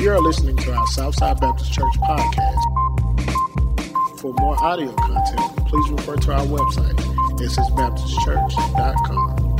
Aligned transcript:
You 0.00 0.12
are 0.12 0.20
listening 0.20 0.56
to 0.58 0.72
our 0.72 0.86
Southside 0.86 1.40
Baptist 1.40 1.72
Church 1.72 1.92
podcast. 2.02 2.62
For 4.20 4.32
more 4.34 4.56
audio 4.62 4.92
content, 4.92 5.40
please 5.66 5.90
refer 5.90 6.14
to 6.14 6.34
our 6.34 6.46
website, 6.46 6.94
ssbaptistchurch.com. 7.40 9.56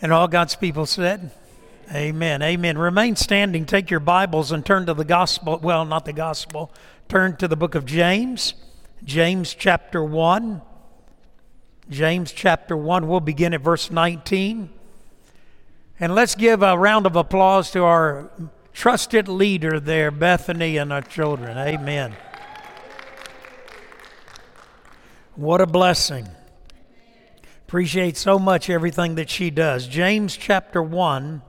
And 0.00 0.12
all 0.12 0.28
God's 0.28 0.54
people 0.54 0.86
said, 0.86 1.32
Amen. 1.92 2.42
Amen. 2.42 2.78
Remain 2.78 3.16
standing. 3.16 3.66
Take 3.66 3.90
your 3.90 3.98
Bibles 3.98 4.52
and 4.52 4.64
turn 4.64 4.86
to 4.86 4.94
the 4.94 5.04
gospel. 5.04 5.58
Well, 5.60 5.84
not 5.84 6.04
the 6.04 6.12
gospel. 6.12 6.72
Turn 7.08 7.34
to 7.38 7.48
the 7.48 7.56
book 7.56 7.74
of 7.74 7.86
James. 7.86 8.54
James 9.02 9.52
chapter 9.52 10.04
1. 10.04 10.62
James 11.90 12.30
chapter 12.30 12.76
1. 12.76 13.08
We'll 13.08 13.18
begin 13.18 13.52
at 13.52 13.62
verse 13.62 13.90
19. 13.90 14.77
And 16.00 16.14
let's 16.14 16.36
give 16.36 16.62
a 16.62 16.78
round 16.78 17.06
of 17.06 17.16
applause 17.16 17.72
to 17.72 17.82
our 17.82 18.30
trusted 18.72 19.26
leader 19.26 19.80
there, 19.80 20.12
Bethany, 20.12 20.76
and 20.76 20.92
our 20.92 21.02
children. 21.02 21.58
Amen. 21.58 22.14
What 25.34 25.60
a 25.60 25.66
blessing. 25.66 26.28
Appreciate 27.66 28.16
so 28.16 28.38
much 28.38 28.70
everything 28.70 29.16
that 29.16 29.28
she 29.28 29.50
does. 29.50 29.88
James 29.88 30.36
chapter 30.36 30.80
1, 30.80 31.42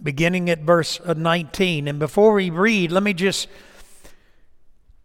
beginning 0.00 0.48
at 0.48 0.60
verse 0.60 1.00
19. 1.04 1.88
And 1.88 1.98
before 1.98 2.32
we 2.32 2.50
read, 2.50 2.92
let 2.92 3.02
me 3.02 3.12
just, 3.12 3.48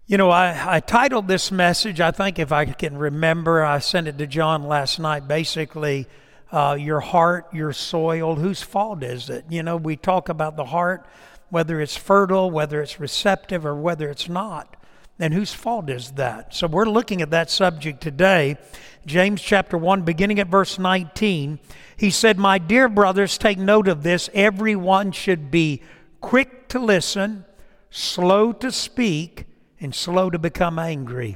you 0.06 0.18
know, 0.18 0.30
I, 0.30 0.76
I 0.76 0.80
titled 0.82 1.28
this 1.28 1.52
message, 1.52 2.00
I 2.00 2.12
think 2.12 2.38
if 2.38 2.52
I 2.52 2.66
can 2.66 2.96
remember, 2.96 3.64
I 3.64 3.80
sent 3.80 4.08
it 4.08 4.20
to 4.20 4.28
John 4.28 4.66
last 4.66 5.00
night, 5.00 5.28
basically 5.28 6.08
uh, 6.56 6.74
your 6.74 7.02
heart, 7.02 7.54
your 7.54 7.74
soil. 7.74 8.36
Whose 8.36 8.62
fault 8.62 9.04
is 9.04 9.30
it? 9.30 9.44
You 9.50 9.62
know, 9.62 9.76
we 9.76 9.98
talk 9.98 10.30
about 10.30 10.56
the 10.56 10.64
heart, 10.64 11.06
whether 11.50 11.82
it's 11.82 11.98
fertile, 11.98 12.50
whether 12.50 12.82
it's 12.82 12.98
receptive, 12.98 13.66
or 13.66 13.76
whether 13.76 14.10
it's 14.10 14.30
not. 14.30 14.78
And 15.20 15.34
whose 15.34 15.54
fault 15.54 15.90
is 15.90 16.12
that? 16.12 16.56
So 16.56 16.68
we're 16.68 16.86
looking 16.86 17.22
at 17.22 17.32
that 17.32 17.50
subject 17.50 18.00
today. 18.00 18.58
James 19.06 19.42
chapter 19.42 19.78
1, 19.78 20.04
beginning 20.04 20.40
at 20.40 20.48
verse 20.48 20.80
19. 20.80 21.60
He 21.98 22.10
said, 22.10 22.38
My 22.38 22.58
dear 22.58 22.88
brothers, 22.88 23.38
take 23.38 23.58
note 23.58 23.90
of 23.90 24.04
this. 24.04 24.30
Everyone 24.34 25.12
should 25.12 25.52
be 25.52 25.82
quick 26.22 26.70
to 26.70 26.80
listen, 26.80 27.44
slow 27.90 28.54
to 28.54 28.72
speak, 28.72 29.44
and 29.82 29.94
slow 29.94 30.30
to 30.30 30.40
become 30.40 30.80
angry. 30.80 31.36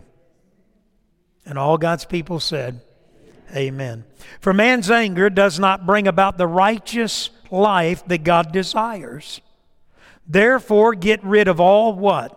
And 1.45 1.59
all 1.59 1.77
God's 1.77 2.05
people 2.05 2.39
said, 2.39 2.79
Amen. 3.55 4.03
For 4.39 4.53
man's 4.53 4.91
anger 4.91 5.29
does 5.29 5.59
not 5.59 5.85
bring 5.85 6.07
about 6.07 6.37
the 6.37 6.47
righteous 6.47 7.29
life 7.49 8.05
that 8.07 8.23
God 8.23 8.51
desires. 8.51 9.41
Therefore, 10.27 10.93
get 10.93 11.23
rid 11.23 11.47
of 11.47 11.59
all 11.59 11.93
what? 11.93 12.35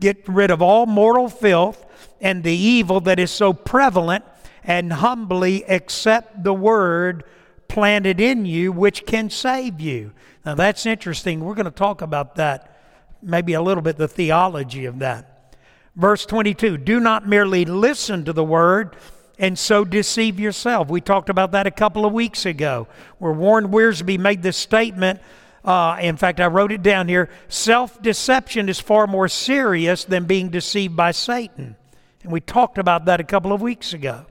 Get 0.00 0.28
rid 0.28 0.50
of 0.50 0.60
all 0.60 0.86
mortal 0.86 1.28
filth 1.28 1.84
and 2.20 2.42
the 2.42 2.54
evil 2.54 3.00
that 3.02 3.18
is 3.18 3.30
so 3.30 3.52
prevalent, 3.52 4.24
and 4.64 4.92
humbly 4.92 5.64
accept 5.64 6.44
the 6.44 6.52
word 6.52 7.24
planted 7.68 8.20
in 8.20 8.44
you, 8.44 8.72
which 8.72 9.06
can 9.06 9.30
save 9.30 9.80
you. 9.80 10.12
Now, 10.44 10.54
that's 10.54 10.84
interesting. 10.84 11.40
We're 11.40 11.54
going 11.54 11.64
to 11.64 11.70
talk 11.70 12.02
about 12.02 12.34
that, 12.34 12.78
maybe 13.22 13.54
a 13.54 13.62
little 13.62 13.82
bit, 13.82 13.96
the 13.96 14.08
theology 14.08 14.84
of 14.84 14.98
that. 14.98 15.56
Verse 15.96 16.26
22 16.26 16.78
Do 16.78 17.00
not 17.00 17.26
merely 17.26 17.64
listen 17.64 18.24
to 18.24 18.32
the 18.32 18.44
word 18.44 18.96
and 19.40 19.58
so 19.58 19.86
deceive 19.86 20.38
yourself. 20.38 20.90
We 20.90 21.00
talked 21.00 21.30
about 21.30 21.52
that 21.52 21.66
a 21.66 21.70
couple 21.70 22.04
of 22.04 22.12
weeks 22.12 22.44
ago, 22.44 22.86
where 23.18 23.32
Warren 23.32 23.68
Wiersbe 23.68 24.18
made 24.18 24.42
this 24.42 24.58
statement. 24.58 25.20
Uh, 25.64 25.96
in 26.00 26.18
fact, 26.18 26.40
I 26.40 26.46
wrote 26.46 26.72
it 26.72 26.82
down 26.82 27.08
here 27.08 27.30
self 27.48 28.00
deception 28.00 28.68
is 28.68 28.78
far 28.78 29.06
more 29.06 29.28
serious 29.28 30.04
than 30.04 30.26
being 30.26 30.50
deceived 30.50 30.94
by 30.94 31.10
Satan. 31.10 31.74
And 32.22 32.30
we 32.30 32.40
talked 32.40 32.76
about 32.76 33.06
that 33.06 33.18
a 33.18 33.24
couple 33.24 33.52
of 33.52 33.62
weeks 33.62 33.94
ago. 33.94 34.26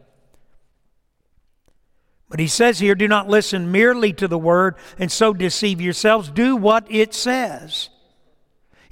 But 2.30 2.40
he 2.40 2.48
says 2.48 2.78
here, 2.78 2.94
do 2.94 3.08
not 3.08 3.28
listen 3.28 3.72
merely 3.72 4.14
to 4.14 4.28
the 4.28 4.38
word 4.38 4.76
and 5.00 5.12
so 5.12 5.34
deceive 5.34 5.82
yourselves. 5.82 6.30
Do 6.30 6.56
what 6.56 6.86
it 6.88 7.16
says. 7.16 7.90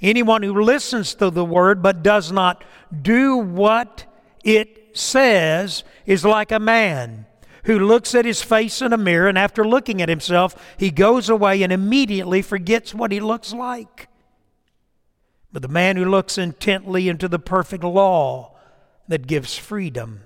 Anyone 0.00 0.42
who 0.42 0.60
listens 0.60 1.14
to 1.14 1.30
the 1.30 1.44
word 1.44 1.80
but 1.80 2.02
does 2.02 2.32
not 2.32 2.64
do 3.02 3.36
what 3.36 4.04
it 4.42 4.77
says 4.92 5.84
is 6.06 6.24
like 6.24 6.52
a 6.52 6.58
man 6.58 7.26
who 7.64 7.78
looks 7.78 8.14
at 8.14 8.24
his 8.24 8.42
face 8.42 8.80
in 8.80 8.92
a 8.92 8.98
mirror 8.98 9.28
and 9.28 9.38
after 9.38 9.64
looking 9.64 10.00
at 10.00 10.08
himself, 10.08 10.54
he 10.78 10.90
goes 10.90 11.28
away 11.28 11.62
and 11.62 11.72
immediately 11.72 12.40
forgets 12.40 12.94
what 12.94 13.12
he 13.12 13.20
looks 13.20 13.52
like. 13.52 14.08
But 15.52 15.62
the 15.62 15.68
man 15.68 15.96
who 15.96 16.04
looks 16.04 16.38
intently 16.38 17.08
into 17.08 17.28
the 17.28 17.38
perfect 17.38 17.84
law 17.84 18.56
that 19.08 19.26
gives 19.26 19.56
freedom 19.56 20.22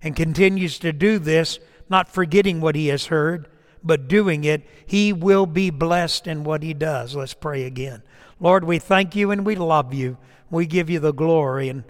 and 0.00 0.16
continues 0.16 0.78
to 0.80 0.92
do 0.92 1.18
this, 1.18 1.58
not 1.88 2.08
forgetting 2.08 2.60
what 2.60 2.76
he 2.76 2.88
has 2.88 3.06
heard, 3.06 3.48
but 3.82 4.08
doing 4.08 4.44
it, 4.44 4.66
he 4.86 5.12
will 5.12 5.46
be 5.46 5.70
blessed 5.70 6.26
in 6.26 6.44
what 6.44 6.62
he 6.62 6.74
does. 6.74 7.14
Let's 7.14 7.34
pray 7.34 7.64
again. 7.64 8.02
Lord, 8.40 8.64
we 8.64 8.78
thank 8.78 9.14
you 9.14 9.30
and 9.30 9.46
we 9.46 9.54
love 9.54 9.94
you. 9.94 10.18
We 10.50 10.66
give 10.66 10.90
you 10.90 10.98
the 11.00 11.12
glory. 11.12 11.68
And 11.68 11.84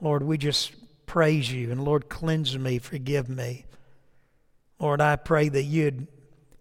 Lord, 0.00 0.22
we 0.22 0.38
just 0.38 0.72
praise 1.08 1.50
you. 1.50 1.72
And 1.72 1.84
Lord, 1.84 2.08
cleanse 2.08 2.56
me, 2.56 2.78
forgive 2.78 3.28
me. 3.28 3.64
Lord, 4.78 5.00
I 5.00 5.16
pray 5.16 5.48
that 5.48 5.64
you'd 5.64 6.06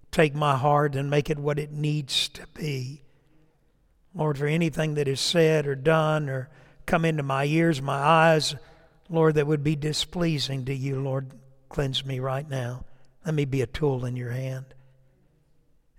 take 0.10 0.34
my 0.34 0.58
heart 0.58 0.96
and 0.96 1.12
make 1.12 1.30
it 1.30 1.38
what 1.38 1.60
it 1.60 1.72
needs 1.72 2.30
to 2.30 2.48
be. 2.56 3.04
Lord, 4.16 4.40
for 4.40 4.48
anything 4.48 4.96
that 4.96 5.08
is 5.08 5.20
said 5.20 5.68
or 5.68 5.76
done 5.76 6.28
or 6.28 6.50
come 6.88 7.06
into 7.06 7.22
my 7.22 7.46
ears, 7.46 7.82
my 7.82 7.94
eyes, 7.94 8.56
Lord, 9.10 9.36
that 9.36 9.46
would 9.46 9.64
be 9.64 9.76
displeasing 9.76 10.66
to 10.66 10.74
you, 10.74 11.00
Lord, 11.00 11.30
cleanse 11.70 12.04
me 12.04 12.20
right 12.20 12.50
now. 12.50 12.86
Let 13.26 13.36
me 13.36 13.46
be 13.46 13.62
a 13.62 13.68
tool 13.68 14.06
in 14.06 14.16
your 14.16 14.32
hand. 14.32 14.66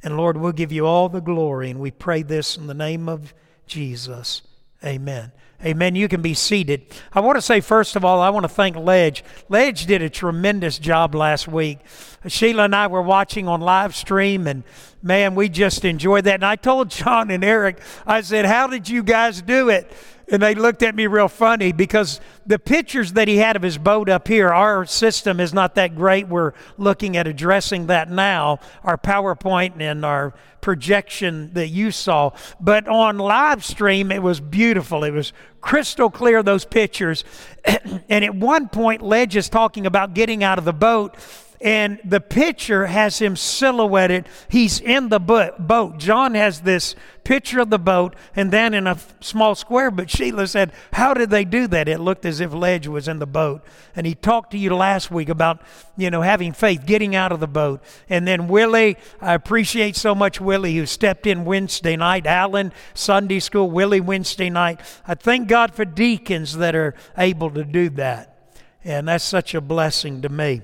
And 0.03 0.17
Lord, 0.17 0.37
we'll 0.37 0.53
give 0.53 0.73
you 0.73 0.87
all 0.87 1.09
the 1.09 1.21
glory, 1.21 1.71
and 1.71 1.79
we 1.79 1.91
pray 1.91 2.23
this 2.23 2.57
in 2.57 2.67
the 2.67 2.75
name 2.75 3.09
of 3.09 3.35
Jesus. 3.67 4.43
Amen. 4.85 5.33
Amen. 5.65 5.97
You 5.97 6.07
can 6.07 6.23
be 6.23 6.35
seated. 6.35 6.83
I 7.13 7.19
want 7.19 7.37
to 7.37 7.43
say, 7.43 7.61
first 7.61 7.97
of 7.97 8.05
all, 8.05 8.21
I 8.21 8.31
want 8.31 8.45
to 8.45 8.49
thank 8.49 8.77
Ledge. 8.77 9.25
Ledge 9.49 9.87
did 9.87 10.03
a 10.03 10.09
tremendous 10.09 10.79
job 10.79 11.17
last 11.17 11.49
week. 11.49 11.81
Sheila 12.29 12.65
and 12.65 12.77
I 12.77 12.87
were 12.87 13.03
watching 13.03 13.49
on 13.49 13.61
live 13.61 13.97
stream, 13.97 14.47
and 14.47 14.63
man, 15.03 15.35
we 15.35 15.49
just 15.49 15.85
enjoyed 15.85 16.25
that. 16.25 16.35
And 16.35 16.47
I 16.47 16.55
told 16.55 16.91
John 16.91 17.31
and 17.33 17.43
Eric, 17.43 17.81
I 18.07 18.21
said, 18.21 18.45
How 18.45 18.69
did 18.69 18.89
you 18.89 19.03
guys 19.03 19.43
do 19.43 19.69
it? 19.69 19.91
And 20.31 20.43
they 20.43 20.55
looked 20.55 20.83
at 20.83 20.95
me 20.95 21.07
real 21.07 21.29
funny 21.29 21.73
because 21.73 22.21
the 22.47 22.59
pictures 22.59 23.15
that 23.15 23.29
he 23.29 23.39
had 23.39 23.57
of 23.57 23.63
his 23.63 23.79
boat 23.79 24.11
up 24.11 24.29
here, 24.29 24.49
our 24.49 24.85
system 24.85 25.41
is 25.41 25.55
not 25.55 25.75
that 25.77 25.97
great. 25.97 26.29
We're 26.29 26.53
looking 26.77 27.17
at 27.17 27.27
addressing 27.27 27.87
that 27.87 28.11
now, 28.11 28.61
our 28.85 28.99
PowerPoint 28.99 29.81
and 29.81 30.05
our 30.05 30.35
projection 30.61 31.53
that 31.55 31.69
you 31.69 31.91
saw. 31.91 32.33
But 32.61 32.87
on 32.89 33.17
live 33.17 33.65
stream, 33.65 34.13
it 34.13 34.23
was 34.23 34.39
beautiful. 34.41 35.03
It 35.03 35.13
was 35.13 35.33
crystal 35.63 36.11
clear, 36.11 36.43
those 36.43 36.67
pictures. 36.67 37.25
and 37.65 38.25
at 38.25 38.35
one 38.35 38.69
point, 38.69 39.01
Ledge 39.01 39.35
is 39.35 39.49
talking 39.49 39.87
about 39.87 40.13
getting 40.13 40.45
out 40.45 40.59
of 40.59 40.67
the 40.67 40.73
boat 40.75 41.17
and 41.61 41.99
the 42.05 42.21
picture 42.21 42.87
has 42.87 43.19
him 43.19 43.35
silhouetted. 43.35 44.29
He's 44.49 44.81
in 44.81 45.09
the 45.09 45.19
boat. 45.19 45.99
John 45.99 46.35
has 46.35 46.61
this 46.61 46.95
picture 47.25 47.61
of 47.61 47.69
the 47.69 47.81
boat 47.81 48.15
and 48.37 48.53
then 48.53 48.75
in 48.75 48.87
a 48.87 48.97
small 49.21 49.57
square. 49.57 49.91
But 49.91 50.09
Sheila 50.09 50.47
said, 50.47 50.73
How 50.93 51.15
did 51.15 51.31
they 51.31 51.45
do 51.45 51.67
that? 51.67 51.89
It 51.89 51.99
looked 51.99 52.25
as 52.25 52.41
if 52.41 52.53
Ledge 52.53 52.87
was 52.87 53.09
in 53.09 53.19
the 53.19 53.27
boat. 53.27 53.65
And 53.97 54.07
he 54.07 54.15
talked 54.15 54.53
to 54.53 54.59
you 54.59 54.75
last 54.75 55.11
week 55.11 55.29
about, 55.29 55.61
you 55.97 56.11
know, 56.11 56.23
having 56.23 56.53
faith, 56.53 56.87
getting 56.87 57.17
out 57.17 57.33
of 57.33 57.41
the 57.41 57.49
boat. 57.49 57.83
And 58.09 58.27
then 58.27 58.47
Willie, 58.47 58.97
I 59.21 59.35
appreciate 59.35 59.97
so 59.97 60.15
much 60.15 60.41
Willie 60.41 60.77
who 60.77 60.87
stepped 60.87 61.27
in 61.27 61.45
Wednesday 61.45 61.97
night. 61.97 62.25
Alan, 62.25 62.73
Sunday 62.95 63.41
school, 63.41 63.69
Willie, 63.69 64.01
Wednesday 64.01 64.49
night. 64.49 64.81
I 65.09 65.17
thank 65.17 65.49
God 65.49 65.75
for 65.75 65.85
deacons 65.85 66.57
that 66.59 66.77
are 66.77 66.95
able 67.17 67.51
to 67.51 67.65
do 67.65 67.91
that. 67.91 68.37
And 68.85 69.09
that's 69.09 69.25
such 69.25 69.55
a 69.55 69.61
blessing 69.61 70.23
to 70.23 70.29
me. 70.29 70.63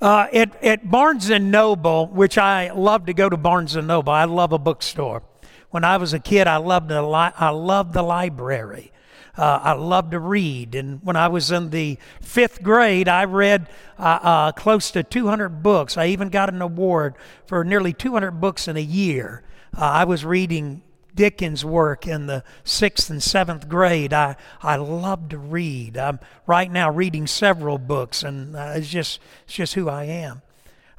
Uh, 0.00 0.28
at, 0.32 0.62
at 0.62 0.88
Barnes 0.88 1.28
and 1.28 1.50
Noble, 1.50 2.06
which 2.06 2.38
I 2.38 2.70
love 2.70 3.06
to 3.06 3.14
go 3.14 3.28
to 3.28 3.36
Barnes 3.36 3.74
and 3.74 3.88
Noble, 3.88 4.12
I 4.12 4.24
love 4.24 4.52
a 4.52 4.58
bookstore. 4.58 5.24
When 5.70 5.82
I 5.82 5.96
was 5.96 6.12
a 6.12 6.20
kid, 6.20 6.46
I 6.46 6.58
loved 6.58 6.88
the, 6.88 7.02
li- 7.02 7.32
I 7.36 7.50
loved 7.50 7.94
the 7.94 8.02
library. 8.02 8.92
Uh, 9.36 9.60
I 9.62 9.72
loved 9.72 10.12
to 10.12 10.20
read. 10.20 10.76
And 10.76 11.00
when 11.02 11.16
I 11.16 11.28
was 11.28 11.50
in 11.50 11.70
the 11.70 11.98
fifth 12.20 12.62
grade, 12.62 13.08
I 13.08 13.24
read 13.24 13.68
uh, 13.98 14.18
uh, 14.22 14.52
close 14.52 14.90
to 14.92 15.02
200 15.02 15.62
books. 15.62 15.96
I 15.96 16.06
even 16.06 16.28
got 16.28 16.52
an 16.52 16.62
award 16.62 17.16
for 17.46 17.64
nearly 17.64 17.92
200 17.92 18.32
books 18.40 18.68
in 18.68 18.76
a 18.76 18.80
year. 18.80 19.42
Uh, 19.76 19.82
I 19.82 20.04
was 20.04 20.24
reading 20.24 20.82
Dickens' 21.18 21.64
work 21.64 22.06
in 22.06 22.26
the 22.26 22.44
sixth 22.62 23.10
and 23.10 23.20
seventh 23.20 23.68
grade. 23.68 24.12
I, 24.12 24.36
I 24.62 24.76
love 24.76 25.30
to 25.30 25.38
read. 25.38 25.96
I'm 25.98 26.20
right 26.46 26.70
now 26.70 26.92
reading 26.92 27.26
several 27.26 27.76
books, 27.76 28.22
and 28.22 28.54
uh, 28.54 28.74
it's, 28.76 28.88
just, 28.88 29.18
it's 29.44 29.54
just 29.54 29.74
who 29.74 29.88
I 29.88 30.04
am. 30.04 30.42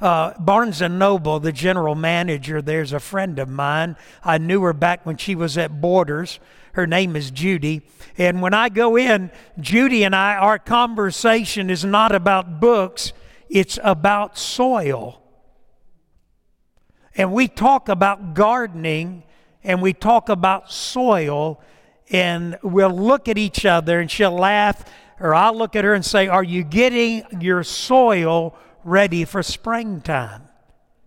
uh, 0.02 0.34
Barnes 0.40 0.82
and 0.82 0.98
Noble, 0.98 1.40
the 1.40 1.52
general 1.52 1.96
manager, 1.96 2.62
there's 2.62 2.94
a 2.94 3.00
friend 3.00 3.38
of 3.40 3.50
mine. 3.50 3.96
I 4.24 4.38
knew 4.38 4.62
her 4.64 4.74
back 4.74 5.06
when 5.06 5.18
she 5.18 5.36
was 5.36 5.58
at 5.58 5.82
Borders. 5.82 6.40
Her 6.74 6.88
name 6.88 7.16
is 7.16 7.32
Judy. 7.32 7.82
And 8.18 8.42
when 8.42 8.54
I 8.54 8.70
go 8.70 8.98
in, 8.98 9.32
Judy 9.60 10.04
and 10.04 10.16
I, 10.16 10.36
our 10.36 10.60
conversation 10.60 11.70
is 11.70 11.84
not 11.84 12.14
about 12.14 12.60
books, 12.60 13.12
it's 13.50 13.80
about 13.84 14.38
soil. 14.38 15.22
And 17.16 17.34
we 17.34 17.48
talk 17.48 17.90
about 17.90 18.34
gardening 18.34 19.24
and 19.64 19.82
we 19.82 19.94
talk 19.94 20.30
about 20.30 20.72
soil, 20.72 21.62
and 22.10 22.58
we'll 22.64 22.90
look 22.90 23.28
at 23.28 23.38
each 23.38 23.66
other 23.66 24.00
and 24.00 24.10
she'll 24.10 24.38
laugh, 24.38 24.86
or 25.20 25.36
I'll 25.36 25.58
look 25.58 25.76
at 25.76 25.84
her 25.84 25.94
and 25.94 26.06
say, 26.06 26.28
Are 26.28 26.44
you 26.44 26.64
getting 26.64 27.24
your 27.42 27.64
soil 27.64 28.56
ready 28.84 29.26
for 29.26 29.44
springtime? 29.44 30.48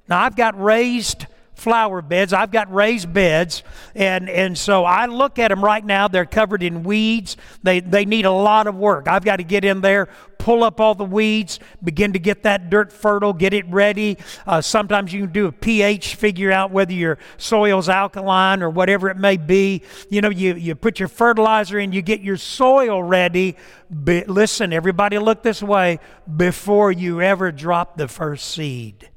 Now, 0.08 0.22
I've 0.22 0.36
got 0.36 0.60
raised 0.60 1.26
flower 1.62 2.02
beds. 2.02 2.32
I've 2.32 2.50
got 2.50 2.72
raised 2.74 3.12
beds, 3.12 3.62
and, 3.94 4.28
and 4.28 4.58
so 4.58 4.84
I 4.84 5.06
look 5.06 5.38
at 5.38 5.48
them 5.48 5.64
right 5.64 5.84
now. 5.84 6.08
They're 6.08 6.26
covered 6.26 6.62
in 6.62 6.82
weeds. 6.82 7.36
They, 7.62 7.78
they 7.78 8.04
need 8.04 8.24
a 8.24 8.32
lot 8.32 8.66
of 8.66 8.74
work. 8.74 9.06
I've 9.06 9.24
got 9.24 9.36
to 9.36 9.44
get 9.44 9.64
in 9.64 9.80
there, 9.80 10.08
pull 10.38 10.64
up 10.64 10.80
all 10.80 10.96
the 10.96 11.04
weeds, 11.04 11.60
begin 11.84 12.14
to 12.14 12.18
get 12.18 12.42
that 12.42 12.68
dirt 12.68 12.92
fertile, 12.92 13.32
get 13.32 13.54
it 13.54 13.64
ready. 13.68 14.18
Uh, 14.44 14.60
sometimes 14.60 15.12
you 15.12 15.22
can 15.22 15.32
do 15.32 15.46
a 15.46 15.52
pH, 15.52 16.16
figure 16.16 16.50
out 16.50 16.72
whether 16.72 16.92
your 16.92 17.16
soil's 17.36 17.88
alkaline 17.88 18.60
or 18.60 18.68
whatever 18.68 19.08
it 19.08 19.16
may 19.16 19.36
be. 19.36 19.82
You 20.10 20.20
know, 20.20 20.30
you, 20.30 20.56
you 20.56 20.74
put 20.74 20.98
your 20.98 21.08
fertilizer 21.08 21.78
in, 21.78 21.92
you 21.92 22.02
get 22.02 22.22
your 22.22 22.38
soil 22.38 23.04
ready. 23.04 23.56
But 23.88 24.28
listen, 24.28 24.72
everybody 24.72 25.16
look 25.18 25.44
this 25.44 25.62
way 25.62 26.00
before 26.36 26.90
you 26.90 27.20
ever 27.20 27.52
drop 27.52 27.96
the 27.96 28.08
first 28.08 28.50
seed. 28.50 29.11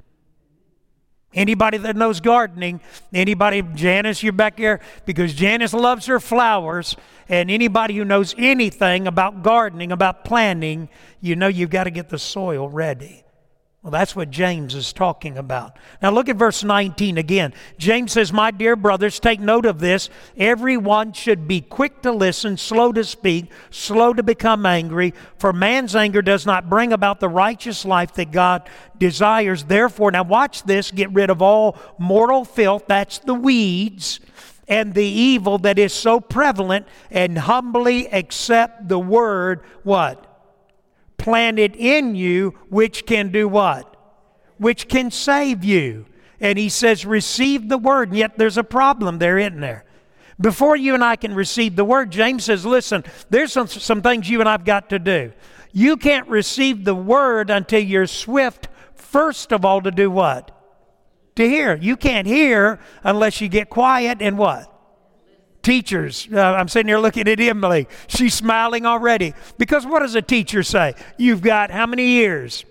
Anybody 1.36 1.76
that 1.76 1.96
knows 1.96 2.20
gardening, 2.20 2.80
anybody, 3.12 3.60
Janice, 3.74 4.22
you're 4.22 4.32
back 4.32 4.56
here 4.56 4.80
because 5.04 5.34
Janice 5.34 5.74
loves 5.74 6.06
her 6.06 6.18
flowers. 6.18 6.96
And 7.28 7.50
anybody 7.50 7.94
who 7.94 8.06
knows 8.06 8.34
anything 8.38 9.06
about 9.06 9.42
gardening, 9.42 9.92
about 9.92 10.24
planting, 10.24 10.88
you 11.20 11.36
know 11.36 11.48
you've 11.48 11.70
got 11.70 11.84
to 11.84 11.90
get 11.90 12.08
the 12.08 12.18
soil 12.18 12.70
ready. 12.70 13.25
Well, 13.86 13.92
that's 13.92 14.16
what 14.16 14.32
James 14.32 14.74
is 14.74 14.92
talking 14.92 15.38
about. 15.38 15.76
Now, 16.02 16.10
look 16.10 16.28
at 16.28 16.34
verse 16.34 16.64
19 16.64 17.18
again. 17.18 17.54
James 17.78 18.10
says, 18.10 18.32
My 18.32 18.50
dear 18.50 18.74
brothers, 18.74 19.20
take 19.20 19.38
note 19.38 19.64
of 19.64 19.78
this. 19.78 20.10
Everyone 20.36 21.12
should 21.12 21.46
be 21.46 21.60
quick 21.60 22.02
to 22.02 22.10
listen, 22.10 22.56
slow 22.56 22.90
to 22.90 23.04
speak, 23.04 23.48
slow 23.70 24.12
to 24.12 24.24
become 24.24 24.66
angry, 24.66 25.14
for 25.38 25.52
man's 25.52 25.94
anger 25.94 26.20
does 26.20 26.44
not 26.44 26.68
bring 26.68 26.92
about 26.92 27.20
the 27.20 27.28
righteous 27.28 27.84
life 27.84 28.12
that 28.14 28.32
God 28.32 28.68
desires. 28.98 29.62
Therefore, 29.62 30.10
now 30.10 30.24
watch 30.24 30.64
this 30.64 30.90
get 30.90 31.12
rid 31.12 31.30
of 31.30 31.40
all 31.40 31.78
mortal 31.96 32.44
filth, 32.44 32.86
that's 32.88 33.20
the 33.20 33.34
weeds, 33.34 34.18
and 34.66 34.94
the 34.94 35.06
evil 35.06 35.58
that 35.58 35.78
is 35.78 35.92
so 35.92 36.18
prevalent, 36.18 36.88
and 37.08 37.38
humbly 37.38 38.08
accept 38.12 38.88
the 38.88 38.98
word, 38.98 39.60
what? 39.84 40.25
Planted 41.16 41.76
in 41.76 42.14
you, 42.14 42.50
which 42.68 43.06
can 43.06 43.30
do 43.30 43.48
what? 43.48 43.96
Which 44.58 44.88
can 44.88 45.10
save 45.10 45.64
you. 45.64 46.06
And 46.40 46.58
he 46.58 46.68
says, 46.68 47.06
receive 47.06 47.68
the 47.68 47.78
word. 47.78 48.10
And 48.10 48.18
yet 48.18 48.38
there's 48.38 48.58
a 48.58 48.64
problem 48.64 49.18
there, 49.18 49.38
isn't 49.38 49.60
there? 49.60 49.84
Before 50.38 50.76
you 50.76 50.94
and 50.94 51.02
I 51.02 51.16
can 51.16 51.34
receive 51.34 51.76
the 51.76 51.84
word, 51.84 52.10
James 52.10 52.44
says, 52.44 52.66
listen, 52.66 53.04
there's 53.30 53.52
some, 53.52 53.68
some 53.68 54.02
things 54.02 54.28
you 54.28 54.40
and 54.40 54.48
I've 54.48 54.64
got 54.64 54.90
to 54.90 54.98
do. 54.98 55.32
You 55.72 55.96
can't 55.96 56.28
receive 56.28 56.84
the 56.84 56.94
word 56.94 57.48
until 57.50 57.80
you're 57.80 58.06
swift, 58.06 58.68
first 58.94 59.52
of 59.52 59.64
all, 59.64 59.80
to 59.80 59.90
do 59.90 60.10
what? 60.10 60.50
To 61.36 61.48
hear. 61.48 61.76
You 61.76 61.96
can't 61.96 62.26
hear 62.26 62.80
unless 63.02 63.40
you 63.40 63.48
get 63.48 63.70
quiet 63.70 64.18
and 64.20 64.36
what? 64.36 64.72
Teachers, 65.66 66.28
uh, 66.32 66.40
I'm 66.40 66.68
sitting 66.68 66.86
here 66.86 67.00
looking 67.00 67.26
at 67.26 67.40
Emily. 67.40 67.88
She's 68.06 68.34
smiling 68.34 68.86
already. 68.86 69.34
Because 69.58 69.84
what 69.84 69.98
does 69.98 70.14
a 70.14 70.22
teacher 70.22 70.62
say? 70.62 70.94
You've 71.16 71.40
got 71.40 71.72
how 71.72 71.86
many 71.86 72.06
years? 72.06 72.64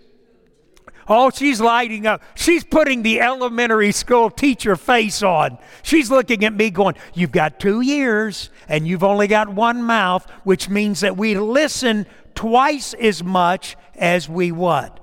Oh, 1.06 1.30
she's 1.30 1.60
lighting 1.60 2.08
up. 2.08 2.24
She's 2.36 2.64
putting 2.64 3.04
the 3.04 3.20
elementary 3.20 3.92
school 3.92 4.30
teacher 4.30 4.78
face 4.78 5.22
on. 5.24 5.58
She's 5.84 6.10
looking 6.10 6.46
at 6.46 6.54
me 6.54 6.70
going, 6.70 6.96
You've 7.14 7.34
got 7.34 7.60
two 7.60 7.82
years 7.82 8.50
and 8.70 8.88
you've 8.88 9.04
only 9.04 9.28
got 9.28 9.50
one 9.50 9.84
mouth, 9.84 10.26
which 10.46 10.70
means 10.70 11.02
that 11.02 11.18
we 11.18 11.38
listen 11.38 12.06
twice 12.34 12.94
as 12.94 13.22
much 13.22 13.76
as 13.96 14.30
we 14.30 14.54
what? 14.54 15.02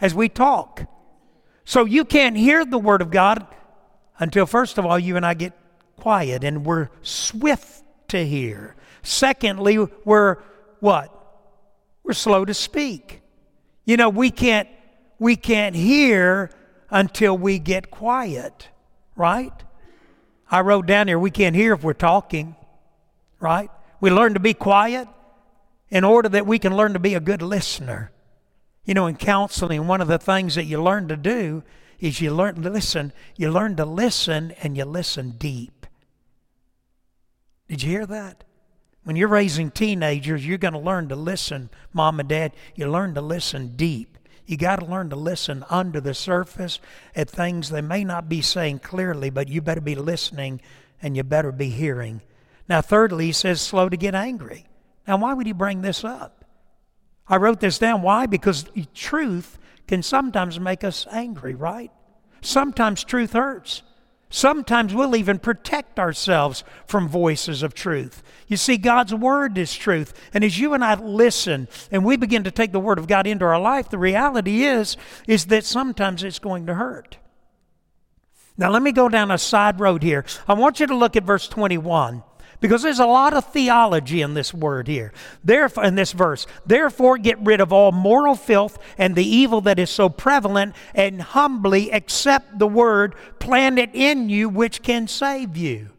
As 0.00 0.14
we 0.14 0.28
talk. 0.28 0.86
So 1.64 1.84
you 1.84 2.04
can't 2.04 2.36
hear 2.36 2.64
the 2.64 2.78
Word 2.78 3.02
of 3.02 3.10
God 3.10 3.44
until, 4.20 4.46
first 4.46 4.78
of 4.78 4.86
all, 4.86 5.00
you 5.00 5.16
and 5.16 5.26
I 5.26 5.34
get 5.34 5.52
quiet 5.96 6.44
and 6.44 6.64
we're 6.64 6.90
swift 7.02 7.82
to 8.08 8.24
hear. 8.26 8.76
Secondly, 9.02 9.78
we're 10.04 10.36
what? 10.80 11.10
We're 12.02 12.12
slow 12.12 12.44
to 12.44 12.54
speak. 12.54 13.22
You 13.84 13.96
know, 13.96 14.08
we 14.08 14.30
can't 14.30 14.68
we 15.18 15.36
can't 15.36 15.74
hear 15.76 16.50
until 16.90 17.36
we 17.36 17.58
get 17.58 17.90
quiet, 17.90 18.68
right? 19.16 19.52
I 20.50 20.60
wrote 20.60 20.86
down 20.86 21.08
here 21.08 21.18
we 21.18 21.30
can't 21.30 21.56
hear 21.56 21.74
if 21.74 21.82
we're 21.82 21.92
talking, 21.94 22.56
right? 23.40 23.70
We 24.00 24.10
learn 24.10 24.34
to 24.34 24.40
be 24.40 24.54
quiet 24.54 25.08
in 25.88 26.04
order 26.04 26.28
that 26.30 26.46
we 26.46 26.58
can 26.58 26.76
learn 26.76 26.92
to 26.92 26.98
be 26.98 27.14
a 27.14 27.20
good 27.20 27.42
listener. 27.42 28.10
You 28.84 28.94
know, 28.94 29.06
in 29.06 29.16
counseling, 29.16 29.86
one 29.86 30.00
of 30.00 30.08
the 30.08 30.18
things 30.18 30.56
that 30.56 30.64
you 30.64 30.82
learn 30.82 31.08
to 31.08 31.16
do 31.16 31.62
is 31.98 32.20
you 32.20 32.34
learn 32.34 32.62
to 32.62 32.70
listen. 32.70 33.12
You 33.36 33.50
learn 33.50 33.76
to 33.76 33.84
listen 33.84 34.52
and 34.62 34.76
you 34.76 34.84
listen 34.84 35.32
deep. 35.38 35.73
Did 37.68 37.82
you 37.82 37.90
hear 37.90 38.06
that? 38.06 38.44
When 39.04 39.16
you're 39.16 39.28
raising 39.28 39.70
teenagers, 39.70 40.46
you're 40.46 40.58
going 40.58 40.74
to 40.74 40.80
learn 40.80 41.08
to 41.08 41.16
listen, 41.16 41.70
mom 41.92 42.20
and 42.20 42.28
dad. 42.28 42.52
You 42.74 42.90
learn 42.90 43.14
to 43.14 43.20
listen 43.20 43.76
deep. 43.76 44.18
You 44.46 44.56
got 44.56 44.80
to 44.80 44.86
learn 44.86 45.10
to 45.10 45.16
listen 45.16 45.64
under 45.70 46.00
the 46.00 46.14
surface 46.14 46.78
at 47.14 47.30
things 47.30 47.70
they 47.70 47.80
may 47.80 48.04
not 48.04 48.28
be 48.28 48.42
saying 48.42 48.80
clearly, 48.80 49.30
but 49.30 49.48
you 49.48 49.60
better 49.60 49.80
be 49.80 49.94
listening 49.94 50.60
and 51.00 51.16
you 51.16 51.22
better 51.22 51.52
be 51.52 51.70
hearing. 51.70 52.20
Now, 52.68 52.80
thirdly, 52.80 53.26
he 53.26 53.32
says 53.32 53.60
slow 53.60 53.88
to 53.88 53.96
get 53.96 54.14
angry. 54.14 54.66
Now, 55.06 55.18
why 55.18 55.34
would 55.34 55.46
he 55.46 55.52
bring 55.52 55.82
this 55.82 56.04
up? 56.04 56.44
I 57.26 57.36
wrote 57.36 57.60
this 57.60 57.78
down. 57.78 58.02
Why? 58.02 58.26
Because 58.26 58.66
truth 58.94 59.58
can 59.86 60.02
sometimes 60.02 60.60
make 60.60 60.84
us 60.84 61.06
angry, 61.10 61.54
right? 61.54 61.90
Sometimes 62.40 63.04
truth 63.04 63.32
hurts. 63.32 63.82
Sometimes 64.34 64.92
we'll 64.92 65.14
even 65.14 65.38
protect 65.38 66.00
ourselves 66.00 66.64
from 66.86 67.06
voices 67.08 67.62
of 67.62 67.72
truth. 67.72 68.20
You 68.48 68.56
see, 68.56 68.76
God's 68.78 69.14
Word 69.14 69.56
is 69.56 69.72
truth. 69.72 70.12
And 70.34 70.42
as 70.42 70.58
you 70.58 70.74
and 70.74 70.84
I 70.84 70.94
listen 70.96 71.68
and 71.92 72.04
we 72.04 72.16
begin 72.16 72.42
to 72.42 72.50
take 72.50 72.72
the 72.72 72.80
Word 72.80 72.98
of 72.98 73.06
God 73.06 73.28
into 73.28 73.44
our 73.44 73.60
life, 73.60 73.90
the 73.90 73.96
reality 73.96 74.64
is, 74.64 74.96
is 75.28 75.46
that 75.46 75.64
sometimes 75.64 76.24
it's 76.24 76.40
going 76.40 76.66
to 76.66 76.74
hurt. 76.74 77.16
Now, 78.58 78.70
let 78.70 78.82
me 78.82 78.90
go 78.90 79.08
down 79.08 79.30
a 79.30 79.38
side 79.38 79.78
road 79.78 80.02
here. 80.02 80.24
I 80.48 80.54
want 80.54 80.80
you 80.80 80.88
to 80.88 80.96
look 80.96 81.14
at 81.14 81.22
verse 81.22 81.46
21. 81.46 82.24
Because 82.64 82.80
there's 82.80 82.98
a 82.98 83.04
lot 83.04 83.34
of 83.34 83.44
theology 83.52 84.22
in 84.22 84.32
this 84.32 84.54
word 84.54 84.88
here. 84.88 85.12
Therefore, 85.44 85.84
in 85.84 85.96
this 85.96 86.12
verse, 86.12 86.46
therefore 86.64 87.18
get 87.18 87.38
rid 87.40 87.60
of 87.60 87.74
all 87.74 87.92
moral 87.92 88.34
filth 88.34 88.78
and 88.96 89.14
the 89.14 89.22
evil 89.22 89.60
that 89.60 89.78
is 89.78 89.90
so 89.90 90.08
prevalent, 90.08 90.74
and 90.94 91.20
humbly 91.20 91.92
accept 91.92 92.58
the 92.58 92.66
word 92.66 93.16
planted 93.38 93.90
in 93.92 94.30
you, 94.30 94.48
which 94.48 94.80
can 94.80 95.06
save 95.06 95.58
you. 95.58 95.90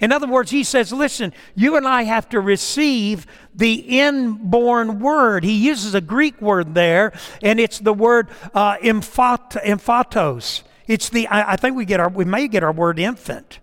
In 0.00 0.12
other 0.12 0.26
words, 0.26 0.50
he 0.50 0.64
says, 0.64 0.94
listen, 0.94 1.34
you 1.54 1.76
and 1.76 1.86
I 1.86 2.04
have 2.04 2.26
to 2.30 2.40
receive 2.40 3.26
the 3.54 3.74
inborn 4.00 4.98
word. 4.98 5.44
He 5.44 5.58
uses 5.58 5.94
a 5.94 6.00
Greek 6.00 6.40
word 6.40 6.74
there, 6.74 7.12
and 7.42 7.60
it's 7.60 7.80
the 7.80 7.92
word 7.92 8.28
uh, 8.54 8.78
emphytos. 8.78 10.62
It's 10.86 11.10
the, 11.10 11.26
I, 11.28 11.52
I 11.52 11.56
think 11.56 11.76
we 11.76 11.84
get 11.84 12.00
our, 12.00 12.08
we 12.08 12.24
may 12.24 12.48
get 12.48 12.62
our 12.62 12.72
word 12.72 12.98
infant. 12.98 13.58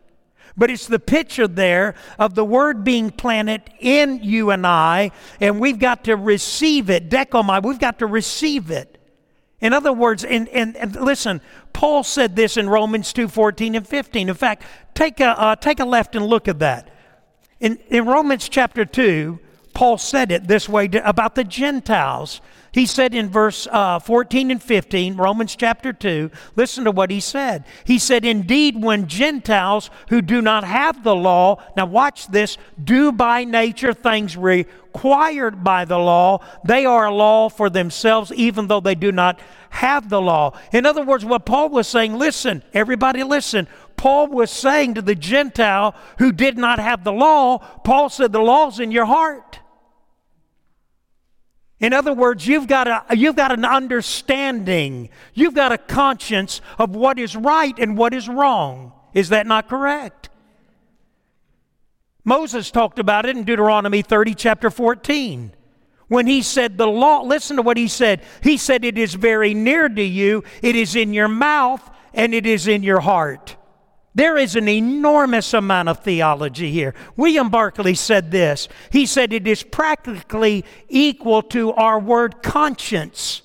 But 0.56 0.70
it's 0.70 0.88
the 0.88 1.00
picture 1.00 1.48
there 1.48 1.96
of 2.20 2.36
the 2.36 2.46
word 2.46 2.84
being 2.84 3.10
planted 3.10 3.64
in 3.80 4.24
you 4.24 4.52
and 4.52 4.68
I, 4.68 5.12
and 5.40 5.60
we've 5.60 5.80
got 5.80 6.04
to 6.04 6.16
receive 6.16 6.90
it. 6.90 7.10
Dechomai, 7.10 7.64
we've 7.64 7.80
got 7.80 8.00
to 8.00 8.06
receive 8.06 8.70
it. 8.70 9.00
In 9.62 9.74
other 9.74 9.94
words, 9.94 10.24
and, 10.26 10.50
and, 10.50 10.76
and 10.76 10.96
listen, 10.96 11.42
Paul 11.72 12.04
said 12.04 12.36
this 12.36 12.58
in 12.58 12.70
Romans 12.70 13.14
2 13.14 13.28
14 13.28 13.76
and 13.76 13.88
15. 13.88 14.30
In 14.30 14.36
fact, 14.36 14.64
take 14.94 15.20
a, 15.20 15.40
uh, 15.40 15.56
take 15.56 15.80
a 15.80 15.86
left 15.86 16.16
and 16.16 16.26
look 16.26 16.48
at 16.48 16.60
that. 16.60 16.90
In, 17.60 17.78
in 17.88 18.06
Romans 18.06 18.50
chapter 18.50 18.84
2, 18.84 19.40
Paul 19.74 19.98
said 19.98 20.32
it 20.32 20.48
this 20.48 20.68
way 20.70 20.90
about 21.04 21.36
the 21.36 21.44
Gentiles. 21.44 22.42
He 22.74 22.88
said 22.88 23.14
in 23.14 23.30
verse 23.30 23.68
uh, 23.72 24.00
14 24.00 24.50
and 24.50 24.62
15, 24.62 25.16
Romans 25.16 25.56
chapter 25.56 25.94
2, 25.94 26.32
listen 26.56 26.86
to 26.86 26.92
what 26.92 27.12
he 27.12 27.20
said. 27.20 27.66
He 27.84 28.00
said, 28.00 28.26
Indeed, 28.26 28.82
when 28.82 29.08
Gentiles 29.08 29.92
who 30.10 30.24
do 30.24 30.42
not 30.42 30.64
have 30.64 31.04
the 31.04 31.16
law, 31.16 31.62
now 31.78 31.86
watch 31.86 32.28
this, 32.28 32.58
do 32.84 33.12
by 33.12 33.44
nature 33.44 33.94
things 33.94 34.36
required 34.36 35.64
by 35.64 35.86
the 35.86 36.00
law, 36.00 36.40
they 36.66 36.84
are 36.84 37.06
a 37.06 37.14
law 37.14 37.48
for 37.48 37.70
themselves, 37.70 38.34
even 38.34 38.66
though 38.66 38.82
they 38.82 38.96
do 38.96 39.12
not 39.12 39.40
have 39.70 40.10
the 40.10 40.22
law. 40.22 40.58
In 40.72 40.88
other 40.88 41.04
words, 41.04 41.24
what 41.24 41.46
Paul 41.46 41.70
was 41.70 41.88
saying, 41.88 42.16
listen, 42.18 42.64
everybody 42.74 43.22
listen. 43.22 43.68
Paul 43.98 44.30
was 44.30 44.50
saying 44.50 44.96
to 44.96 45.04
the 45.04 45.16
Gentile 45.16 45.96
who 46.18 46.32
did 46.32 46.58
not 46.58 46.80
have 46.80 47.04
the 47.04 47.14
law, 47.14 47.60
Paul 47.84 48.10
said, 48.10 48.32
The 48.32 48.40
law's 48.40 48.80
in 48.80 48.90
your 48.90 49.06
heart. 49.06 49.60
In 51.84 51.92
other 51.92 52.14
words, 52.14 52.48
you've 52.48 52.68
got, 52.68 52.88
a, 52.88 53.04
you've 53.14 53.36
got 53.36 53.52
an 53.52 53.66
understanding, 53.66 55.10
you've 55.34 55.54
got 55.54 55.74
a 55.74 55.78
conscience 55.78 56.62
of 56.80 56.96
what 56.96 57.20
is 57.20 57.36
right 57.36 57.78
and 57.78 57.98
what 57.98 58.14
is 58.14 58.30
wrong. 58.30 58.94
Is 59.14 59.28
that 59.30 59.46
not 59.48 59.68
correct? 59.68 60.30
Moses 62.24 62.72
talked 62.72 63.00
about 63.00 63.26
it 63.26 63.36
in 63.36 63.44
Deuteronomy 63.44 64.02
30, 64.02 64.34
chapter 64.34 64.70
14. 64.70 65.52
When 66.08 66.26
he 66.26 66.42
said 66.42 66.78
the 66.78 66.88
law, 66.88 67.22
listen 67.22 67.58
to 67.58 67.62
what 67.62 67.76
he 67.76 67.90
said. 67.90 68.22
He 68.42 68.56
said, 68.56 68.86
It 68.86 68.98
is 68.98 69.14
very 69.14 69.54
near 69.54 69.90
to 69.90 70.02
you, 70.02 70.46
it 70.62 70.78
is 70.78 70.96
in 70.96 71.14
your 71.14 71.28
mouth, 71.28 71.92
and 72.14 72.34
it 72.34 72.46
is 72.46 72.66
in 72.66 72.84
your 72.84 73.02
heart. 73.02 73.58
There 74.16 74.38
is 74.38 74.56
an 74.56 74.68
enormous 74.68 75.54
amount 75.54 75.90
of 75.90 76.00
theology 76.00 76.72
here. 76.72 76.94
William 77.18 77.50
Barclay 77.50 77.96
said 77.96 78.30
this. 78.30 78.68
He 78.92 79.06
said 79.06 79.34
it 79.34 79.48
is 79.48 79.64
practically 79.64 80.66
equal 80.88 81.42
to 81.44 81.74
our 81.74 82.00
word 82.00 82.44
conscience. 82.44 83.42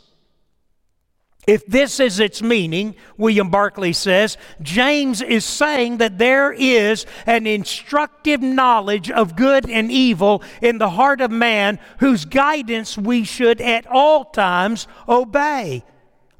If 1.47 1.65
this 1.65 1.99
is 1.99 2.21
its 2.21 2.43
meaning, 2.43 2.95
William 3.17 3.49
Barclay 3.49 3.93
says, 3.93 4.37
James 4.61 5.23
is 5.23 5.47
saying 5.47 5.97
that 5.97 6.19
there 6.19 6.53
is 6.53 7.07
an 7.25 7.47
instructive 7.47 8.43
knowledge 8.43 9.11
of 9.11 9.35
good 9.35 9.71
and 9.71 9.91
evil 9.91 10.43
in 10.61 10.77
the 10.77 10.91
heart 10.91 11.23
of 11.23 11.31
man 11.31 11.79
whose 12.01 12.27
guidance 12.27 12.99
we 12.99 13.25
should 13.25 13.63
at 13.63 13.87
all 13.87 14.27
times 14.27 14.87
obey. 15.09 15.85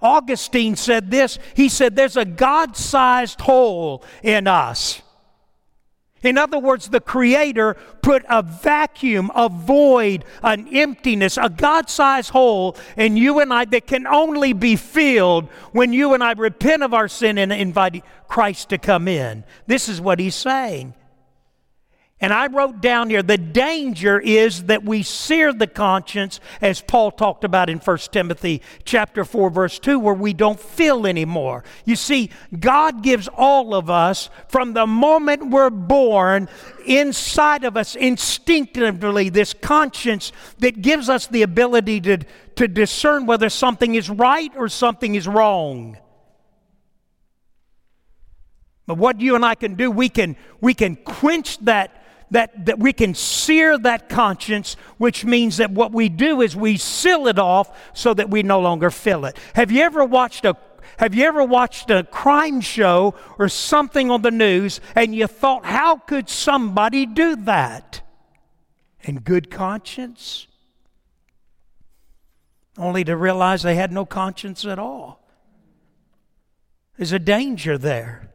Augustine 0.01 0.77
said 0.77 1.11
this 1.11 1.39
he 1.55 1.69
said, 1.69 1.97
There's 1.97 2.17
a 2.17 2.25
God 2.25 2.77
sized 2.77 3.41
hole 3.41 4.05
in 4.23 4.47
us. 4.47 5.03
In 6.23 6.37
other 6.37 6.59
words, 6.59 6.89
the 6.89 7.01
Creator 7.01 7.77
put 8.03 8.25
a 8.29 8.43
vacuum, 8.43 9.31
a 9.37 9.49
void, 9.49 10.25
an 10.43 10.69
emptiness, 10.75 11.37
a 11.37 11.49
God 11.49 11.89
sized 11.89 12.31
hole 12.31 12.77
in 12.97 13.17
you 13.17 13.39
and 13.39 13.53
I 13.53 13.65
that 13.67 13.87
can 13.87 14.07
only 14.07 14.53
be 14.53 14.75
filled 14.75 15.47
when 15.73 15.93
you 15.93 16.15
and 16.15 16.23
I 16.23 16.33
repent 16.33 16.83
of 16.83 16.93
our 16.93 17.07
sin 17.07 17.39
and 17.39 17.53
invite 17.53 18.03
Christ 18.27 18.71
to 18.71 18.79
come 18.79 19.07
in. 19.07 19.45
This 19.69 19.89
is 19.89 20.01
what 20.01 20.19
he's 20.19 20.35
saying. 20.35 20.95
And 22.21 22.33
I 22.33 22.49
wrote 22.49 22.81
down 22.81 23.11
here 23.11 23.23
the 23.23 23.39
danger 23.39 24.19
is 24.19 24.65
that 24.65 24.83
we 24.83 25.05
sear 25.05 25.53
the 25.53 25.69
conscience, 25.69 26.41
as 26.61 26.81
Paul 26.81 27.13
talked 27.13 27.45
about 27.45 27.71
in 27.71 27.79
1 27.79 27.99
Timothy 28.11 28.61
chapter 28.85 29.25
4, 29.25 29.51
verse 29.51 29.79
2, 29.79 30.01
where 30.01 30.15
we 30.15 30.33
don't 30.35 30.59
feel 30.59 31.07
anymore. 31.07 31.63
You 31.85 31.95
see, 31.95 32.31
God 32.59 33.05
gives 33.05 33.29
all 33.29 33.73
of 33.73 33.89
us, 33.89 34.31
from 34.49 34.73
the 34.73 34.87
moment 34.87 35.51
we're 35.51 35.71
born, 35.71 36.49
inside 36.85 37.63
of 37.63 37.77
us 37.77 37.95
instinctively 37.95 39.29
this 39.29 39.55
conscience 39.55 40.33
that 40.59 40.83
gives 40.83 41.09
us 41.09 41.29
the 41.29 41.43
ability 41.43 42.01
to, 42.01 42.19
to 42.57 42.67
discern 42.67 43.27
whether 43.27 43.49
something 43.49 43.95
is 43.95 44.11
right 44.11 44.51
or 44.57 44.69
something 44.69 45.15
is 45.15 45.29
wrong. 45.29 45.97
But 48.89 48.97
what 48.97 49.21
you 49.21 49.37
and 49.37 49.45
I 49.45 49.55
can 49.55 49.75
do, 49.75 49.91
we 49.91 50.09
can, 50.09 50.35
we 50.63 50.73
can 50.73 50.97
quench 50.97 51.59
that 51.59 51.98
that, 52.31 52.67
that 52.67 52.79
we 52.79 52.93
can 52.93 53.15
sear 53.15 53.79
that 53.79 54.09
conscience, 54.09 54.77
which 54.99 55.25
means 55.25 55.57
that 55.59 55.71
what 55.71 55.93
we 55.93 56.09
do 56.09 56.41
is 56.41 56.55
we 56.55 56.77
seal 56.77 57.27
it 57.27 57.39
off 57.39 57.77
so 57.95 58.15
that 58.15 58.31
we 58.31 58.43
no 58.43 58.61
longer 58.61 58.91
feel 58.91 59.25
it. 59.25 59.37
Have 59.55 59.71
you 59.71 59.83
ever 59.83 60.05
watched 60.05 60.45
a 60.45 60.57
have 60.99 61.15
you 61.15 61.25
ever 61.27 61.45
watched 61.45 61.91
a 61.91 62.03
crime 62.03 62.61
show 62.61 63.15
or 63.39 63.49
something 63.49 64.11
on 64.11 64.23
the 64.23 64.33
news 64.33 64.81
and 64.97 65.15
you 65.15 65.29
thought, 65.29 65.65
how 65.65 65.97
could 65.97 66.29
somebody 66.29 67.07
do 67.07 67.37
that? 67.37 68.01
In 69.03 69.21
good 69.21 69.49
conscience? 69.49 70.49
Only 72.77 73.05
to 73.05 73.17
realize 73.17 73.63
they 73.63 73.77
had 73.77 73.93
no 73.93 74.05
conscience 74.05 74.65
at 74.65 74.81
all. 74.81 75.25
There's 76.97 77.13
a 77.13 77.21
danger 77.21 77.79
there. 77.79 78.28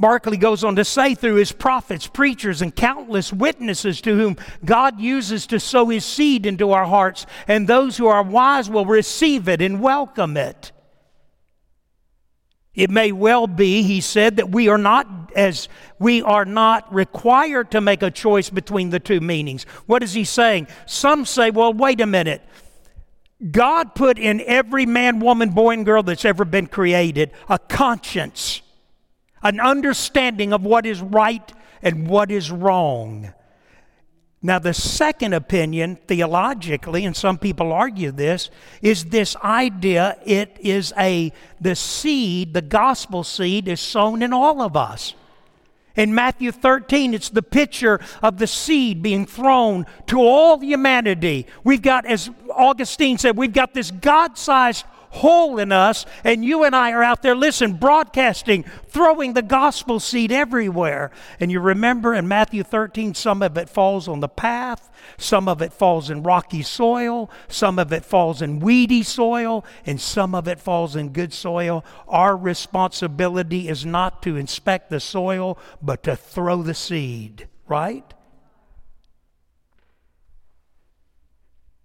Barclay 0.00 0.38
goes 0.38 0.64
on 0.64 0.76
to 0.76 0.84
say, 0.84 1.14
through 1.14 1.34
his 1.34 1.52
prophets, 1.52 2.06
preachers, 2.06 2.62
and 2.62 2.74
countless 2.74 3.34
witnesses 3.34 4.00
to 4.00 4.16
whom 4.16 4.38
God 4.64 4.98
uses 4.98 5.46
to 5.48 5.60
sow 5.60 5.90
his 5.90 6.06
seed 6.06 6.46
into 6.46 6.72
our 6.72 6.86
hearts, 6.86 7.26
and 7.46 7.68
those 7.68 7.98
who 7.98 8.06
are 8.06 8.22
wise 8.22 8.70
will 8.70 8.86
receive 8.86 9.46
it 9.46 9.60
and 9.60 9.82
welcome 9.82 10.38
it. 10.38 10.72
It 12.74 12.88
may 12.88 13.12
well 13.12 13.46
be, 13.46 13.82
he 13.82 14.00
said, 14.00 14.36
that 14.36 14.50
we 14.50 14.68
are 14.68 14.78
not 14.78 15.06
as 15.36 15.68
we 15.98 16.22
are 16.22 16.46
not 16.46 16.92
required 16.92 17.70
to 17.72 17.80
make 17.80 18.02
a 18.02 18.10
choice 18.10 18.48
between 18.48 18.88
the 18.90 19.00
two 19.00 19.20
meanings. 19.20 19.64
What 19.84 20.02
is 20.02 20.14
he 20.14 20.24
saying? 20.24 20.68
Some 20.86 21.26
say, 21.26 21.50
well, 21.50 21.74
wait 21.74 22.00
a 22.00 22.06
minute. 22.06 22.42
God 23.50 23.94
put 23.94 24.18
in 24.18 24.40
every 24.40 24.86
man, 24.86 25.20
woman, 25.20 25.50
boy, 25.50 25.72
and 25.74 25.84
girl 25.84 26.02
that's 26.02 26.24
ever 26.24 26.44
been 26.46 26.66
created 26.68 27.32
a 27.48 27.58
conscience 27.58 28.62
an 29.42 29.60
understanding 29.60 30.52
of 30.52 30.62
what 30.64 30.86
is 30.86 31.00
right 31.00 31.52
and 31.82 32.08
what 32.08 32.30
is 32.30 32.50
wrong. 32.50 33.32
Now, 34.42 34.58
the 34.58 34.72
second 34.72 35.34
opinion, 35.34 35.98
theologically, 36.06 37.04
and 37.04 37.14
some 37.14 37.36
people 37.36 37.72
argue 37.72 38.10
this, 38.10 38.48
is 38.80 39.06
this 39.06 39.36
idea 39.36 40.16
it 40.24 40.56
is 40.60 40.94
a, 40.98 41.32
the 41.60 41.74
seed, 41.74 42.54
the 42.54 42.62
gospel 42.62 43.22
seed, 43.22 43.68
is 43.68 43.80
sown 43.80 44.22
in 44.22 44.32
all 44.32 44.62
of 44.62 44.76
us. 44.76 45.14
In 45.94 46.14
Matthew 46.14 46.52
13, 46.52 47.12
it's 47.12 47.28
the 47.28 47.42
picture 47.42 48.00
of 48.22 48.38
the 48.38 48.46
seed 48.46 49.02
being 49.02 49.26
thrown 49.26 49.84
to 50.06 50.20
all 50.20 50.58
humanity. 50.60 51.46
We've 51.62 51.82
got, 51.82 52.06
as 52.06 52.30
Augustine 52.50 53.18
said, 53.18 53.36
we've 53.36 53.52
got 53.52 53.74
this 53.74 53.90
God 53.90 54.38
sized 54.38 54.86
hole 55.10 55.58
in 55.58 55.72
us, 55.72 56.06
and 56.24 56.44
you 56.44 56.64
and 56.64 56.74
I 56.74 56.92
are 56.92 57.02
out 57.02 57.22
there, 57.22 57.34
listen, 57.34 57.74
broadcasting, 57.74 58.64
throwing 58.88 59.32
the 59.32 59.42
gospel 59.42 60.00
seed 60.00 60.32
everywhere. 60.32 61.10
And 61.38 61.50
you 61.50 61.60
remember 61.60 62.14
in 62.14 62.28
Matthew 62.28 62.62
13, 62.62 63.14
some 63.14 63.42
of 63.42 63.56
it 63.56 63.68
falls 63.68 64.08
on 64.08 64.20
the 64.20 64.28
path, 64.28 64.90
some 65.18 65.48
of 65.48 65.60
it 65.62 65.72
falls 65.72 66.10
in 66.10 66.22
rocky 66.22 66.62
soil, 66.62 67.30
some 67.48 67.78
of 67.78 67.92
it 67.92 68.04
falls 68.04 68.40
in 68.40 68.60
weedy 68.60 69.02
soil, 69.02 69.64
and 69.84 70.00
some 70.00 70.34
of 70.34 70.46
it 70.46 70.60
falls 70.60 70.96
in 70.96 71.10
good 71.10 71.32
soil. 71.32 71.84
Our 72.08 72.36
responsibility 72.36 73.68
is 73.68 73.84
not 73.84 74.22
to 74.22 74.36
inspect 74.36 74.90
the 74.90 75.00
soil, 75.00 75.58
but 75.82 76.02
to 76.04 76.16
throw 76.16 76.62
the 76.62 76.74
seed, 76.74 77.48
right? 77.66 78.14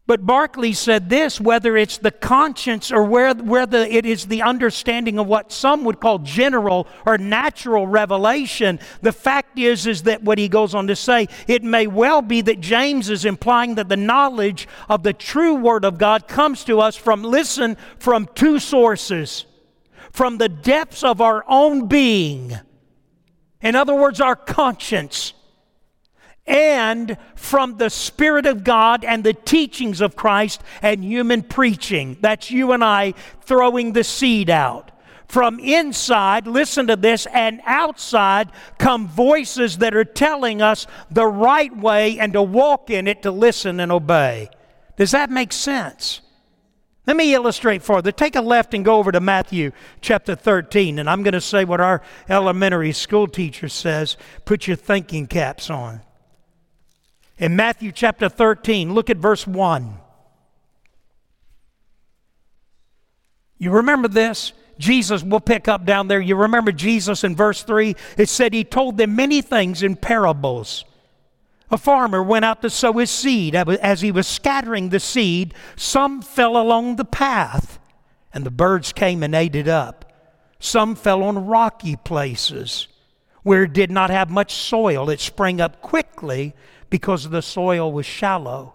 But 0.07 0.25
Barclay 0.25 0.73
said 0.73 1.09
this 1.09 1.41
whether 1.41 1.75
it's 1.75 1.97
the 1.97 2.11
conscience 2.11 2.91
or 2.91 3.03
whether 3.03 3.79
it 3.79 4.05
is 4.05 4.27
the 4.27 4.43
understanding 4.43 5.17
of 5.17 5.25
what 5.25 5.51
some 5.51 5.83
would 5.83 5.99
call 5.99 6.19
general 6.19 6.87
or 7.05 7.17
natural 7.17 7.87
revelation, 7.87 8.79
the 9.01 9.11
fact 9.11 9.57
is, 9.57 9.87
is 9.87 10.03
that 10.03 10.21
what 10.21 10.37
he 10.37 10.47
goes 10.47 10.75
on 10.75 10.87
to 10.87 10.95
say, 10.95 11.27
it 11.47 11.63
may 11.63 11.87
well 11.87 12.21
be 12.21 12.41
that 12.41 12.59
James 12.61 13.09
is 13.09 13.25
implying 13.25 13.75
that 13.75 13.89
the 13.89 13.97
knowledge 13.97 14.67
of 14.89 15.01
the 15.01 15.13
true 15.13 15.55
Word 15.55 15.83
of 15.83 15.97
God 15.97 16.27
comes 16.27 16.63
to 16.65 16.79
us 16.79 16.95
from, 16.95 17.23
listen, 17.23 17.75
from 17.97 18.29
two 18.35 18.59
sources 18.59 19.45
from 20.15 20.37
the 20.37 20.47
depths 20.47 21.03
of 21.03 21.19
our 21.19 21.43
own 21.45 21.87
being. 21.87 22.57
In 23.61 23.75
other 23.75 23.93
words, 23.93 24.21
our 24.21 24.37
conscience 24.37 25.33
and 26.47 27.17
from 27.35 27.77
the 27.77 27.89
Spirit 27.89 28.45
of 28.45 28.63
God 28.63 29.03
and 29.03 29.23
the 29.23 29.33
teachings 29.33 30.01
of 30.01 30.15
Christ 30.15 30.61
and 30.81 31.03
human 31.03 31.41
preaching. 31.41 32.17
That's 32.21 32.51
you 32.51 32.71
and 32.71 32.83
I 32.83 33.13
throwing 33.41 33.93
the 33.93 34.03
seed 34.03 34.49
out. 34.49 34.91
From 35.27 35.59
inside, 35.59 36.45
listen 36.45 36.87
to 36.87 36.95
this, 36.95 37.25
and 37.33 37.59
outside 37.65 38.51
come 38.77 39.07
voices 39.07 39.79
that 39.79 39.95
are 39.95 40.05
telling 40.05 40.61
us 40.61 40.85
the 41.09 41.25
right 41.25 41.75
way 41.75 42.19
and 42.19 42.33
to 42.33 42.43
walk 42.43 42.91
in 42.91 43.07
it, 43.07 43.23
to 43.23 43.31
listen 43.31 43.79
and 43.79 43.91
obey. 43.91 44.49
Does 44.97 45.11
that 45.11 45.31
make 45.31 45.51
sense? 45.51 46.21
Let 47.07 47.17
me 47.17 47.33
illustrate 47.33 47.83
further. 47.83 48.11
Take 48.11 48.35
a 48.35 48.41
left 48.41 48.73
and 48.73 48.85
go 48.85 48.97
over 48.97 49.11
to 49.11 49.19
Matthew 49.19 49.71
chapter 50.01 50.35
13, 50.35 50.99
and 50.99 51.09
I'm 51.09 51.23
going 51.23 51.33
to 51.33 51.41
say 51.41 51.65
what 51.65 51.81
our 51.81 52.01
elementary 52.29 52.91
school 52.91 53.27
teacher 53.27 53.69
says. 53.69 54.17
Put 54.45 54.67
your 54.67 54.77
thinking 54.77 55.27
caps 55.27 55.69
on. 55.69 56.01
In 57.37 57.55
Matthew 57.55 57.91
chapter 57.91 58.29
13, 58.29 58.93
look 58.93 59.09
at 59.09 59.17
verse 59.17 59.45
1. 59.45 59.97
You 63.57 63.71
remember 63.71 64.07
this? 64.07 64.53
Jesus, 64.77 65.23
we'll 65.23 65.39
pick 65.39 65.67
up 65.67 65.85
down 65.85 66.07
there. 66.07 66.19
You 66.19 66.35
remember 66.35 66.71
Jesus 66.71 67.23
in 67.23 67.35
verse 67.35 67.63
3? 67.63 67.95
It 68.17 68.29
said 68.29 68.53
he 68.53 68.63
told 68.63 68.97
them 68.97 69.15
many 69.15 69.41
things 69.41 69.83
in 69.83 69.95
parables. 69.95 70.85
A 71.71 71.77
farmer 71.77 72.21
went 72.21 72.45
out 72.45 72.61
to 72.61 72.69
sow 72.69 72.93
his 72.93 73.09
seed. 73.09 73.55
As 73.55 74.01
he 74.01 74.11
was 74.11 74.27
scattering 74.27 74.89
the 74.89 74.99
seed, 74.99 75.53
some 75.75 76.21
fell 76.21 76.57
along 76.57 76.97
the 76.97 77.05
path, 77.05 77.79
and 78.33 78.45
the 78.45 78.51
birds 78.51 78.93
came 78.93 79.23
and 79.23 79.33
ate 79.33 79.55
it 79.55 79.67
up. 79.67 80.13
Some 80.59 80.95
fell 80.95 81.23
on 81.23 81.47
rocky 81.47 81.95
places 81.95 82.87
where 83.43 83.63
it 83.63 83.73
did 83.73 83.91
not 83.91 84.09
have 84.09 84.29
much 84.29 84.53
soil. 84.53 85.09
It 85.09 85.19
sprang 85.19 85.61
up 85.61 85.81
quickly 85.81 86.53
because 86.95 87.27
the 87.27 87.41
soil 87.41 87.91
was 87.91 88.05
shallow. 88.05 88.73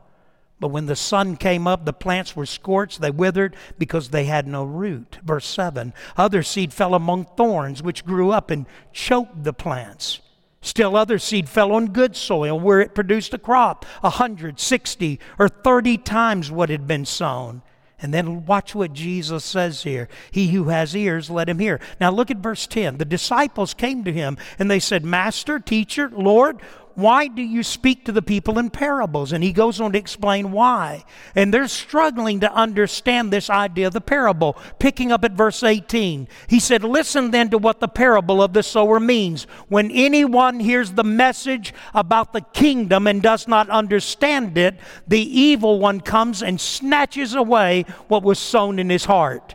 But 0.61 0.69
when 0.69 0.85
the 0.85 0.95
sun 0.95 1.39
came 1.39 1.67
up, 1.67 1.87
the 1.87 1.95
plants 1.95 2.37
were 2.37 2.45
scorched, 2.45 3.01
they 3.01 3.11
withered 3.11 3.57
because 3.79 4.11
they 4.11 4.27
had 4.27 4.47
no 4.47 4.63
root. 4.63 5.17
Verse 5.25 5.47
7 5.47 5.95
Other 6.19 6.43
seed 6.43 6.75
fell 6.75 6.95
among 6.95 7.25
thorns, 7.39 7.83
which 7.83 8.05
grew 8.05 8.31
up 8.31 8.51
and 8.51 8.67
choked 8.93 9.43
the 9.43 9.55
plants. 9.55 10.21
Still, 10.61 10.97
other 10.97 11.19
seed 11.19 11.49
fell 11.49 11.73
on 11.73 11.95
good 11.95 12.15
soil 12.15 12.61
where 12.61 12.83
it 12.83 12.95
produced 12.95 13.33
a 13.33 13.39
crop, 13.39 13.87
a 14.03 14.11
hundred, 14.11 14.61
sixty, 14.61 15.19
or 15.39 15.49
thirty 15.49 15.97
times 15.97 16.51
what 16.51 16.69
had 16.69 16.87
been 16.87 17.07
sown. 17.07 17.63
And 18.03 18.13
then 18.15 18.45
watch 18.47 18.75
what 18.75 18.93
Jesus 18.93 19.45
says 19.45 19.83
here. 19.83 20.09
He 20.31 20.49
who 20.49 20.65
has 20.65 20.95
ears, 20.95 21.31
let 21.31 21.49
him 21.49 21.59
hear. 21.59 21.81
Now 22.01 22.11
look 22.11 22.31
at 22.31 22.39
verse 22.39 22.67
10. 22.67 22.97
The 22.97 23.05
disciples 23.05 23.75
came 23.75 24.05
to 24.05 24.13
him 24.13 24.39
and 24.59 24.71
they 24.71 24.81
said, 24.81 25.05
Master, 25.05 25.59
teacher, 25.59 26.11
Lord, 26.11 26.61
why 27.01 27.27
do 27.29 27.43
you 27.43 27.63
speak 27.63 28.05
to 28.05 28.13
the 28.13 28.23
people 28.23 28.59
in 28.59 28.71
parables? 28.71 29.33
And 29.33 29.43
he 29.43 29.53
goes 29.53 29.81
on 29.81 29.93
to 29.93 29.99
explain 29.99 30.53
why. 30.53 31.05
And 31.35 31.53
they're 31.53 31.69
struggling 31.69 32.41
to 32.41 32.53
understand 32.53 33.33
this 33.33 33.49
idea 33.49 33.87
of 33.87 33.93
the 33.93 34.01
parable. 34.01 34.57
Picking 34.79 35.13
up 35.13 35.25
at 35.25 35.33
verse 35.33 35.63
18, 35.63 36.29
he 36.49 36.61
said, 36.61 36.85
Listen 36.85 37.31
then 37.31 37.51
to 37.51 37.59
what 37.59 37.81
the 37.81 37.89
parable 37.89 38.43
of 38.43 38.53
the 38.53 38.63
sower 38.63 39.01
means. 39.01 39.45
When 39.69 39.91
anyone 39.91 40.61
hears 40.61 40.93
the 40.93 41.05
message 41.05 41.73
about 41.95 42.33
the 42.33 42.41
kingdom 42.41 43.07
and 43.07 43.23
does 43.23 43.47
not 43.47 43.69
understand 43.71 44.59
it, 44.59 44.79
the 45.07 45.21
evil 45.21 45.79
one 45.79 46.01
comes 46.01 46.43
and 46.43 46.61
snatches 46.61 47.35
away 47.35 47.85
what 48.09 48.23
was 48.23 48.39
sown 48.39 48.79
in 48.79 48.91
his 48.91 49.05
heart. 49.05 49.55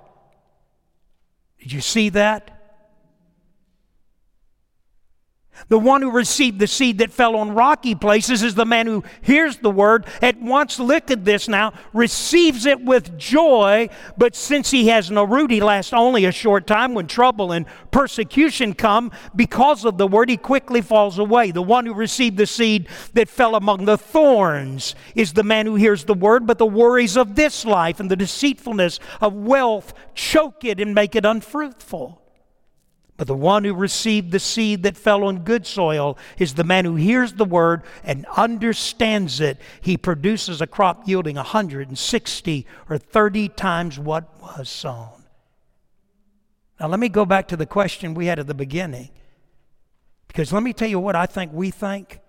Did 1.60 1.74
you 1.74 1.82
see 1.82 2.10
that? 2.10 2.55
The 5.68 5.80
one 5.80 6.02
who 6.02 6.12
received 6.12 6.60
the 6.60 6.68
seed 6.68 7.00
that 7.00 7.12
fell 7.12 7.36
on 7.36 7.56
rocky 7.56 7.96
places 7.96 8.44
is 8.44 8.56
the 8.56 8.66
man 8.66 8.88
who 8.88 9.04
hears 9.22 9.58
the 9.58 9.72
word, 9.72 10.06
at 10.22 10.40
once, 10.40 10.80
at 10.80 11.26
this 11.26 11.48
now, 11.48 11.74
receives 11.94 12.66
it 12.66 12.82
with 12.82 13.18
joy, 13.18 13.90
but 14.18 14.36
since 14.36 14.72
he 14.72 14.90
has 14.90 15.10
no 15.10 15.24
root, 15.24 15.52
he 15.52 15.62
lasts 15.62 15.94
only 15.94 16.26
a 16.26 16.32
short 16.32 16.68
time. 16.68 16.94
When 16.94 17.08
trouble 17.08 17.52
and 17.52 17.66
persecution 17.92 18.74
come 18.74 19.12
because 19.36 19.86
of 19.86 19.98
the 19.98 20.08
word, 20.08 20.30
he 20.30 20.38
quickly 20.38 20.82
falls 20.82 21.18
away. 21.18 21.52
The 21.52 21.62
one 21.62 21.86
who 21.86 21.94
received 21.94 22.38
the 22.38 22.46
seed 22.46 22.88
that 23.14 23.30
fell 23.30 23.56
among 23.56 23.86
the 23.86 23.98
thorns 23.98 24.96
is 25.16 25.34
the 25.34 25.44
man 25.44 25.66
who 25.66 25.76
hears 25.76 26.06
the 26.06 26.14
word, 26.14 26.46
but 26.46 26.58
the 26.58 26.66
worries 26.66 27.18
of 27.18 27.36
this 27.36 27.66
life 27.66 28.00
and 28.00 28.12
the 28.12 28.16
deceitfulness 28.16 29.00
of 29.22 29.34
wealth 29.34 29.94
choke 30.14 30.64
it 30.64 30.80
and 30.80 30.94
make 30.94 31.16
it 31.16 31.26
unfruitful. 31.26 32.25
But 33.18 33.28
the 33.28 33.36
one 33.36 33.64
who 33.64 33.74
received 33.74 34.32
the 34.32 34.40
seed 34.40 34.84
that 34.84 34.98
fell 34.98 35.24
on 35.24 35.40
good 35.40 35.66
soil 35.66 36.18
is 36.38 36.54
the 36.54 36.66
man 36.66 36.84
who 36.84 36.96
hears 36.96 37.34
the 37.34 37.46
word 37.46 37.84
and 38.04 38.26
understands 38.36 39.40
it. 39.40 39.58
He 39.80 39.96
produces 39.96 40.60
a 40.60 40.68
crop 40.68 41.08
yielding 41.08 41.38
160 41.38 42.68
or 42.90 42.98
30 42.98 43.50
times 43.50 43.98
what 43.98 44.42
was 44.42 44.68
sown. 44.68 45.24
Now, 46.78 46.88
let 46.88 47.00
me 47.00 47.08
go 47.08 47.26
back 47.26 47.48
to 47.50 47.58
the 47.58 47.66
question 47.66 48.16
we 48.16 48.26
had 48.26 48.38
at 48.38 48.48
the 48.48 48.54
beginning. 48.54 49.10
Because 50.28 50.52
let 50.52 50.64
me 50.64 50.74
tell 50.74 50.90
you 50.90 51.00
what 51.00 51.16
I 51.16 51.26
think 51.26 51.54
we 51.54 51.72
think, 51.72 52.20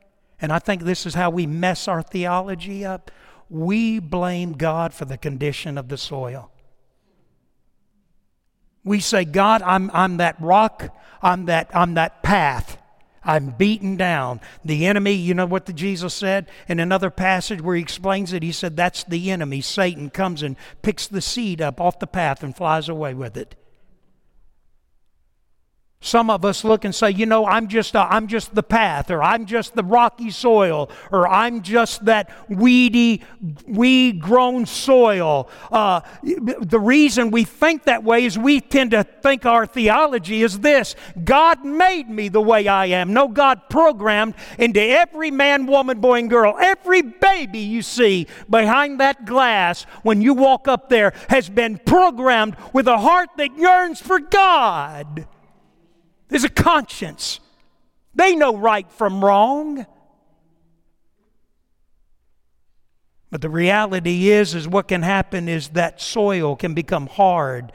and 0.40 0.52
I 0.52 0.60
think 0.60 0.82
this 0.82 1.04
is 1.04 1.14
how 1.14 1.30
we 1.30 1.46
mess 1.46 1.88
our 1.88 2.02
theology 2.02 2.84
up. 2.84 3.10
We 3.50 3.98
blame 3.98 4.52
God 4.52 4.94
for 4.94 5.04
the 5.04 5.18
condition 5.18 5.76
of 5.76 5.88
the 5.88 5.98
soil. 5.98 6.52
We 8.86 9.00
say, 9.00 9.24
God, 9.24 9.62
I'm, 9.62 9.90
I'm 9.92 10.18
that 10.18 10.40
rock, 10.40 10.96
I'm 11.20 11.46
that, 11.46 11.68
I'm 11.74 11.94
that 11.94 12.22
path. 12.22 12.78
I'm 13.24 13.50
beaten 13.50 13.96
down. 13.96 14.40
The 14.64 14.86
enemy, 14.86 15.10
you 15.10 15.34
know 15.34 15.46
what 15.46 15.66
the 15.66 15.72
Jesus 15.72 16.14
said 16.14 16.48
in 16.68 16.78
another 16.78 17.10
passage 17.10 17.60
where 17.60 17.74
he 17.74 17.82
explains 17.82 18.32
it? 18.32 18.44
He 18.44 18.52
said, 18.52 18.76
That's 18.76 19.02
the 19.02 19.32
enemy. 19.32 19.60
Satan 19.60 20.10
comes 20.10 20.44
and 20.44 20.54
picks 20.82 21.08
the 21.08 21.20
seed 21.20 21.60
up 21.60 21.80
off 21.80 21.98
the 21.98 22.06
path 22.06 22.44
and 22.44 22.56
flies 22.56 22.88
away 22.88 23.14
with 23.14 23.36
it. 23.36 23.56
Some 26.00 26.28
of 26.30 26.44
us 26.44 26.62
look 26.62 26.84
and 26.84 26.94
say, 26.94 27.10
you 27.10 27.26
know, 27.26 27.46
I'm 27.46 27.68
just, 27.68 27.96
uh, 27.96 28.06
I'm 28.08 28.28
just 28.28 28.54
the 28.54 28.62
path, 28.62 29.10
or 29.10 29.22
I'm 29.22 29.46
just 29.46 29.74
the 29.74 29.82
rocky 29.82 30.30
soil, 30.30 30.90
or 31.10 31.26
I'm 31.26 31.62
just 31.62 32.04
that 32.04 32.30
weedy, 32.48 33.22
weed 33.66 34.20
grown 34.20 34.66
soil. 34.66 35.48
Uh, 35.72 36.02
the 36.22 36.78
reason 36.78 37.30
we 37.30 37.44
think 37.44 37.84
that 37.84 38.04
way 38.04 38.24
is 38.24 38.38
we 38.38 38.60
tend 38.60 38.90
to 38.90 39.04
think 39.04 39.46
our 39.46 39.66
theology 39.66 40.42
is 40.42 40.60
this 40.60 40.94
God 41.24 41.64
made 41.64 42.08
me 42.08 42.28
the 42.28 42.42
way 42.42 42.68
I 42.68 42.86
am. 42.86 43.12
No, 43.12 43.26
God 43.26 43.62
programmed 43.70 44.34
into 44.58 44.80
every 44.80 45.30
man, 45.30 45.66
woman, 45.66 45.98
boy, 45.98 46.18
and 46.18 46.30
girl, 46.30 46.56
every 46.60 47.02
baby 47.02 47.60
you 47.60 47.80
see 47.80 48.26
behind 48.48 49.00
that 49.00 49.24
glass 49.24 49.84
when 50.02 50.20
you 50.20 50.34
walk 50.34 50.68
up 50.68 50.88
there 50.88 51.14
has 51.30 51.48
been 51.48 51.78
programmed 51.78 52.54
with 52.74 52.86
a 52.86 52.98
heart 52.98 53.30
that 53.38 53.56
yearns 53.56 54.00
for 54.00 54.20
God. 54.20 55.26
There's 56.28 56.44
a 56.44 56.48
conscience. 56.48 57.40
They 58.14 58.34
know 58.34 58.56
right 58.56 58.90
from 58.92 59.24
wrong. 59.24 59.86
But 63.30 63.42
the 63.42 63.50
reality 63.50 64.30
is, 64.30 64.54
is 64.54 64.66
what 64.66 64.88
can 64.88 65.02
happen 65.02 65.48
is 65.48 65.68
that 65.70 66.00
soil 66.00 66.56
can 66.56 66.74
become 66.74 67.06
hard. 67.06 67.72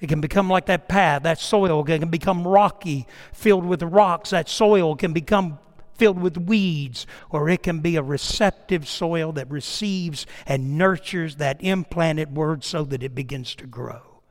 It 0.00 0.08
can 0.08 0.20
become 0.20 0.48
like 0.48 0.66
that 0.66 0.88
path. 0.88 1.22
That 1.22 1.38
soil 1.38 1.84
can 1.84 2.08
become 2.08 2.46
rocky, 2.46 3.06
filled 3.32 3.64
with 3.64 3.82
rocks. 3.82 4.30
That 4.30 4.48
soil 4.48 4.96
can 4.96 5.12
become 5.12 5.58
filled 5.94 6.20
with 6.20 6.36
weeds, 6.36 7.06
or 7.30 7.48
it 7.48 7.62
can 7.62 7.78
be 7.78 7.94
a 7.94 8.02
receptive 8.02 8.88
soil 8.88 9.30
that 9.32 9.48
receives 9.50 10.26
and 10.46 10.76
nurtures 10.76 11.36
that 11.36 11.62
implanted 11.62 12.34
word 12.36 12.64
so 12.64 12.82
that 12.82 13.04
it 13.04 13.14
begins 13.14 13.54
to 13.54 13.66
grow. 13.66 14.22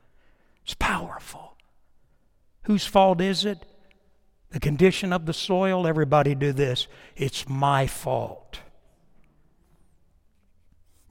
It's 0.66 0.74
powerful. 0.74 1.51
Whose 2.64 2.86
fault 2.86 3.22
is 3.22 3.46
it? 3.46 3.66
The 4.52 4.60
condition 4.60 5.14
of 5.14 5.26
the 5.26 5.34
soil? 5.34 5.88
Everybody 5.88 6.36
do 6.36 6.52
this. 6.52 6.88
It's 7.16 7.48
my 7.48 7.88
fault. 7.88 8.60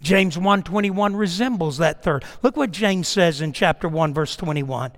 James 0.02 0.36
1:21 0.36 1.16
resembles 1.16 1.78
that 1.78 2.02
third. 2.02 2.24
Look 2.42 2.56
what 2.56 2.70
James 2.70 3.08
says 3.08 3.40
in 3.40 3.52
chapter 3.52 3.88
1 3.88 4.14
verse 4.14 4.36
21. 4.36 4.92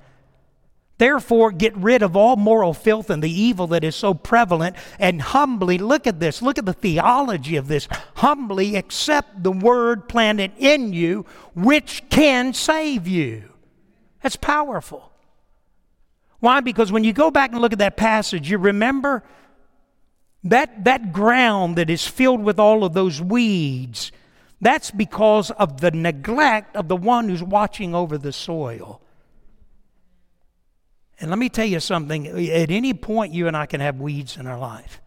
Therefore, 0.99 1.51
get 1.51 1.77
rid 1.77 2.03
of 2.03 2.15
all 2.15 2.37
moral 2.37 2.75
filth 2.75 3.11
and 3.11 3.23
the 3.23 3.31
evil 3.31 3.67
that 3.69 3.83
is 3.83 3.97
so 3.97 4.15
prevalent, 4.15 4.77
and 5.01 5.21
humbly 5.21 5.77
look 5.79 6.07
at 6.07 6.21
this. 6.21 6.43
Look 6.43 6.59
at 6.59 6.67
the 6.67 6.73
theology 6.73 7.57
of 7.57 7.67
this. 7.67 7.89
Humbly 8.17 8.77
accept 8.77 9.43
the 9.43 9.51
word 9.51 10.09
planted 10.09 10.53
in 10.59 10.93
you, 10.93 11.27
which 11.55 12.05
can 12.09 12.55
save 12.55 13.09
you. 13.09 13.51
That's 14.23 14.37
powerful. 14.37 15.12
Why? 16.43 16.59
Because 16.59 16.91
when 16.91 17.05
you 17.05 17.13
go 17.13 17.31
back 17.31 17.53
and 17.53 17.61
look 17.61 17.73
at 17.73 17.79
that 17.79 17.97
passage, 17.97 18.51
you 18.51 18.59
remember 18.59 19.23
that, 20.43 20.83
that 20.87 21.13
ground 21.13 21.77
that 21.77 21.89
is 21.89 22.05
filled 22.05 22.43
with 22.43 22.59
all 22.59 22.83
of 22.83 22.95
those 22.95 23.21
weeds, 23.21 24.11
that's 24.61 24.91
because 24.91 25.53
of 25.53 25.81
the 25.81 25.93
neglect 25.93 26.75
of 26.75 26.89
the 26.89 26.97
one 26.97 27.29
who's 27.29 27.45
watching 27.45 27.95
over 27.95 28.19
the 28.19 28.33
soil. 28.33 29.01
And 31.21 31.31
let 31.31 31.39
me 31.39 31.49
tell 31.49 31.65
you 31.65 31.79
something 31.79 32.27
at 32.27 32.73
any 32.73 32.93
point, 32.93 33.33
you 33.33 33.47
and 33.47 33.57
I 33.57 33.67
can 33.67 33.81
have 33.81 34.01
weeds 34.01 34.37
in 34.37 34.49
our 34.49 34.59
life. 34.59 35.01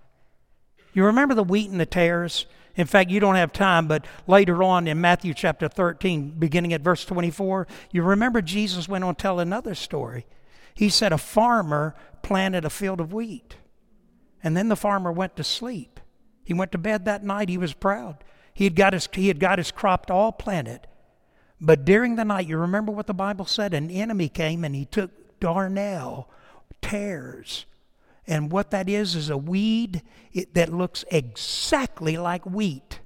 You 0.93 1.03
remember 1.03 1.35
the 1.35 1.43
wheat 1.43 1.69
and 1.69 1.81
the 1.81 1.85
tares? 1.85 2.45
In 2.77 2.87
fact, 2.87 3.09
you 3.09 3.19
don't 3.19 3.35
have 3.35 3.51
time, 3.51 3.89
but 3.89 4.07
later 4.25 4.63
on 4.63 4.87
in 4.87 5.01
Matthew 5.01 5.33
chapter 5.33 5.67
13, 5.67 6.35
beginning 6.39 6.71
at 6.71 6.79
verse 6.79 7.03
24, 7.03 7.67
you 7.91 8.03
remember 8.03 8.41
Jesus 8.41 8.87
went 8.87 9.03
on 9.03 9.15
to 9.15 9.21
tell 9.21 9.41
another 9.41 9.75
story. 9.75 10.25
He 10.75 10.89
said 10.89 11.13
a 11.13 11.17
farmer 11.17 11.95
planted 12.21 12.65
a 12.65 12.69
field 12.69 12.99
of 12.99 13.13
wheat. 13.13 13.55
And 14.43 14.55
then 14.55 14.67
the 14.67 14.75
farmer 14.75 15.11
went 15.11 15.35
to 15.37 15.43
sleep. 15.43 15.99
He 16.43 16.53
went 16.53 16.71
to 16.73 16.77
bed 16.77 17.05
that 17.05 17.23
night. 17.23 17.49
He 17.49 17.57
was 17.57 17.73
proud. 17.73 18.23
He 18.53 18.65
had 18.65 18.75
got 18.75 18.93
his, 18.93 19.09
he 19.13 19.29
had 19.29 19.39
got 19.39 19.57
his 19.57 19.71
crop 19.71 20.11
all 20.11 20.31
planted. 20.31 20.81
But 21.59 21.85
during 21.85 22.15
the 22.15 22.25
night, 22.25 22.47
you 22.47 22.57
remember 22.57 22.91
what 22.91 23.07
the 23.07 23.13
Bible 23.13 23.45
said? 23.45 23.73
An 23.73 23.89
enemy 23.89 24.29
came 24.29 24.63
and 24.63 24.75
he 24.75 24.85
took 24.85 25.39
darnel, 25.39 26.25
tares. 26.81 27.65
And 28.27 28.51
what 28.51 28.71
that 28.71 28.89
is, 28.89 29.15
is 29.15 29.29
a 29.29 29.37
weed 29.37 30.01
that 30.53 30.73
looks 30.73 31.05
exactly 31.11 32.17
like 32.17 32.45
wheat. 32.45 32.99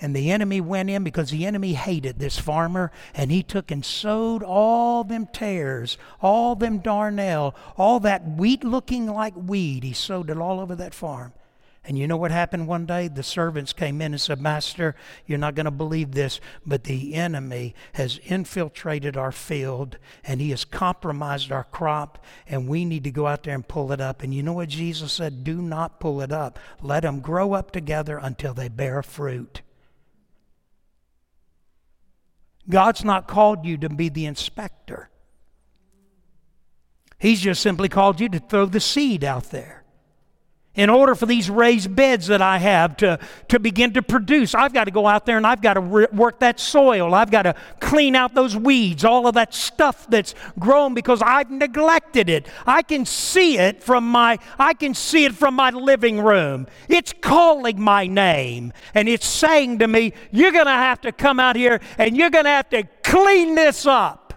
And 0.00 0.16
the 0.16 0.30
enemy 0.30 0.60
went 0.60 0.88
in 0.88 1.04
because 1.04 1.30
the 1.30 1.44
enemy 1.44 1.74
hated 1.74 2.18
this 2.18 2.38
farmer, 2.38 2.90
and 3.14 3.30
he 3.30 3.42
took 3.42 3.70
and 3.70 3.84
sowed 3.84 4.42
all 4.42 5.04
them 5.04 5.26
tares, 5.26 5.98
all 6.22 6.54
them 6.54 6.80
darnel, 6.80 7.54
all 7.76 8.00
that 8.00 8.26
wheat 8.26 8.64
looking 8.64 9.06
like 9.06 9.34
weed. 9.36 9.84
He 9.84 9.92
sowed 9.92 10.30
it 10.30 10.38
all 10.38 10.58
over 10.58 10.74
that 10.76 10.94
farm. 10.94 11.34
And 11.84 11.98
you 11.98 12.06
know 12.06 12.16
what 12.16 12.30
happened 12.30 12.68
one 12.68 12.84
day? 12.84 13.08
The 13.08 13.22
servants 13.22 13.72
came 13.72 14.02
in 14.02 14.12
and 14.12 14.20
said, 14.20 14.40
Master, 14.40 14.94
you're 15.26 15.38
not 15.38 15.54
going 15.54 15.64
to 15.64 15.70
believe 15.70 16.12
this, 16.12 16.38
but 16.64 16.84
the 16.84 17.14
enemy 17.14 17.74
has 17.94 18.18
infiltrated 18.24 19.16
our 19.16 19.32
field 19.32 19.96
and 20.22 20.40
he 20.40 20.50
has 20.50 20.64
compromised 20.64 21.50
our 21.50 21.64
crop, 21.64 22.22
and 22.46 22.68
we 22.68 22.84
need 22.84 23.04
to 23.04 23.10
go 23.10 23.26
out 23.26 23.44
there 23.44 23.54
and 23.54 23.66
pull 23.66 23.92
it 23.92 24.00
up. 24.00 24.22
And 24.22 24.34
you 24.34 24.42
know 24.42 24.52
what 24.52 24.68
Jesus 24.68 25.12
said? 25.12 25.42
Do 25.42 25.62
not 25.62 26.00
pull 26.00 26.20
it 26.20 26.32
up. 26.32 26.58
Let 26.82 27.00
them 27.00 27.20
grow 27.20 27.54
up 27.54 27.70
together 27.70 28.18
until 28.18 28.52
they 28.52 28.68
bear 28.68 29.02
fruit. 29.02 29.62
God's 32.68 33.04
not 33.04 33.26
called 33.26 33.64
you 33.64 33.76
to 33.78 33.88
be 33.88 34.08
the 34.08 34.26
inspector. 34.26 35.10
He's 37.18 37.40
just 37.40 37.62
simply 37.62 37.88
called 37.88 38.20
you 38.20 38.28
to 38.30 38.38
throw 38.38 38.66
the 38.66 38.80
seed 38.80 39.24
out 39.24 39.50
there 39.50 39.79
in 40.76 40.88
order 40.88 41.16
for 41.16 41.26
these 41.26 41.50
raised 41.50 41.94
beds 41.96 42.28
that 42.28 42.40
I 42.40 42.58
have 42.58 42.96
to, 42.98 43.18
to 43.48 43.58
begin 43.58 43.92
to 43.94 44.02
produce, 44.02 44.54
I've 44.54 44.72
got 44.72 44.84
to 44.84 44.92
go 44.92 45.04
out 45.04 45.26
there 45.26 45.36
and 45.36 45.44
I've 45.44 45.60
got 45.60 45.74
to 45.74 45.80
re- 45.80 46.06
work 46.12 46.38
that 46.40 46.60
soil. 46.60 47.12
I've 47.12 47.30
got 47.30 47.42
to 47.42 47.56
clean 47.80 48.14
out 48.14 48.34
those 48.34 48.56
weeds, 48.56 49.04
all 49.04 49.26
of 49.26 49.34
that 49.34 49.52
stuff 49.52 50.06
that's 50.08 50.34
grown 50.60 50.94
because 50.94 51.22
I've 51.22 51.50
neglected 51.50 52.30
it. 52.30 52.46
I 52.66 52.82
can 52.82 53.04
see 53.04 53.58
it 53.58 53.82
from 53.82 54.04
my 54.04 54.38
I 54.60 54.74
can 54.74 54.94
see 54.94 55.24
it 55.24 55.34
from 55.34 55.54
my 55.54 55.70
living 55.70 56.20
room. 56.20 56.68
It's 56.88 57.12
calling 57.20 57.80
my 57.80 58.06
name 58.06 58.72
and 58.94 59.08
it's 59.08 59.26
saying 59.26 59.80
to 59.80 59.88
me, 59.88 60.12
you're 60.30 60.52
going 60.52 60.66
to 60.66 60.70
have 60.70 61.00
to 61.00 61.10
come 61.10 61.40
out 61.40 61.56
here 61.56 61.80
and 61.98 62.16
you're 62.16 62.30
going 62.30 62.44
to 62.44 62.50
have 62.50 62.70
to 62.70 62.84
clean 63.02 63.56
this 63.56 63.86
up 63.86 64.34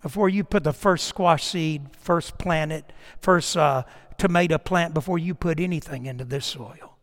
before 0.00 0.28
you 0.28 0.44
put 0.44 0.62
the 0.62 0.72
first 0.72 1.08
squash 1.08 1.44
seed, 1.44 1.88
first 1.98 2.38
plant 2.38 2.70
it, 2.70 2.92
first 3.20 3.56
uh, 3.56 3.82
tomato 4.18 4.58
plant 4.58 4.92
before 4.92 5.18
you 5.18 5.34
put 5.34 5.60
anything 5.60 6.06
into 6.06 6.24
this 6.24 6.44
soil. 6.44 6.96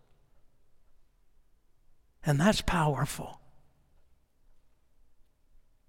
And 2.26 2.40
that's 2.40 2.62
powerful. 2.62 3.40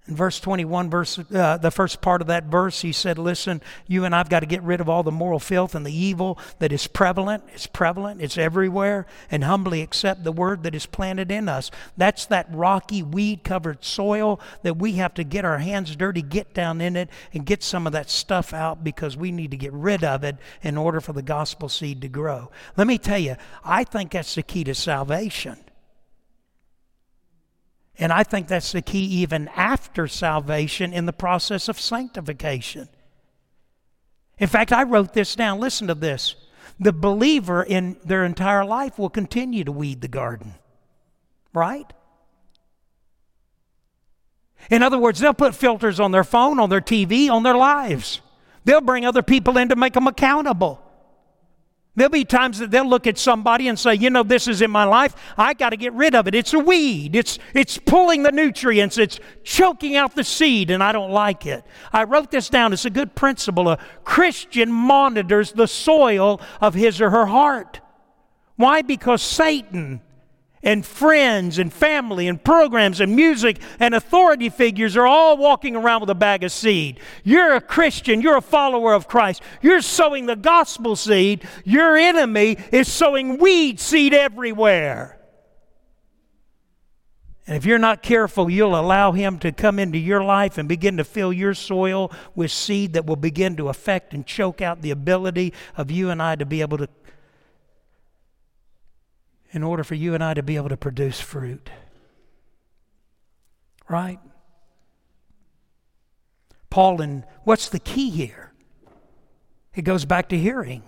In 0.08 0.14
verse 0.14 0.38
21, 0.38 0.88
verse, 0.88 1.18
uh, 1.18 1.56
the 1.56 1.72
first 1.72 2.00
part 2.00 2.20
of 2.20 2.28
that 2.28 2.44
verse, 2.44 2.80
he 2.80 2.92
said, 2.92 3.18
Listen, 3.18 3.60
you 3.88 4.04
and 4.04 4.14
I've 4.14 4.28
got 4.28 4.40
to 4.40 4.46
get 4.46 4.62
rid 4.62 4.80
of 4.80 4.88
all 4.88 5.02
the 5.02 5.10
moral 5.10 5.40
filth 5.40 5.74
and 5.74 5.84
the 5.84 5.92
evil 5.92 6.38
that 6.60 6.70
is 6.70 6.86
prevalent. 6.86 7.42
It's 7.52 7.66
prevalent, 7.66 8.22
it's 8.22 8.38
everywhere, 8.38 9.06
and 9.32 9.42
humbly 9.42 9.82
accept 9.82 10.22
the 10.22 10.30
word 10.30 10.62
that 10.62 10.76
is 10.76 10.86
planted 10.86 11.32
in 11.32 11.48
us. 11.48 11.72
That's 11.96 12.24
that 12.26 12.46
rocky, 12.52 13.02
weed 13.02 13.42
covered 13.42 13.84
soil 13.84 14.40
that 14.62 14.76
we 14.76 14.92
have 14.92 15.14
to 15.14 15.24
get 15.24 15.44
our 15.44 15.58
hands 15.58 15.96
dirty, 15.96 16.22
get 16.22 16.54
down 16.54 16.80
in 16.80 16.94
it, 16.94 17.10
and 17.32 17.44
get 17.44 17.64
some 17.64 17.84
of 17.84 17.92
that 17.92 18.08
stuff 18.08 18.52
out 18.52 18.84
because 18.84 19.16
we 19.16 19.32
need 19.32 19.50
to 19.50 19.56
get 19.56 19.72
rid 19.72 20.04
of 20.04 20.22
it 20.22 20.36
in 20.62 20.76
order 20.76 21.00
for 21.00 21.14
the 21.14 21.22
gospel 21.22 21.68
seed 21.68 22.00
to 22.02 22.08
grow. 22.08 22.48
Let 22.76 22.86
me 22.86 22.98
tell 22.98 23.18
you, 23.18 23.34
I 23.64 23.82
think 23.82 24.12
that's 24.12 24.36
the 24.36 24.44
key 24.44 24.62
to 24.64 24.74
salvation. 24.74 25.58
And 27.98 28.12
I 28.12 28.22
think 28.22 28.48
that's 28.48 28.72
the 28.72 28.82
key 28.82 29.04
even 29.04 29.48
after 29.48 30.06
salvation 30.06 30.92
in 30.92 31.06
the 31.06 31.12
process 31.12 31.68
of 31.68 31.80
sanctification. 31.80 32.88
In 34.38 34.48
fact, 34.48 34.72
I 34.72 34.82
wrote 34.82 35.14
this 35.14 35.34
down. 35.34 35.60
Listen 35.60 35.86
to 35.86 35.94
this. 35.94 36.36
The 36.78 36.92
believer 36.92 37.62
in 37.62 37.96
their 38.04 38.24
entire 38.24 38.64
life 38.64 38.98
will 38.98 39.08
continue 39.08 39.64
to 39.64 39.72
weed 39.72 40.02
the 40.02 40.08
garden, 40.08 40.54
right? 41.54 41.90
In 44.70 44.82
other 44.82 44.98
words, 44.98 45.20
they'll 45.20 45.32
put 45.32 45.54
filters 45.54 45.98
on 46.00 46.12
their 46.12 46.24
phone, 46.24 46.60
on 46.60 46.68
their 46.68 46.80
TV, 46.82 47.30
on 47.30 47.44
their 47.44 47.56
lives. 47.56 48.20
They'll 48.64 48.80
bring 48.80 49.06
other 49.06 49.22
people 49.22 49.56
in 49.56 49.70
to 49.70 49.76
make 49.76 49.94
them 49.94 50.06
accountable. 50.06 50.82
There'll 51.96 52.10
be 52.10 52.26
times 52.26 52.58
that 52.58 52.70
they'll 52.70 52.88
look 52.88 53.06
at 53.06 53.16
somebody 53.16 53.68
and 53.68 53.78
say, 53.78 53.94
you 53.94 54.10
know, 54.10 54.22
this 54.22 54.46
is 54.46 54.60
in 54.60 54.70
my 54.70 54.84
life. 54.84 55.14
I 55.36 55.54
got 55.54 55.70
to 55.70 55.78
get 55.78 55.94
rid 55.94 56.14
of 56.14 56.28
it. 56.28 56.34
It's 56.34 56.52
a 56.52 56.58
weed. 56.58 57.16
It's, 57.16 57.38
it's 57.54 57.78
pulling 57.78 58.22
the 58.22 58.30
nutrients. 58.30 58.98
It's 58.98 59.18
choking 59.42 59.96
out 59.96 60.14
the 60.14 60.22
seed, 60.22 60.70
and 60.70 60.82
I 60.82 60.92
don't 60.92 61.10
like 61.10 61.46
it. 61.46 61.64
I 61.92 62.04
wrote 62.04 62.30
this 62.30 62.50
down. 62.50 62.74
It's 62.74 62.84
a 62.84 62.90
good 62.90 63.14
principle. 63.14 63.70
A 63.70 63.78
Christian 64.04 64.70
monitors 64.70 65.52
the 65.52 65.66
soil 65.66 66.40
of 66.60 66.74
his 66.74 67.00
or 67.00 67.08
her 67.08 67.26
heart. 67.26 67.80
Why? 68.56 68.82
Because 68.82 69.22
Satan 69.22 70.02
and 70.66 70.84
friends 70.84 71.58
and 71.58 71.72
family 71.72 72.26
and 72.26 72.42
programs 72.42 73.00
and 73.00 73.14
music 73.14 73.60
and 73.78 73.94
authority 73.94 74.48
figures 74.48 74.96
are 74.96 75.06
all 75.06 75.36
walking 75.36 75.76
around 75.76 76.00
with 76.00 76.10
a 76.10 76.14
bag 76.14 76.42
of 76.42 76.50
seed. 76.50 76.98
You're 77.22 77.54
a 77.54 77.60
Christian, 77.60 78.20
you're 78.20 78.36
a 78.36 78.42
follower 78.42 78.92
of 78.92 79.06
Christ, 79.06 79.42
you're 79.62 79.80
sowing 79.80 80.26
the 80.26 80.36
gospel 80.36 80.96
seed. 80.96 81.46
Your 81.64 81.96
enemy 81.96 82.58
is 82.72 82.92
sowing 82.92 83.38
weed 83.38 83.78
seed 83.78 84.12
everywhere. 84.12 85.12
And 87.46 87.56
if 87.56 87.64
you're 87.64 87.78
not 87.78 88.02
careful, 88.02 88.50
you'll 88.50 88.78
allow 88.78 89.12
him 89.12 89.38
to 89.38 89.52
come 89.52 89.78
into 89.78 89.98
your 89.98 90.24
life 90.24 90.58
and 90.58 90.68
begin 90.68 90.96
to 90.96 91.04
fill 91.04 91.32
your 91.32 91.54
soil 91.54 92.10
with 92.34 92.50
seed 92.50 92.94
that 92.94 93.06
will 93.06 93.14
begin 93.14 93.56
to 93.58 93.68
affect 93.68 94.14
and 94.14 94.26
choke 94.26 94.60
out 94.60 94.82
the 94.82 94.90
ability 94.90 95.52
of 95.76 95.92
you 95.92 96.10
and 96.10 96.20
I 96.20 96.34
to 96.34 96.44
be 96.44 96.60
able 96.60 96.78
to 96.78 96.88
in 99.56 99.62
order 99.62 99.82
for 99.82 99.94
you 99.94 100.14
and 100.14 100.22
I 100.22 100.34
to 100.34 100.42
be 100.42 100.56
able 100.56 100.68
to 100.68 100.76
produce 100.76 101.18
fruit. 101.18 101.70
Right? 103.88 104.20
Paul, 106.68 107.00
and 107.00 107.24
what's 107.44 107.70
the 107.70 107.78
key 107.78 108.10
here? 108.10 108.52
It 109.74 109.82
goes 109.82 110.04
back 110.04 110.28
to 110.28 110.38
hearing. 110.38 110.82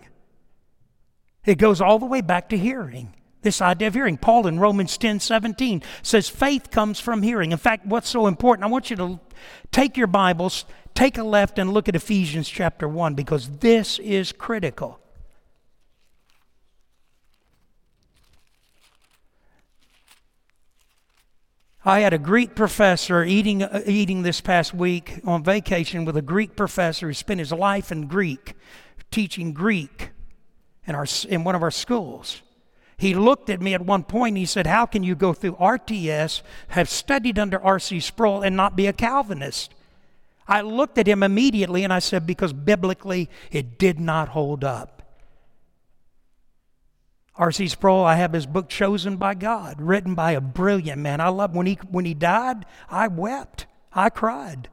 It 1.46 1.56
goes 1.56 1.80
all 1.80 1.98
the 1.98 2.06
way 2.06 2.20
back 2.20 2.50
to 2.50 2.58
hearing. 2.58 3.14
This 3.40 3.62
idea 3.62 3.88
of 3.88 3.94
hearing. 3.94 4.18
Paul 4.18 4.46
in 4.46 4.58
Romans 4.58 4.98
10 4.98 5.20
17 5.20 5.82
says 6.02 6.28
faith 6.28 6.70
comes 6.70 7.00
from 7.00 7.22
hearing. 7.22 7.52
In 7.52 7.58
fact, 7.58 7.86
what's 7.86 8.08
so 8.08 8.26
important, 8.26 8.64
I 8.64 8.68
want 8.68 8.90
you 8.90 8.96
to 8.96 9.20
take 9.72 9.96
your 9.96 10.08
Bibles, 10.08 10.66
take 10.94 11.16
a 11.16 11.22
left, 11.22 11.58
and 11.58 11.72
look 11.72 11.88
at 11.88 11.96
Ephesians 11.96 12.48
chapter 12.48 12.86
1 12.86 13.14
because 13.14 13.48
this 13.60 13.98
is 14.00 14.32
critical. 14.32 15.00
I 21.88 22.00
had 22.00 22.12
a 22.12 22.18
Greek 22.18 22.54
professor 22.54 23.24
eating, 23.24 23.66
eating 23.86 24.20
this 24.20 24.42
past 24.42 24.74
week 24.74 25.22
on 25.24 25.42
vacation 25.42 26.04
with 26.04 26.18
a 26.18 26.22
Greek 26.22 26.54
professor 26.54 27.06
who 27.06 27.14
spent 27.14 27.40
his 27.40 27.50
life 27.50 27.90
in 27.90 28.08
Greek, 28.08 28.52
teaching 29.10 29.54
Greek 29.54 30.10
in, 30.86 30.94
our, 30.94 31.06
in 31.30 31.44
one 31.44 31.54
of 31.54 31.62
our 31.62 31.70
schools. 31.70 32.42
He 32.98 33.14
looked 33.14 33.48
at 33.48 33.62
me 33.62 33.72
at 33.72 33.80
one 33.80 34.02
point 34.04 34.32
and 34.32 34.36
he 34.36 34.44
said, 34.44 34.66
How 34.66 34.84
can 34.84 35.02
you 35.02 35.14
go 35.14 35.32
through 35.32 35.54
RTS, 35.54 36.42
have 36.68 36.90
studied 36.90 37.38
under 37.38 37.58
R.C. 37.58 38.00
Sproul, 38.00 38.42
and 38.42 38.54
not 38.54 38.76
be 38.76 38.86
a 38.86 38.92
Calvinist? 38.92 39.74
I 40.46 40.60
looked 40.60 40.98
at 40.98 41.06
him 41.06 41.22
immediately 41.22 41.84
and 41.84 41.92
I 41.92 42.00
said, 42.00 42.26
Because 42.26 42.52
biblically 42.52 43.30
it 43.50 43.78
did 43.78 43.98
not 43.98 44.28
hold 44.28 44.62
up. 44.62 44.97
R.C. 47.38 47.68
Sproul, 47.68 48.04
I 48.04 48.16
have 48.16 48.32
his 48.32 48.46
book 48.46 48.68
Chosen 48.68 49.16
by 49.16 49.34
God, 49.34 49.80
written 49.80 50.16
by 50.16 50.32
a 50.32 50.40
brilliant 50.40 51.00
man. 51.00 51.20
I 51.20 51.28
love 51.28 51.54
when 51.54 51.66
he 51.66 51.78
when 51.88 52.04
he 52.04 52.12
died, 52.12 52.66
I 52.90 53.06
wept. 53.06 53.66
I 53.92 54.10
cried. 54.10 54.68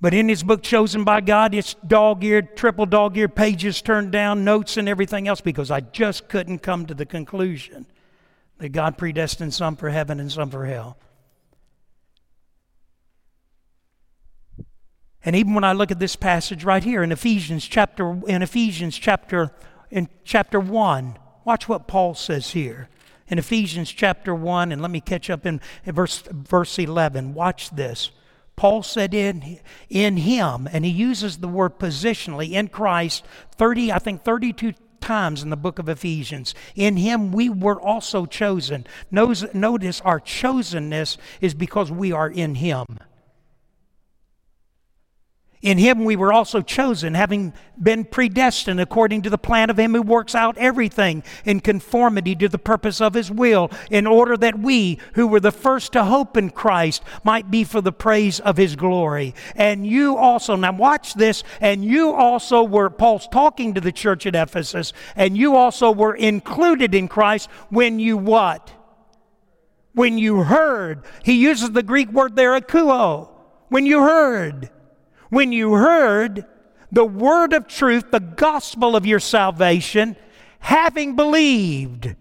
But 0.00 0.14
in 0.14 0.28
his 0.28 0.42
book 0.42 0.62
Chosen 0.62 1.04
by 1.04 1.20
God, 1.20 1.54
it's 1.54 1.74
dog-eared, 1.86 2.56
triple 2.56 2.86
dog-eared 2.86 3.34
pages 3.34 3.82
turned 3.82 4.12
down, 4.12 4.44
notes 4.44 4.76
and 4.76 4.88
everything 4.88 5.26
else 5.26 5.40
because 5.40 5.70
I 5.70 5.80
just 5.80 6.28
couldn't 6.28 6.60
come 6.60 6.86
to 6.86 6.94
the 6.94 7.06
conclusion 7.06 7.86
that 8.58 8.70
God 8.70 8.98
predestined 8.98 9.54
some 9.54 9.76
for 9.76 9.90
heaven 9.90 10.20
and 10.20 10.30
some 10.30 10.50
for 10.50 10.66
hell. 10.66 10.96
And 15.24 15.34
even 15.34 15.54
when 15.54 15.64
I 15.64 15.72
look 15.72 15.90
at 15.90 15.98
this 15.98 16.16
passage 16.16 16.64
right 16.64 16.82
here 16.82 17.02
in 17.02 17.12
Ephesians 17.12 17.66
chapter 17.66 18.20
in 18.26 18.42
Ephesians 18.42 18.96
chapter 18.96 19.50
in 19.90 20.08
chapter 20.24 20.60
1, 20.60 21.18
watch 21.44 21.68
what 21.68 21.88
Paul 21.88 22.14
says 22.14 22.50
here. 22.50 22.88
In 23.26 23.38
Ephesians 23.38 23.90
chapter 23.90 24.34
1 24.34 24.72
and 24.72 24.80
let 24.80 24.90
me 24.90 25.00
catch 25.00 25.28
up 25.28 25.44
in, 25.44 25.60
in 25.84 25.94
verse 25.94 26.22
verse 26.30 26.78
11. 26.78 27.34
Watch 27.34 27.70
this. 27.70 28.10
Paul 28.56 28.82
said 28.82 29.12
in 29.12 29.60
in 29.88 30.18
him 30.18 30.68
and 30.72 30.84
he 30.84 30.90
uses 30.90 31.38
the 31.38 31.48
word 31.48 31.78
positionally 31.78 32.52
in 32.52 32.68
Christ 32.68 33.24
30 33.56 33.92
I 33.92 33.98
think 33.98 34.22
32 34.22 34.74
times 35.00 35.42
in 35.42 35.50
the 35.50 35.56
book 35.56 35.78
of 35.78 35.88
Ephesians. 35.88 36.54
In 36.74 36.96
him 36.96 37.32
we 37.32 37.48
were 37.48 37.80
also 37.80 38.24
chosen. 38.24 38.86
Notice 39.10 40.00
our 40.00 40.20
chosenness 40.20 41.16
is 41.40 41.54
because 41.54 41.90
we 41.90 42.12
are 42.12 42.30
in 42.30 42.56
him. 42.56 42.98
In 45.60 45.78
him 45.78 46.04
we 46.04 46.14
were 46.14 46.32
also 46.32 46.60
chosen, 46.60 47.14
having 47.14 47.52
been 47.80 48.04
predestined 48.04 48.78
according 48.78 49.22
to 49.22 49.30
the 49.30 49.38
plan 49.38 49.70
of 49.70 49.78
him 49.78 49.92
who 49.92 50.02
works 50.02 50.36
out 50.36 50.56
everything 50.56 51.24
in 51.44 51.60
conformity 51.60 52.36
to 52.36 52.48
the 52.48 52.58
purpose 52.58 53.00
of 53.00 53.14
his 53.14 53.28
will, 53.28 53.68
in 53.90 54.06
order 54.06 54.36
that 54.36 54.58
we, 54.58 54.98
who 55.14 55.26
were 55.26 55.40
the 55.40 55.50
first 55.50 55.92
to 55.94 56.04
hope 56.04 56.36
in 56.36 56.50
Christ, 56.50 57.02
might 57.24 57.50
be 57.50 57.64
for 57.64 57.80
the 57.80 57.90
praise 57.90 58.38
of 58.38 58.56
his 58.56 58.76
glory. 58.76 59.34
And 59.56 59.84
you 59.84 60.16
also, 60.16 60.54
now 60.54 60.72
watch 60.72 61.14
this, 61.14 61.42
and 61.60 61.84
you 61.84 62.12
also 62.12 62.62
were, 62.62 62.88
Paul's 62.88 63.26
talking 63.26 63.74
to 63.74 63.80
the 63.80 63.92
church 63.92 64.26
at 64.26 64.36
Ephesus, 64.36 64.92
and 65.16 65.36
you 65.36 65.56
also 65.56 65.90
were 65.90 66.14
included 66.14 66.94
in 66.94 67.08
Christ 67.08 67.50
when 67.68 67.98
you 67.98 68.16
what? 68.16 68.72
When 69.92 70.18
you 70.18 70.44
heard. 70.44 71.04
He 71.24 71.34
uses 71.34 71.72
the 71.72 71.82
Greek 71.82 72.12
word 72.12 72.36
there. 72.36 72.60
When 73.70 73.86
you 73.86 74.02
heard 74.02 74.70
when 75.30 75.52
you 75.52 75.74
heard 75.74 76.44
the 76.90 77.04
word 77.04 77.52
of 77.52 77.68
truth, 77.68 78.10
the 78.10 78.20
gospel 78.20 78.96
of 78.96 79.06
your 79.06 79.20
salvation, 79.20 80.16
having 80.60 81.16
believed. 81.16 82.14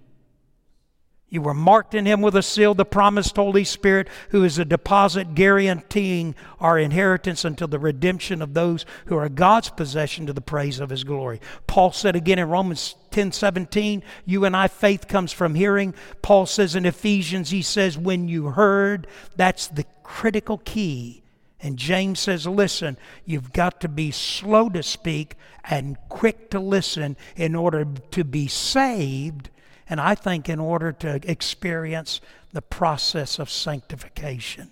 You 1.29 1.41
were 1.41 1.53
marked 1.53 1.93
in 1.93 2.05
him 2.05 2.21
with 2.21 2.37
a 2.37 2.41
seal, 2.41 2.73
the 2.73 2.85
promised 2.85 3.35
Holy 3.35 3.65
Spirit, 3.65 4.07
who 4.29 4.45
is 4.45 4.57
a 4.57 4.65
deposit 4.65 5.35
guaranteeing 5.35 6.35
our 6.61 6.79
inheritance 6.79 7.43
until 7.43 7.67
the 7.67 7.79
redemption 7.79 8.41
of 8.41 8.53
those 8.53 8.85
who 9.07 9.17
are 9.17 9.27
God's 9.27 9.69
possession 9.69 10.25
to 10.27 10.33
the 10.33 10.39
praise 10.39 10.79
of 10.79 10.89
his 10.89 11.03
glory. 11.03 11.41
Paul 11.67 11.91
said 11.91 12.15
again 12.15 12.39
in 12.39 12.47
Romans 12.47 12.95
10 13.11 13.33
17, 13.33 14.03
you 14.25 14.45
and 14.45 14.55
I, 14.55 14.69
faith 14.69 15.09
comes 15.09 15.33
from 15.33 15.55
hearing. 15.55 15.93
Paul 16.21 16.45
says 16.45 16.75
in 16.75 16.85
Ephesians, 16.85 17.49
he 17.49 17.61
says, 17.61 17.97
when 17.97 18.29
you 18.29 18.47
heard, 18.47 19.05
that's 19.35 19.67
the 19.67 19.85
critical 20.03 20.59
key 20.59 21.23
and 21.59 21.77
James 21.77 22.19
says, 22.19 22.45
listen, 22.45 22.97
you've 23.25 23.51
got 23.51 23.81
to 23.81 23.89
be 23.89 24.11
slow 24.11 24.69
to 24.69 24.83
speak 24.83 25.35
and 25.63 25.97
quick 26.07 26.51
to 26.51 26.59
listen 26.59 27.17
in 27.35 27.55
order 27.55 27.85
to 28.11 28.23
be 28.23 28.47
saved. 28.47 29.49
And 29.89 29.99
I 29.99 30.13
think 30.13 30.49
in 30.49 30.59
order 30.59 30.91
to 30.91 31.19
experience 31.29 32.21
the 32.53 32.61
process 32.61 33.39
of 33.39 33.49
sanctification. 33.49 34.69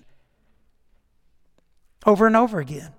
Over 2.06 2.28
and 2.28 2.36
over 2.36 2.60
again. 2.60 2.92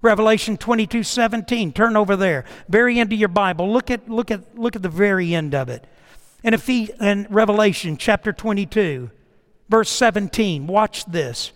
Revelation 0.00 0.56
22 0.56 1.02
17. 1.02 1.72
Turn 1.72 1.96
over 1.96 2.16
there. 2.16 2.44
Very 2.68 2.98
end 2.98 3.12
of 3.12 3.18
your 3.18 3.28
Bible. 3.28 3.70
Look 3.70 3.90
at, 3.90 4.08
look 4.08 4.30
at, 4.30 4.56
look 4.56 4.74
at 4.74 4.82
the 4.82 4.88
very 4.88 5.34
end 5.34 5.54
of 5.54 5.68
it. 5.68 5.86
In, 6.42 6.54
Ephes- 6.54 6.90
in 7.00 7.26
Revelation 7.28 7.96
chapter 7.96 8.32
22, 8.32 9.10
verse 9.68 9.90
17, 9.90 10.66
watch 10.68 11.04
this 11.04 11.52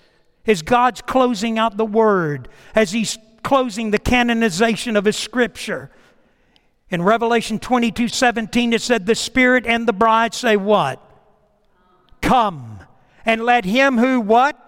as 0.46 0.62
God's 0.62 1.02
closing 1.02 1.59
out 1.59 1.76
the 1.76 1.85
Word, 1.85 2.48
as 2.74 2.92
He's 2.92 3.18
closing 3.42 3.90
the 3.90 3.98
canonization 3.98 4.96
of 4.96 5.05
His 5.05 5.16
Scripture. 5.16 5.90
In 6.90 7.02
Revelation 7.02 7.59
22 7.59 8.09
17, 8.09 8.72
it 8.74 8.83
said, 8.83 9.07
The 9.07 9.14
Spirit 9.14 9.66
and 9.66 9.88
the 9.88 9.92
bride 9.92 10.35
say, 10.35 10.57
What? 10.57 11.00
Come. 12.20 12.81
And 13.24 13.44
let 13.44 13.64
him 13.64 13.98
who 13.98 14.20
what? 14.20 14.59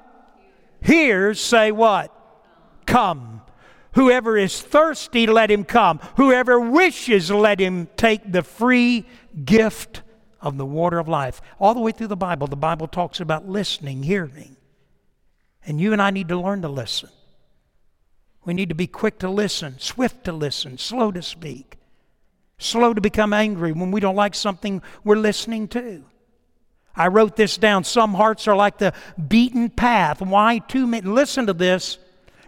Hears 0.80 1.40
say, 1.40 1.70
What? 1.72 2.10
Come. 2.86 3.42
Whoever 3.94 4.36
is 4.36 4.60
thirsty, 4.60 5.26
let 5.26 5.50
him 5.50 5.64
come. 5.64 6.00
Whoever 6.16 6.58
wishes, 6.58 7.30
let 7.30 7.60
him 7.60 7.88
take 7.96 8.32
the 8.32 8.42
free 8.42 9.06
gift 9.44 10.02
of 10.40 10.56
the 10.56 10.66
water 10.66 10.98
of 10.98 11.08
life. 11.08 11.40
All 11.60 11.74
the 11.74 11.80
way 11.80 11.92
through 11.92 12.08
the 12.08 12.16
Bible, 12.16 12.48
the 12.48 12.56
Bible 12.56 12.88
talks 12.88 13.20
about 13.20 13.48
listening, 13.48 14.02
hearing. 14.02 14.56
And 15.66 15.80
you 15.80 15.92
and 15.92 16.02
I 16.02 16.10
need 16.10 16.28
to 16.28 16.40
learn 16.40 16.62
to 16.62 16.68
listen. 16.68 17.08
We 18.44 18.54
need 18.54 18.68
to 18.68 18.74
be 18.74 18.86
quick 18.86 19.18
to 19.20 19.30
listen, 19.30 19.78
swift 19.78 20.24
to 20.24 20.32
listen, 20.32 20.76
slow 20.76 21.10
to 21.12 21.22
speak, 21.22 21.78
slow 22.58 22.92
to 22.92 23.00
become 23.00 23.32
angry 23.32 23.72
when 23.72 23.90
we 23.90 24.00
don't 24.00 24.16
like 24.16 24.34
something 24.34 24.82
we're 25.02 25.16
listening 25.16 25.68
to. 25.68 26.04
I 26.94 27.08
wrote 27.08 27.36
this 27.36 27.56
down. 27.56 27.84
Some 27.84 28.14
hearts 28.14 28.46
are 28.46 28.54
like 28.54 28.78
the 28.78 28.92
beaten 29.28 29.70
path. 29.70 30.20
Why 30.20 30.58
too 30.58 30.86
many? 30.86 31.08
Listen 31.08 31.46
to 31.46 31.52
this 31.52 31.98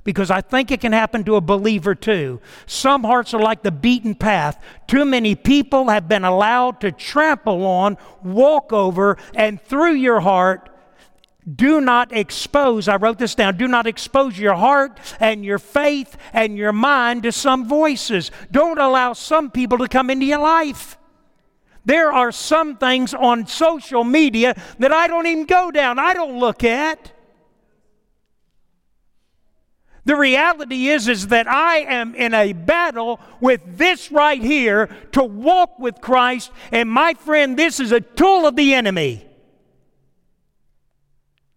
because 0.05 0.31
I 0.31 0.41
think 0.41 0.71
it 0.71 0.81
can 0.81 0.93
happen 0.93 1.25
to 1.25 1.35
a 1.35 1.41
believer 1.41 1.95
too. 1.95 2.41
Some 2.67 3.03
hearts 3.03 3.35
are 3.35 3.41
like 3.41 3.63
the 3.63 3.73
beaten 3.73 4.15
path. 4.15 4.63
Too 4.87 5.05
many 5.05 5.35
people 5.35 5.89
have 5.89 6.09
been 6.09 6.25
allowed 6.25 6.81
to 6.83 6.93
trample 6.93 7.67
on, 7.67 7.97
walk 8.23 8.73
over, 8.73 9.17
and 9.35 9.61
through 9.61 9.95
your 9.95 10.21
heart 10.21 10.71
do 11.55 11.81
not 11.81 12.13
expose, 12.13 12.89
I 12.89 12.97
wrote 12.97 13.19
this 13.19 13.37
down, 13.37 13.57
do 13.57 13.69
not 13.69 13.87
expose 13.87 14.39
your 14.39 14.55
heart 14.55 14.99
and 15.21 15.45
your 15.45 15.59
faith 15.59 16.17
and 16.33 16.57
your 16.57 16.73
mind 16.73 17.23
to 17.23 17.33
some 17.33 17.69
voices. 17.69 18.33
Don't 18.51 18.79
allow 18.79 19.13
some 19.13 19.51
people 19.51 19.79
to 19.79 19.89
come 19.89 20.11
into 20.11 20.27
your 20.27 20.41
life. 20.41 20.99
There 21.85 22.13
are 22.13 22.33
some 22.33 22.77
things 22.77 23.15
on 23.15 23.47
social 23.47 24.03
media 24.03 24.61
that 24.81 24.93
I 24.93 25.07
don't 25.07 25.27
even 25.27 25.47
go 25.47 25.71
down, 25.71 26.01
I 26.01 26.15
don't 26.15 26.39
look 26.41 26.65
at. 26.65 27.13
The 30.05 30.17
reality 30.17 30.89
is 30.89 31.09
is 31.09 31.29
that 31.29 31.49
I 31.49 31.79
am 31.79 32.15
in 32.15 32.33
a 32.33 32.53
battle 32.53 33.21
with 33.41 33.61
this 33.77 34.13
right 34.13 34.41
here 34.41 34.89
to 35.13 35.23
walk 35.23 35.79
with 35.79 36.01
Christ 36.01 36.51
and 36.71 36.89
my 36.89 37.15
friend 37.15 37.57
this 37.57 37.81
is 37.81 37.91
a 37.93 38.01
tool 38.01 38.47
of 38.47 38.57
the 38.57 38.75
enemy. 38.75 39.26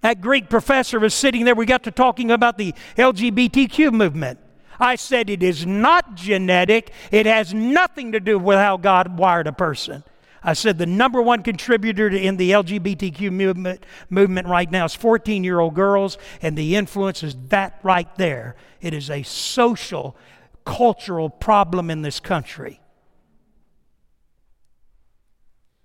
That 0.01 0.21
Greek 0.21 0.49
professor 0.49 0.99
was 0.99 1.13
sitting 1.13 1.45
there. 1.45 1.55
We 1.55 1.65
got 1.65 1.83
to 1.83 1.91
talking 1.91 2.31
about 2.31 2.57
the 2.57 2.73
LGBTQ 2.97 3.91
movement. 3.91 4.39
I 4.79 4.95
said 4.95 5.29
it 5.29 5.43
is 5.43 5.65
not 5.65 6.15
genetic, 6.15 6.91
it 7.11 7.25
has 7.25 7.53
nothing 7.53 8.13
to 8.13 8.21
do 8.21 8.39
with 8.39 8.57
how 8.57 8.77
God 8.77 9.17
wired 9.17 9.47
a 9.47 9.51
person. 9.51 10.03
I 10.41 10.53
said 10.53 10.77
the 10.77 10.85
number 10.85 11.21
one 11.21 11.43
contributor 11.43 12.07
in 12.07 12.37
the 12.37 12.51
LGBTQ 12.51 13.29
movement, 13.31 13.85
movement 14.09 14.47
right 14.47 14.71
now 14.71 14.85
is 14.85 14.95
14 14.95 15.43
year 15.43 15.59
old 15.59 15.75
girls, 15.75 16.17
and 16.41 16.57
the 16.57 16.77
influence 16.77 17.23
is 17.23 17.35
that 17.49 17.77
right 17.83 18.13
there. 18.15 18.55
It 18.79 18.93
is 18.93 19.09
a 19.09 19.23
social, 19.23 20.15
cultural 20.63 21.29
problem 21.29 21.91
in 21.91 22.01
this 22.01 22.21
country. 22.21 22.79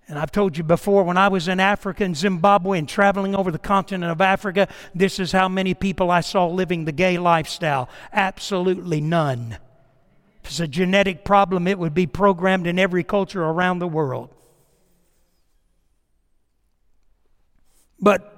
And 0.07 0.19
I've 0.19 0.31
told 0.31 0.55
you 0.55 0.63
before, 0.63 1.03
when 1.03 1.17
I 1.17 1.29
was 1.29 1.47
in 1.47 1.59
Africa 1.59 2.03
and 2.03 2.15
Zimbabwe 2.15 2.77
and 2.77 2.87
traveling 2.87 3.35
over 3.35 3.49
the 3.49 3.57
continent 3.57 4.11
of 4.11 4.21
Africa, 4.21 4.67
this 4.93 5.19
is 5.19 5.31
how 5.31 5.49
many 5.49 5.73
people 5.73 6.11
I 6.11 6.21
saw 6.21 6.45
living 6.47 6.85
the 6.85 6.91
gay 6.91 7.17
lifestyle. 7.17 7.89
Absolutely 8.13 9.01
none. 9.01 9.57
If 10.43 10.51
it's 10.51 10.59
a 10.59 10.67
genetic 10.67 11.25
problem, 11.25 11.67
it 11.67 11.79
would 11.79 11.95
be 11.95 12.05
programmed 12.05 12.67
in 12.67 12.77
every 12.77 13.03
culture 13.03 13.43
around 13.43 13.79
the 13.79 13.87
world. 13.87 14.29
But 17.99 18.34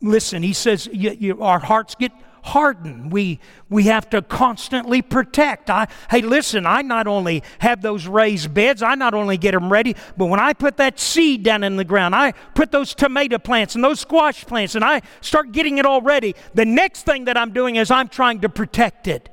listen, 0.00 0.42
he 0.42 0.52
says 0.52 0.88
you, 0.92 1.10
you, 1.18 1.42
our 1.42 1.58
hearts 1.58 1.94
get 1.94 2.12
hardened. 2.46 3.10
We, 3.10 3.40
we 3.68 3.84
have 3.84 4.08
to 4.10 4.22
constantly 4.22 5.02
protect. 5.02 5.68
I, 5.68 5.88
hey, 6.10 6.22
listen, 6.22 6.64
I 6.64 6.82
not 6.82 7.08
only 7.08 7.42
have 7.58 7.82
those 7.82 8.06
raised 8.06 8.54
beds, 8.54 8.82
I 8.82 8.94
not 8.94 9.14
only 9.14 9.36
get 9.36 9.52
them 9.52 9.70
ready, 9.70 9.96
but 10.16 10.26
when 10.26 10.38
I 10.38 10.52
put 10.52 10.76
that 10.76 11.00
seed 11.00 11.42
down 11.42 11.64
in 11.64 11.76
the 11.76 11.84
ground, 11.84 12.14
I 12.14 12.32
put 12.54 12.70
those 12.70 12.94
tomato 12.94 13.38
plants 13.38 13.74
and 13.74 13.82
those 13.82 13.98
squash 14.00 14.46
plants, 14.46 14.76
and 14.76 14.84
I 14.84 15.02
start 15.20 15.50
getting 15.52 15.78
it 15.78 15.86
all 15.86 16.00
ready, 16.00 16.36
the 16.54 16.64
next 16.64 17.04
thing 17.04 17.24
that 17.24 17.36
I'm 17.36 17.52
doing 17.52 17.76
is 17.76 17.90
I'm 17.90 18.08
trying 18.08 18.40
to 18.40 18.48
protect 18.48 19.08
it. 19.08 19.28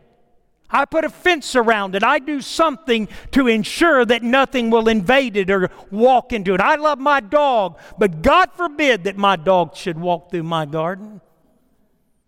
I 0.73 0.85
put 0.85 1.05
a 1.05 1.09
fence 1.09 1.55
around 1.55 1.93
it. 1.93 2.03
I 2.03 2.17
do 2.17 2.41
something 2.41 3.07
to 3.31 3.47
ensure 3.47 4.03
that 4.03 4.23
nothing 4.23 4.71
will 4.71 4.89
invade 4.89 5.37
it 5.37 5.51
or 5.51 5.69
walk 5.91 6.33
into 6.33 6.55
it. 6.55 6.61
I 6.61 6.75
love 6.75 6.97
my 6.97 7.19
dog, 7.19 7.77
but 7.99 8.23
God 8.23 8.51
forbid 8.53 9.03
that 9.03 9.15
my 9.15 9.35
dog 9.35 9.75
should 9.75 9.99
walk 9.99 10.31
through 10.31 10.43
my 10.43 10.65
garden. 10.65 11.21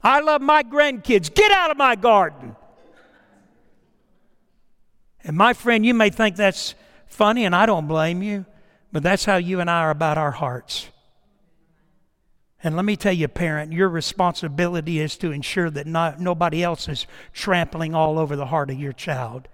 I 0.04 0.20
love 0.20 0.42
my 0.42 0.62
grandkids. 0.62 1.34
Get 1.34 1.52
out 1.52 1.72
of 1.72 1.78
my 1.78 1.96
garden. 1.96 2.56
And 5.24 5.36
my 5.36 5.54
friend, 5.54 5.84
you 5.84 5.96
may 5.96 6.12
think 6.12 6.36
that's 6.36 6.76
funny, 7.08 7.46
and 7.46 7.56
I 7.56 7.66
don't 7.66 7.88
blame 7.88 8.22
you, 8.22 8.46
but 8.92 9.02
that's 9.02 9.26
how 9.26 9.38
you 9.38 9.60
and 9.60 9.72
I 9.72 9.80
are 9.80 9.90
about 9.90 10.20
our 10.20 10.30
hearts. 10.30 10.88
And 12.66 12.76
let 12.76 12.84
me 12.84 12.98
tell 12.98 13.14
you, 13.14 13.30
parent, 13.30 13.72
your 13.72 13.88
responsibility 13.88 15.00
is 15.00 15.16
to 15.18 15.32
ensure 15.32 15.70
that 15.70 15.88
not, 15.88 16.20
nobody 16.20 16.64
else 16.64 16.90
is 16.90 17.08
trampling 17.32 17.96
all 17.96 18.20
over 18.20 18.36
the 18.36 18.48
heart 18.48 18.70
of 18.70 18.78
your 18.78 18.92
child 18.92 19.48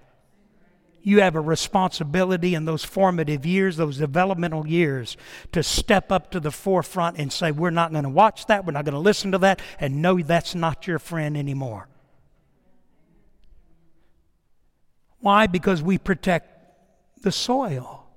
you 1.03 1.21
have 1.21 1.35
a 1.35 1.41
responsibility 1.41 2.53
in 2.53 2.65
those 2.65 2.83
formative 2.83 3.45
years, 3.45 3.77
those 3.77 3.97
developmental 3.97 4.67
years, 4.67 5.17
to 5.51 5.63
step 5.63 6.11
up 6.11 6.31
to 6.31 6.39
the 6.39 6.51
forefront 6.51 7.17
and 7.17 7.31
say, 7.31 7.51
We're 7.51 7.71
not 7.71 7.91
going 7.91 8.03
to 8.03 8.09
watch 8.09 8.45
that, 8.47 8.65
we're 8.65 8.73
not 8.73 8.85
going 8.85 8.93
to 8.93 8.99
listen 8.99 9.31
to 9.31 9.37
that, 9.39 9.61
and 9.79 10.01
know 10.01 10.21
that's 10.21 10.55
not 10.55 10.87
your 10.87 10.99
friend 10.99 11.35
anymore. 11.35 11.87
Why? 15.19 15.47
Because 15.47 15.81
we 15.81 15.97
protect 15.97 16.47
the 17.21 17.31
soil, 17.31 18.07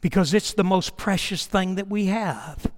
because 0.00 0.34
it's 0.34 0.54
the 0.54 0.64
most 0.64 0.96
precious 0.96 1.46
thing 1.46 1.76
that 1.76 1.88
we 1.88 2.06
have. 2.06 2.70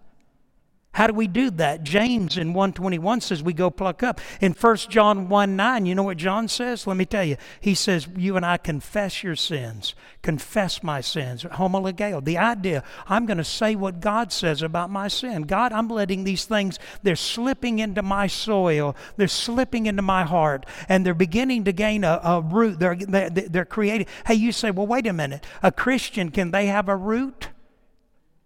How 0.94 1.08
do 1.08 1.12
we 1.12 1.26
do 1.26 1.50
that? 1.50 1.82
James 1.82 2.38
in 2.38 2.54
121 2.54 3.20
says 3.20 3.42
we 3.42 3.52
go 3.52 3.68
pluck 3.68 4.04
up. 4.04 4.20
In 4.40 4.52
1 4.52 4.76
John 4.76 5.28
1 5.28 5.56
9, 5.56 5.86
you 5.86 5.94
know 5.94 6.04
what 6.04 6.16
John 6.16 6.46
says? 6.46 6.86
Let 6.86 6.96
me 6.96 7.04
tell 7.04 7.24
you. 7.24 7.36
He 7.60 7.74
says, 7.74 8.06
You 8.16 8.36
and 8.36 8.46
I 8.46 8.58
confess 8.58 9.24
your 9.24 9.34
sins. 9.34 9.96
Confess 10.22 10.84
my 10.84 11.00
sins. 11.00 11.42
Homologeo. 11.42 12.24
The 12.24 12.38
idea, 12.38 12.84
I'm 13.08 13.26
going 13.26 13.38
to 13.38 13.44
say 13.44 13.74
what 13.74 13.98
God 13.98 14.32
says 14.32 14.62
about 14.62 14.88
my 14.88 15.08
sin. 15.08 15.42
God, 15.42 15.72
I'm 15.72 15.88
letting 15.88 16.22
these 16.22 16.44
things, 16.44 16.78
they're 17.02 17.16
slipping 17.16 17.80
into 17.80 18.02
my 18.02 18.28
soil. 18.28 18.94
They're 19.16 19.26
slipping 19.26 19.86
into 19.86 20.02
my 20.02 20.22
heart. 20.22 20.64
And 20.88 21.04
they're 21.04 21.12
beginning 21.12 21.64
to 21.64 21.72
gain 21.72 22.04
a, 22.04 22.20
a 22.22 22.40
root. 22.40 22.78
They're, 22.78 22.94
they're, 22.94 23.30
they're 23.30 23.64
creating. 23.64 24.06
Hey, 24.26 24.34
you 24.34 24.52
say, 24.52 24.70
Well, 24.70 24.86
wait 24.86 25.08
a 25.08 25.12
minute. 25.12 25.44
A 25.60 25.72
Christian, 25.72 26.30
can 26.30 26.52
they 26.52 26.66
have 26.66 26.88
a 26.88 26.94
root? 26.96 27.48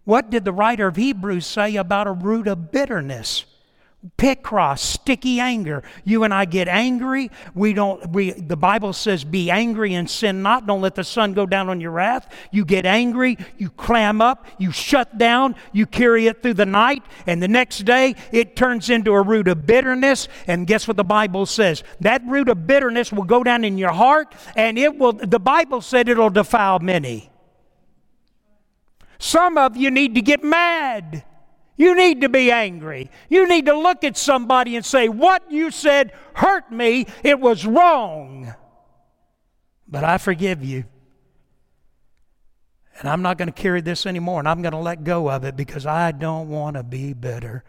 What 0.09 0.31
did 0.31 0.43
the 0.43 0.51
writer 0.51 0.87
of 0.87 0.95
Hebrews 0.95 1.45
say 1.45 1.75
about 1.75 2.07
a 2.07 2.11
root 2.11 2.47
of 2.47 2.71
bitterness? 2.71 3.45
Pikros, 4.17 4.79
sticky 4.79 5.39
anger. 5.39 5.83
You 6.03 6.23
and 6.23 6.33
I 6.33 6.45
get 6.45 6.67
angry. 6.67 7.29
We 7.53 7.73
don't. 7.73 8.09
We. 8.09 8.31
The 8.31 8.57
Bible 8.57 8.91
says, 8.93 9.23
"Be 9.23 9.51
angry 9.51 9.93
and 9.93 10.09
sin 10.09 10.41
not." 10.41 10.65
Don't 10.65 10.81
let 10.81 10.95
the 10.95 11.03
sun 11.03 11.33
go 11.33 11.45
down 11.45 11.69
on 11.69 11.79
your 11.79 11.91
wrath. 11.91 12.27
You 12.49 12.65
get 12.65 12.87
angry. 12.87 13.37
You 13.59 13.69
clam 13.69 14.19
up. 14.19 14.47
You 14.57 14.71
shut 14.71 15.19
down. 15.19 15.53
You 15.73 15.85
carry 15.85 16.25
it 16.25 16.41
through 16.41 16.55
the 16.55 16.65
night, 16.65 17.03
and 17.27 17.39
the 17.39 17.47
next 17.47 17.85
day 17.85 18.15
it 18.31 18.55
turns 18.55 18.89
into 18.89 19.11
a 19.11 19.21
root 19.21 19.47
of 19.47 19.67
bitterness. 19.67 20.27
And 20.47 20.65
guess 20.65 20.87
what 20.87 20.97
the 20.97 21.03
Bible 21.03 21.45
says? 21.45 21.83
That 21.99 22.23
root 22.25 22.49
of 22.49 22.65
bitterness 22.65 23.13
will 23.13 23.25
go 23.25 23.43
down 23.43 23.63
in 23.63 23.77
your 23.77 23.91
heart, 23.93 24.33
and 24.55 24.75
it 24.79 24.97
will. 24.97 25.13
The 25.13 25.39
Bible 25.39 25.81
said 25.81 26.09
it'll 26.09 26.31
defile 26.31 26.79
many. 26.79 27.29
Some 29.19 29.57
of 29.57 29.77
you 29.77 29.91
need 29.91 30.15
to 30.15 30.21
get 30.21 30.43
mad. 30.43 31.25
You 31.75 31.95
need 31.95 32.21
to 32.21 32.29
be 32.29 32.51
angry. 32.51 33.11
You 33.29 33.47
need 33.47 33.65
to 33.67 33.77
look 33.77 34.03
at 34.03 34.17
somebody 34.17 34.75
and 34.75 34.85
say, 34.85 35.07
What 35.07 35.51
you 35.51 35.71
said 35.71 36.13
hurt 36.33 36.71
me. 36.71 37.05
It 37.23 37.39
was 37.39 37.65
wrong. 37.65 38.53
But 39.87 40.03
I 40.03 40.17
forgive 40.17 40.63
you. 40.63 40.85
And 42.99 43.07
I'm 43.07 43.21
not 43.21 43.37
going 43.37 43.47
to 43.47 43.53
carry 43.53 43.79
this 43.79 44.05
anymore, 44.05 44.39
and 44.39 44.47
I'm 44.47 44.61
going 44.61 44.73
to 44.73 44.77
let 44.77 45.05
go 45.05 45.29
of 45.29 45.45
it 45.45 45.55
because 45.55 45.85
I 45.85 46.11
don't 46.11 46.49
want 46.49 46.75
to 46.75 46.83
be 46.83 47.13
bitter. 47.13 47.63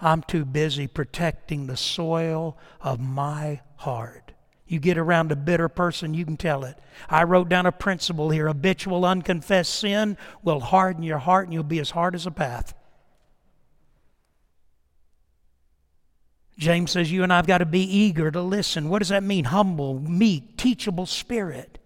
I'm 0.00 0.22
too 0.22 0.44
busy 0.44 0.86
protecting 0.86 1.66
the 1.66 1.76
soil 1.76 2.56
of 2.80 2.98
my 2.98 3.60
heart. 3.76 4.27
You 4.68 4.78
get 4.78 4.98
around 4.98 5.32
a 5.32 5.36
bitter 5.36 5.68
person, 5.68 6.12
you 6.12 6.26
can 6.26 6.36
tell 6.36 6.64
it. 6.64 6.78
I 7.08 7.24
wrote 7.24 7.48
down 7.48 7.64
a 7.64 7.72
principle 7.72 8.28
here 8.28 8.48
habitual, 8.48 9.06
unconfessed 9.06 9.74
sin 9.74 10.18
will 10.42 10.60
harden 10.60 11.02
your 11.02 11.18
heart 11.18 11.46
and 11.46 11.54
you'll 11.54 11.62
be 11.62 11.80
as 11.80 11.90
hard 11.90 12.14
as 12.14 12.26
a 12.26 12.30
path. 12.30 12.74
James 16.58 16.90
says 16.90 17.10
you 17.10 17.22
and 17.22 17.32
I've 17.32 17.46
got 17.46 17.58
to 17.58 17.66
be 17.66 17.80
eager 17.80 18.30
to 18.30 18.42
listen. 18.42 18.90
What 18.90 18.98
does 18.98 19.08
that 19.08 19.22
mean? 19.22 19.46
Humble, 19.46 20.00
meek, 20.00 20.56
teachable 20.56 21.06
spirit. 21.06 21.77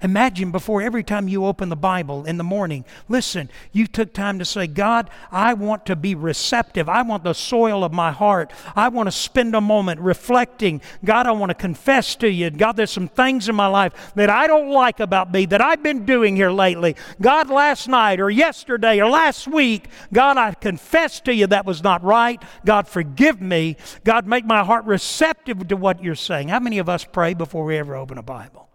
Imagine 0.00 0.52
before 0.52 0.80
every 0.80 1.02
time 1.02 1.26
you 1.26 1.44
open 1.44 1.70
the 1.70 1.76
Bible 1.76 2.24
in 2.24 2.36
the 2.36 2.44
morning, 2.44 2.84
listen, 3.08 3.50
you 3.72 3.88
took 3.88 4.12
time 4.12 4.38
to 4.38 4.44
say, 4.44 4.68
God, 4.68 5.10
I 5.32 5.54
want 5.54 5.86
to 5.86 5.96
be 5.96 6.14
receptive. 6.14 6.88
I 6.88 7.02
want 7.02 7.24
the 7.24 7.32
soil 7.32 7.82
of 7.82 7.92
my 7.92 8.12
heart. 8.12 8.52
I 8.76 8.90
want 8.90 9.08
to 9.08 9.10
spend 9.10 9.56
a 9.56 9.60
moment 9.60 10.00
reflecting. 10.00 10.82
God, 11.04 11.26
I 11.26 11.32
want 11.32 11.50
to 11.50 11.54
confess 11.54 12.14
to 12.16 12.30
you. 12.30 12.48
God, 12.50 12.76
there's 12.76 12.92
some 12.92 13.08
things 13.08 13.48
in 13.48 13.56
my 13.56 13.66
life 13.66 14.12
that 14.14 14.30
I 14.30 14.46
don't 14.46 14.70
like 14.70 15.00
about 15.00 15.32
me 15.32 15.46
that 15.46 15.60
I've 15.60 15.82
been 15.82 16.06
doing 16.06 16.36
here 16.36 16.52
lately. 16.52 16.94
God, 17.20 17.50
last 17.50 17.88
night 17.88 18.20
or 18.20 18.30
yesterday 18.30 19.00
or 19.00 19.10
last 19.10 19.48
week, 19.48 19.88
God, 20.12 20.36
I 20.36 20.54
confess 20.54 21.18
to 21.22 21.34
you 21.34 21.48
that 21.48 21.66
was 21.66 21.82
not 21.82 22.04
right. 22.04 22.40
God, 22.64 22.86
forgive 22.86 23.40
me. 23.40 23.76
God, 24.04 24.28
make 24.28 24.44
my 24.44 24.62
heart 24.62 24.84
receptive 24.84 25.66
to 25.66 25.76
what 25.76 26.04
you're 26.04 26.14
saying. 26.14 26.50
How 26.50 26.60
many 26.60 26.78
of 26.78 26.88
us 26.88 27.04
pray 27.04 27.34
before 27.34 27.64
we 27.64 27.76
ever 27.76 27.96
open 27.96 28.16
a 28.16 28.22
Bible? 28.22 28.67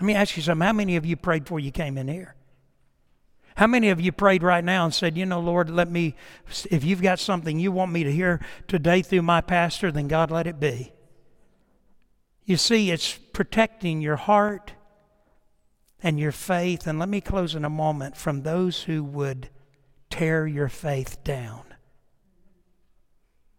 Let 0.00 0.06
me 0.06 0.14
ask 0.14 0.34
you 0.34 0.42
something. 0.42 0.66
How 0.66 0.72
many 0.72 0.96
of 0.96 1.04
you 1.04 1.14
prayed 1.14 1.44
before 1.44 1.60
you 1.60 1.70
came 1.70 1.98
in 1.98 2.08
here? 2.08 2.34
How 3.56 3.66
many 3.66 3.90
of 3.90 4.00
you 4.00 4.12
prayed 4.12 4.42
right 4.42 4.64
now 4.64 4.86
and 4.86 4.94
said, 4.94 5.18
You 5.18 5.26
know, 5.26 5.40
Lord, 5.40 5.68
let 5.68 5.90
me, 5.90 6.14
if 6.70 6.82
you've 6.82 7.02
got 7.02 7.18
something 7.18 7.58
you 7.58 7.70
want 7.70 7.92
me 7.92 8.04
to 8.04 8.10
hear 8.10 8.40
today 8.66 9.02
through 9.02 9.20
my 9.20 9.42
pastor, 9.42 9.92
then 9.92 10.08
God, 10.08 10.30
let 10.30 10.46
it 10.46 10.58
be. 10.58 10.94
You 12.46 12.56
see, 12.56 12.90
it's 12.90 13.12
protecting 13.34 14.00
your 14.00 14.16
heart 14.16 14.72
and 16.02 16.18
your 16.18 16.32
faith. 16.32 16.86
And 16.86 16.98
let 16.98 17.10
me 17.10 17.20
close 17.20 17.54
in 17.54 17.66
a 17.66 17.70
moment 17.70 18.16
from 18.16 18.40
those 18.40 18.84
who 18.84 19.04
would 19.04 19.50
tear 20.08 20.46
your 20.46 20.68
faith 20.68 21.22
down. 21.22 21.64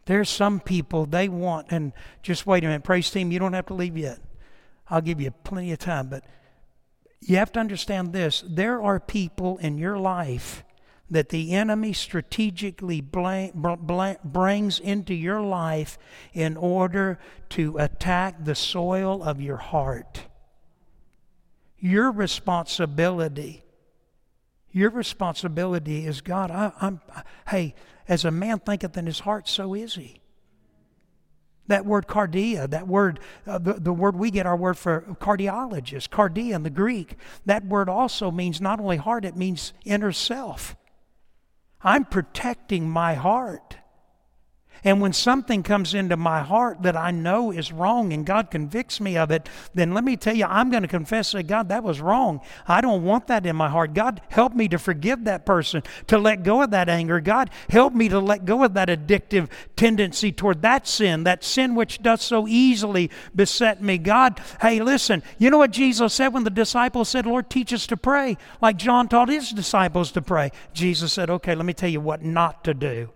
There's 0.06 0.30
some 0.30 0.60
people 0.60 1.06
they 1.06 1.30
want, 1.30 1.68
and 1.70 1.94
just 2.24 2.48
wait 2.48 2.64
a 2.64 2.68
minute, 2.68 2.84
praise 2.84 3.12
team, 3.12 3.32
you 3.32 3.38
don't 3.38 3.54
have 3.54 3.68
to 3.68 3.76
leave 3.76 3.96
yet. 3.96 4.20
I'll 4.92 5.02
give 5.02 5.22
you 5.22 5.32
plenty 5.32 5.72
of 5.72 5.80
time, 5.80 6.10
but 6.10 6.26
you 7.22 7.38
have 7.38 7.52
to 7.54 7.60
understand 7.60 8.12
this. 8.12 8.44
There 8.48 8.82
are 8.82 9.00
people 9.00 9.58
in 9.60 9.78
your 9.78 9.98
life 9.98 10.64
that 11.10 11.30
the 11.30 11.54
enemy 11.54 11.94
strategically 11.94 13.02
brings 13.02 14.80
into 14.80 15.14
your 15.14 15.42
life 15.42 15.98
in 16.34 16.58
order 16.58 17.20
to 17.50 17.78
attack 17.78 18.44
the 18.44 18.56
soil 18.56 19.22
of 19.24 19.42
your 19.42 19.58
heart. 19.58 20.28
Your 21.78 22.12
responsibility, 22.12 23.64
your 24.72 24.90
responsibility 24.90 26.06
is 26.06 26.22
God. 26.22 26.52
I, 26.52 26.72
am 26.80 27.02
hey, 27.48 27.76
as 28.08 28.24
a 28.24 28.32
man 28.32 28.60
thinketh 28.60 28.96
in 28.98 29.06
his 29.06 29.20
heart, 29.20 29.48
so 29.48 29.74
is 29.74 29.96
he. 29.96 30.21
That 31.68 31.86
word 31.86 32.08
cardia, 32.08 32.70
that 32.70 32.88
word, 32.88 33.20
uh, 33.48 33.58
the, 33.58 33.74
the 33.74 33.94
word 33.94 34.16
we 34.16 34.32
get 34.32 34.46
our 34.46 34.58
word 34.58 34.78
for 34.78 35.02
cardiologist, 35.22 36.10
cardia 36.10 36.56
in 36.56 36.64
the 36.64 36.70
Greek, 36.70 37.18
that 37.46 37.66
word 37.66 37.88
also 37.88 38.32
means 38.32 38.60
not 38.60 38.80
only 38.80 38.98
heart, 38.98 39.24
it 39.26 39.38
means 39.38 39.74
inner 39.86 40.12
self. 40.12 40.76
I'm 41.82 42.06
protecting 42.06 42.90
my 42.90 43.14
heart. 43.14 43.78
And 44.84 45.00
when 45.00 45.14
something 45.14 45.62
comes 45.62 45.94
into 45.94 46.18
my 46.18 46.42
heart 46.42 46.82
that 46.82 46.98
I 46.98 47.12
know 47.12 47.52
is 47.52 47.72
wrong 47.72 48.14
and 48.14 48.26
God 48.26 48.50
convicts 48.50 49.00
me 49.00 49.16
of 49.16 49.30
it, 49.30 49.48
then 49.74 49.94
let 49.94 50.04
me 50.04 50.18
tell 50.18 50.36
you, 50.36 50.46
I'm 50.46 50.72
going 50.72 50.82
to 50.82 50.88
confess 50.88 51.34
that 51.34 51.44
God, 51.44 51.70
that 51.70 51.84
was 51.84 52.02
wrong. 52.02 52.42
I 52.68 52.82
don't 52.82 53.04
want 53.04 53.28
that 53.28 53.46
in 53.46 53.56
my 53.56 53.70
heart. 53.70 53.94
God, 53.94 54.22
help 54.30 54.54
me 54.56 54.68
to 54.70 54.80
forgive 54.80 55.26
that 55.26 55.46
person, 55.46 55.84
to 56.08 56.18
let 56.18 56.44
go 56.44 56.64
of 56.64 56.72
that 56.72 56.90
anger. 56.90 57.20
God, 57.20 57.52
help 57.70 57.94
me 57.94 58.10
to 58.10 58.20
let 58.20 58.46
go 58.46 58.64
of 58.64 58.74
that 58.74 58.90
addictive 58.90 59.50
tendency 59.76 60.32
toward 60.32 60.64
that 60.64 60.88
sin, 60.88 61.26
that 61.26 61.44
sin 61.44 61.76
which 61.76 62.02
does 62.02 62.22
so 62.22 62.48
easily 62.48 63.12
beset 63.36 63.82
me. 63.84 64.00
God, 64.00 64.42
hey, 64.62 64.82
listen, 64.82 65.22
you 65.38 65.52
know 65.52 65.60
what 65.60 65.72
Jesus 65.72 66.14
said 66.14 66.30
when 66.30 66.44
the 66.44 66.50
disciples 66.50 67.10
said, 67.10 67.26
Lord, 67.28 67.50
teach 67.50 67.72
us 67.72 67.86
to 67.88 67.98
pray, 67.98 68.38
like 68.62 68.78
John 68.78 69.08
taught 69.08 69.30
his 69.30 69.52
disciples 69.52 70.12
to 70.14 70.22
pray? 70.22 70.52
Jesus 70.74 71.14
said, 71.14 71.30
okay, 71.30 71.54
let 71.54 71.66
me 71.66 71.74
tell 71.74 71.90
you 71.90 72.02
what 72.02 72.24
not 72.24 72.64
to 72.64 72.74
do. 72.74 73.10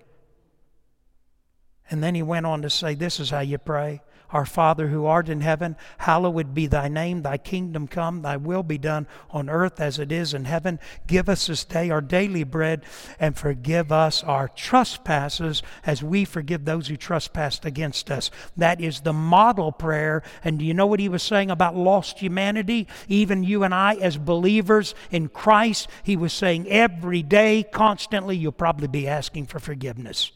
And 1.89 2.03
then 2.03 2.15
he 2.15 2.23
went 2.23 2.45
on 2.45 2.61
to 2.61 2.69
say, 2.69 2.95
This 2.95 3.19
is 3.19 3.29
how 3.29 3.41
you 3.41 3.57
pray. 3.57 4.01
Our 4.31 4.45
Father 4.45 4.87
who 4.87 5.05
art 5.05 5.29
in 5.29 5.41
heaven, 5.41 5.75
hallowed 5.99 6.53
be 6.53 6.67
thy 6.67 6.87
name, 6.87 7.21
thy 7.21 7.37
kingdom 7.37 7.87
come, 7.87 8.21
thy 8.21 8.37
will 8.37 8.63
be 8.63 8.77
done 8.77 9.07
on 9.29 9.49
earth 9.49 9.79
as 9.79 9.99
it 9.99 10.11
is 10.11 10.33
in 10.33 10.45
heaven. 10.45 10.79
Give 11.07 11.29
us 11.29 11.47
this 11.47 11.63
day 11.63 11.89
our 11.89 12.01
daily 12.01 12.43
bread, 12.43 12.83
and 13.19 13.37
forgive 13.37 13.91
us 13.91 14.23
our 14.23 14.47
trespasses 14.49 15.61
as 15.85 16.03
we 16.03 16.25
forgive 16.25 16.65
those 16.65 16.87
who 16.87 16.97
trespass 16.97 17.59
against 17.63 18.09
us. 18.09 18.31
That 18.57 18.81
is 18.81 19.01
the 19.01 19.13
model 19.13 19.71
prayer. 19.71 20.23
And 20.43 20.59
do 20.59 20.65
you 20.65 20.73
know 20.73 20.87
what 20.87 20.99
he 20.99 21.07
was 21.07 21.23
saying 21.23 21.51
about 21.51 21.75
lost 21.75 22.19
humanity? 22.19 22.87
Even 23.07 23.43
you 23.43 23.63
and 23.63 23.73
I, 23.73 23.95
as 23.95 24.17
believers 24.17 24.95
in 25.11 25.29
Christ, 25.29 25.87
he 26.03 26.17
was 26.17 26.33
saying 26.33 26.67
every 26.67 27.21
day, 27.21 27.63
constantly, 27.63 28.35
you'll 28.35 28.51
probably 28.51 28.87
be 28.87 29.07
asking 29.07 29.45
for 29.45 29.59
forgiveness. 29.59 30.31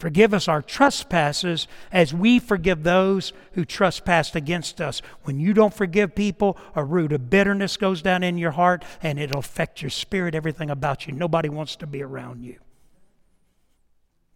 Forgive 0.00 0.32
us 0.32 0.48
our 0.48 0.62
trespasses 0.62 1.68
as 1.92 2.14
we 2.14 2.38
forgive 2.38 2.84
those 2.84 3.34
who 3.52 3.66
trespass 3.66 4.34
against 4.34 4.80
us. 4.80 5.02
When 5.24 5.38
you 5.38 5.52
don't 5.52 5.74
forgive 5.74 6.14
people, 6.14 6.56
a 6.74 6.82
root 6.82 7.12
of 7.12 7.28
bitterness 7.28 7.76
goes 7.76 8.00
down 8.00 8.22
in 8.22 8.38
your 8.38 8.52
heart 8.52 8.82
and 9.02 9.20
it'll 9.20 9.40
affect 9.40 9.82
your 9.82 9.90
spirit, 9.90 10.34
everything 10.34 10.70
about 10.70 11.06
you. 11.06 11.12
Nobody 11.12 11.50
wants 11.50 11.76
to 11.76 11.86
be 11.86 12.02
around 12.02 12.44
you. 12.44 12.56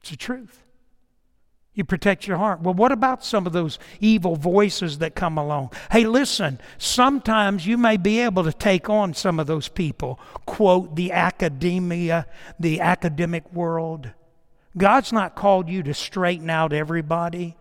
It's 0.03 0.11
the 0.11 0.19
truth. 0.19 0.63
You 1.73 1.83
protect 1.85 2.27
your 2.27 2.37
heart. 2.37 2.61
Well, 2.61 2.75
what 2.75 2.93
about 2.93 3.25
some 3.25 3.47
of 3.47 3.55
those 3.55 3.79
evil 4.01 4.37
voices 4.37 4.99
that 4.99 5.15
come 5.15 5.39
along? 5.39 5.73
Hey, 5.91 6.05
listen, 6.05 6.61
sometimes 6.77 7.67
you 7.67 7.79
may 7.79 7.97
be 7.97 8.21
able 8.21 8.45
to 8.45 8.53
take 8.53 8.91
on 8.91 9.15
some 9.15 9.41
of 9.41 9.47
those 9.47 9.69
people. 9.69 10.21
Quote, 10.45 10.95
the 10.95 11.11
academia, 11.11 12.27
the 12.61 12.83
academic 12.83 13.51
world 13.51 14.11
God's 14.77 15.13
not 15.13 15.37
called 15.37 15.69
you 15.69 15.83
to 15.85 15.95
straighten 15.95 16.51
out 16.51 16.73
everybody. 16.73 17.57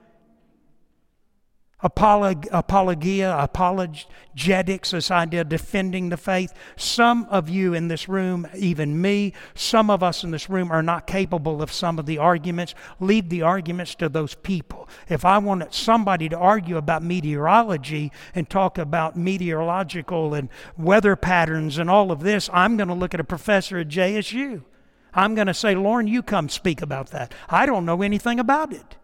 Apolog- 1.84 2.48
apologia, 2.50 3.36
apologetics, 3.38 4.92
this 4.92 5.12
idea 5.12 5.42
of 5.42 5.50
defending 5.50 6.08
the 6.08 6.16
faith. 6.16 6.54
Some 6.78 7.26
of 7.26 7.50
you 7.50 7.74
in 7.74 7.90
this 7.90 8.08
room, 8.08 8.48
even 8.56 9.02
me, 9.02 9.34
some 9.54 9.90
of 9.90 10.02
us 10.02 10.24
in 10.24 10.32
this 10.32 10.50
room 10.50 10.72
are 10.72 10.82
not 10.82 11.06
capable 11.06 11.62
of 11.62 11.74
some 11.74 12.00
of 12.00 12.06
the 12.06 12.18
arguments. 12.18 12.74
Leave 13.02 13.28
the 13.28 13.42
arguments 13.42 13.96
to 13.96 14.08
those 14.08 14.34
people. 14.34 14.88
If 15.10 15.26
I 15.26 15.40
wanted 15.40 15.74
somebody 15.74 16.30
to 16.30 16.38
argue 16.38 16.78
about 16.78 17.04
meteorology 17.04 18.14
and 18.34 18.50
talk 18.50 18.78
about 18.78 19.18
meteorological 19.18 20.34
and 20.34 20.48
weather 20.78 21.18
patterns 21.18 21.78
and 21.78 21.90
all 21.90 22.14
of 22.14 22.22
this, 22.22 22.50
I'm 22.54 22.78
going 22.78 22.88
to 22.88 22.94
look 22.94 23.14
at 23.14 23.20
a 23.20 23.26
professor 23.26 23.80
at 23.80 23.90
JSU. 23.90 24.64
I'm 25.16 25.36
going 25.36 25.48
to 25.48 25.54
say, 25.54 25.76
Lauren, 25.76 26.08
you 26.08 26.24
come 26.24 26.50
speak 26.50 26.82
about 26.82 27.12
that. 27.12 27.34
I 27.50 27.66
don't 27.66 27.86
know 27.86 28.02
anything 28.02 28.40
about 28.40 28.74
it. 28.74 28.98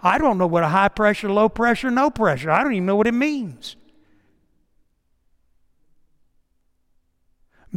I 0.00 0.18
don't 0.18 0.38
know 0.38 0.46
what 0.46 0.62
a 0.62 0.68
high 0.68 0.88
pressure, 0.88 1.30
low 1.30 1.48
pressure, 1.48 1.90
no 1.90 2.10
pressure. 2.10 2.50
I 2.50 2.62
don't 2.62 2.74
even 2.74 2.86
know 2.86 2.96
what 2.96 3.06
it 3.06 3.12
means. 3.12 3.76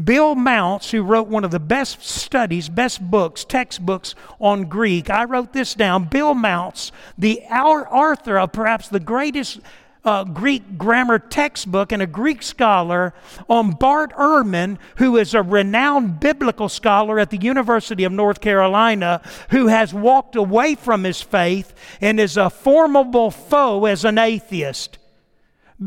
Bill 0.03 0.35
Mounce, 0.35 0.91
who 0.91 1.01
wrote 1.01 1.27
one 1.27 1.43
of 1.43 1.51
the 1.51 1.59
best 1.59 2.03
studies, 2.03 2.69
best 2.69 3.01
books, 3.01 3.43
textbooks 3.43 4.15
on 4.39 4.65
Greek, 4.65 5.09
I 5.09 5.23
wrote 5.25 5.53
this 5.53 5.73
down. 5.73 6.05
Bill 6.05 6.33
Mounce, 6.33 6.91
the 7.17 7.41
author 7.41 8.37
of 8.37 8.51
perhaps 8.51 8.87
the 8.87 8.99
greatest 8.99 9.59
uh, 10.05 10.23
Greek 10.23 10.77
grammar 10.77 11.19
textbook 11.19 11.91
and 11.91 12.01
a 12.01 12.07
Greek 12.07 12.41
scholar 12.41 13.13
on 13.49 13.71
Bart 13.71 14.13
Ehrman, 14.13 14.77
who 14.97 15.17
is 15.17 15.33
a 15.33 15.41
renowned 15.41 16.19
biblical 16.19 16.69
scholar 16.69 17.19
at 17.19 17.29
the 17.29 17.41
University 17.41 18.03
of 18.03 18.11
North 18.11 18.41
Carolina, 18.41 19.21
who 19.49 19.67
has 19.67 19.93
walked 19.93 20.35
away 20.35 20.75
from 20.75 21.03
his 21.03 21.21
faith 21.21 21.73
and 21.99 22.19
is 22.19 22.37
a 22.37 22.49
formidable 22.49 23.31
foe 23.31 23.85
as 23.85 24.05
an 24.05 24.17
atheist. 24.17 24.97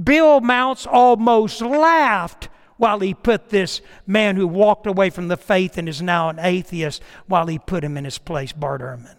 Bill 0.05 0.41
Mounce 0.41 0.87
almost 0.87 1.61
laughed 1.61 2.49
while 2.77 3.01
he 3.01 3.15
put 3.15 3.51
this 3.51 3.81
man 4.07 4.37
who 4.37 4.47
walked 4.47 4.87
away 4.87 5.11
from 5.11 5.29
the 5.29 5.37
faith 5.37 5.79
and 5.79 5.89
is 5.89 6.03
now 6.03 6.29
an 6.29 6.39
atheist, 6.39 7.03
while 7.27 7.47
he 7.47 7.59
put 7.59 7.85
him 7.85 7.97
in 7.97 8.05
his 8.05 8.19
place, 8.19 8.53
Bart 8.53 8.81
Ehrman. 8.81 9.17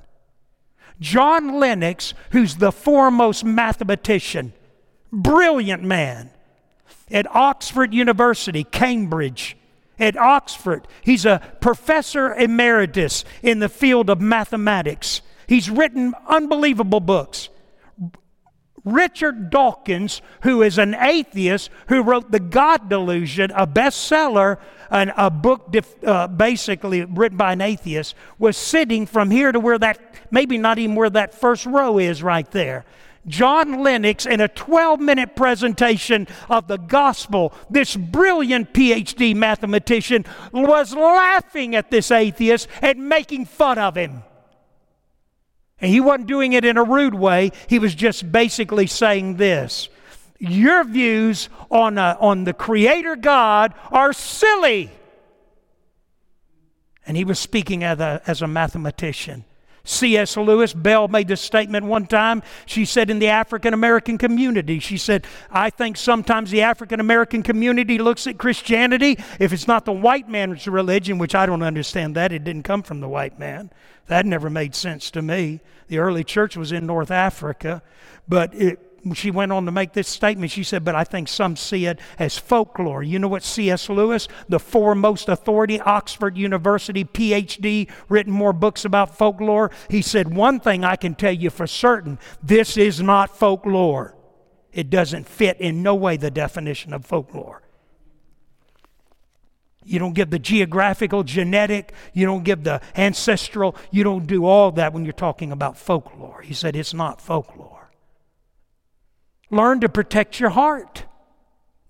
John 0.99 1.59
Lennox, 1.59 2.13
who's 2.31 2.57
the 2.57 2.71
foremost 2.71 3.43
mathematician, 3.43 4.53
brilliant 5.13 5.83
man 5.83 6.31
at 7.11 7.33
Oxford 7.33 7.93
University, 7.93 8.63
Cambridge. 8.63 9.55
At 9.99 10.17
Oxford, 10.17 10.87
he's 11.03 11.23
a 11.23 11.39
professor 11.61 12.33
emeritus 12.33 13.23
in 13.43 13.59
the 13.59 13.69
field 13.69 14.09
of 14.09 14.19
mathematics. 14.19 15.21
He's 15.47 15.69
written 15.69 16.15
unbelievable 16.27 16.99
books. 16.99 17.49
Richard 18.83 19.49
Dawkins, 19.49 20.21
who 20.41 20.61
is 20.61 20.77
an 20.77 20.95
atheist 20.95 21.69
who 21.87 22.01
wrote 22.01 22.31
The 22.31 22.39
God 22.39 22.89
Delusion, 22.89 23.51
a 23.51 23.65
bestseller, 23.65 24.57
and 24.89 25.13
a 25.15 25.29
book 25.29 25.71
def, 25.71 26.03
uh, 26.03 26.27
basically 26.27 27.05
written 27.05 27.37
by 27.37 27.53
an 27.53 27.61
atheist, 27.61 28.15
was 28.37 28.57
sitting 28.57 29.05
from 29.05 29.31
here 29.31 29.51
to 29.51 29.59
where 29.59 29.79
that, 29.79 29.99
maybe 30.31 30.57
not 30.57 30.79
even 30.79 30.95
where 30.95 31.09
that 31.11 31.33
first 31.33 31.65
row 31.65 31.97
is 31.97 32.21
right 32.21 32.49
there. 32.51 32.83
John 33.27 33.83
Lennox 33.83 34.25
in 34.25 34.41
a 34.41 34.47
12 34.47 34.99
minute 34.99 35.35
presentation 35.35 36.27
of 36.49 36.67
the 36.67 36.77
gospel. 36.77 37.53
This 37.69 37.95
brilliant 37.95 38.73
PhD 38.73 39.35
mathematician 39.35 40.25
was 40.51 40.93
laughing 40.93 41.75
at 41.75 41.89
this 41.89 42.11
atheist 42.11 42.67
and 42.81 43.07
making 43.07 43.45
fun 43.45 43.77
of 43.79 43.95
him. 43.95 44.23
And 45.79 45.91
he 45.91 45.99
wasn't 45.99 46.27
doing 46.27 46.53
it 46.53 46.63
in 46.63 46.77
a 46.77 46.83
rude 46.83 47.15
way, 47.15 47.51
he 47.67 47.79
was 47.79 47.93
just 47.93 48.31
basically 48.31 48.87
saying 48.87 49.37
this 49.37 49.89
Your 50.39 50.83
views 50.83 51.49
on, 51.69 51.97
uh, 51.97 52.17
on 52.19 52.43
the 52.43 52.53
Creator 52.53 53.17
God 53.17 53.73
are 53.91 54.13
silly. 54.13 54.91
And 57.05 57.17
he 57.17 57.25
was 57.25 57.37
speaking 57.37 57.83
as 57.83 57.99
a, 57.99 58.21
as 58.25 58.41
a 58.41 58.47
mathematician. 58.47 59.43
C.S. 59.85 60.37
Lewis, 60.37 60.71
Bell 60.71 61.09
made 61.09 61.27
this 61.27 61.41
statement 61.41 61.85
one 61.85 62.05
time. 62.05 62.41
She 62.65 62.85
said, 62.85 63.09
in 63.09 63.19
the 63.19 63.27
African 63.27 63.73
American 63.73 64.17
community, 64.17 64.79
she 64.79 64.97
said, 64.97 65.27
I 65.51 65.69
think 65.69 65.97
sometimes 65.97 66.51
the 66.51 66.61
African 66.61 67.01
American 67.01 67.43
community 67.43 67.97
looks 67.97 68.25
at 68.25 68.37
Christianity, 68.37 69.17
if 69.39 69.51
it's 69.51 69.67
not 69.67 69.83
the 69.83 69.91
white 69.91 70.29
man's 70.29 70.69
religion, 70.69 71.17
which 71.17 71.35
I 71.35 71.45
don't 71.45 71.63
understand 71.63 72.15
that, 72.15 72.31
it 72.31 72.45
didn't 72.45 72.63
come 72.63 72.81
from 72.81 73.01
the 73.01 73.09
white 73.09 73.37
man. 73.37 73.71
That 74.07 74.25
never 74.25 74.49
made 74.49 74.73
sense 74.73 75.11
to 75.11 75.21
me. 75.21 75.59
The 75.89 75.97
early 75.97 76.23
church 76.23 76.55
was 76.55 76.71
in 76.71 76.85
North 76.85 77.11
Africa, 77.11 77.83
but 78.25 78.55
it, 78.55 78.92
she 79.13 79.31
went 79.31 79.51
on 79.51 79.65
to 79.65 79.71
make 79.71 79.91
this 79.91 80.07
statement. 80.07 80.51
She 80.51 80.63
said, 80.63 80.85
But 80.85 80.95
I 80.95 81.03
think 81.03 81.27
some 81.27 81.57
see 81.57 81.85
it 81.85 81.99
as 82.17 82.37
folklore. 82.37 83.03
You 83.03 83.19
know 83.19 83.27
what 83.27 83.43
C.S. 83.43 83.89
Lewis, 83.89 84.29
the 84.47 84.59
foremost 84.59 85.27
authority, 85.27 85.81
Oxford 85.81 86.37
University, 86.37 87.03
PhD, 87.03 87.89
written 88.07 88.31
more 88.31 88.53
books 88.53 88.85
about 88.85 89.17
folklore? 89.17 89.71
He 89.89 90.01
said, 90.01 90.33
One 90.33 90.61
thing 90.61 90.85
I 90.85 90.95
can 90.95 91.15
tell 91.15 91.33
you 91.33 91.49
for 91.49 91.67
certain 91.67 92.17
this 92.41 92.77
is 92.77 93.01
not 93.01 93.35
folklore. 93.35 94.15
It 94.71 94.89
doesn't 94.89 95.27
fit 95.27 95.59
in 95.59 95.83
no 95.83 95.95
way 95.95 96.15
the 96.15 96.31
definition 96.31 96.93
of 96.93 97.05
folklore. 97.05 97.61
You 99.85 99.99
don't 99.99 100.13
give 100.13 100.29
the 100.29 100.39
geographical, 100.39 101.23
genetic, 101.23 101.93
you 102.13 102.25
don't 102.25 102.43
give 102.43 102.63
the 102.63 102.81
ancestral, 102.95 103.75
you 103.91 104.03
don't 104.03 104.25
do 104.25 104.45
all 104.45 104.71
that 104.71 104.93
when 104.93 105.03
you're 105.03 105.13
talking 105.13 105.51
about 105.51 105.77
folklore. 105.77 106.41
He 106.41 106.53
said 106.53 106.75
it's 106.75 106.93
not 106.93 107.19
folklore. 107.19 107.72
Learn 109.53 109.81
to 109.81 109.89
protect 109.89 110.39
your 110.39 110.49
heart. 110.49 111.05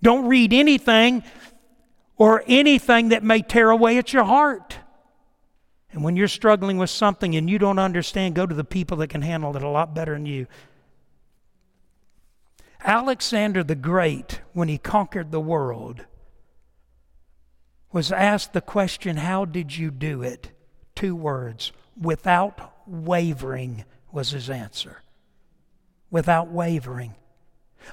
Don't 0.01 0.27
read 0.27 0.51
anything 0.51 1.23
or 2.17 2.43
anything 2.45 3.09
that 3.09 3.23
may 3.23 3.41
tear 3.41 3.69
away 3.69 3.97
at 3.97 4.11
your 4.11 4.25
heart. 4.25 4.79
And 5.93 6.03
when 6.03 6.17
you're 6.17 6.27
struggling 6.27 6.77
with 6.77 6.89
something 6.89 7.35
and 7.35 7.49
you 7.49 7.57
don't 7.57 7.79
understand, 7.79 8.35
go 8.35 8.45
to 8.45 8.53
the 8.53 8.65
people 8.65 8.97
that 8.97 9.07
can 9.07 9.21
handle 9.21 9.55
it 9.55 9.63
a 9.63 9.69
lot 9.69 9.95
better 9.95 10.13
than 10.13 10.25
you. 10.25 10.47
Alexander 12.83 13.63
the 13.63 13.75
Great, 13.75 14.41
when 14.51 14.67
he 14.67 14.77
conquered 14.77 15.31
the 15.31 15.39
world, 15.39 16.05
was 17.93 18.11
asked 18.11 18.51
the 18.51 18.59
question, 18.59 19.15
How 19.15 19.45
did 19.45 19.77
you 19.77 19.89
do 19.89 20.21
it? 20.21 20.51
Two 20.95 21.15
words 21.15 21.71
without 21.97 22.73
wavering 22.85 23.85
was 24.11 24.31
his 24.31 24.49
answer. 24.49 25.01
Without 26.11 26.49
wavering. 26.49 27.15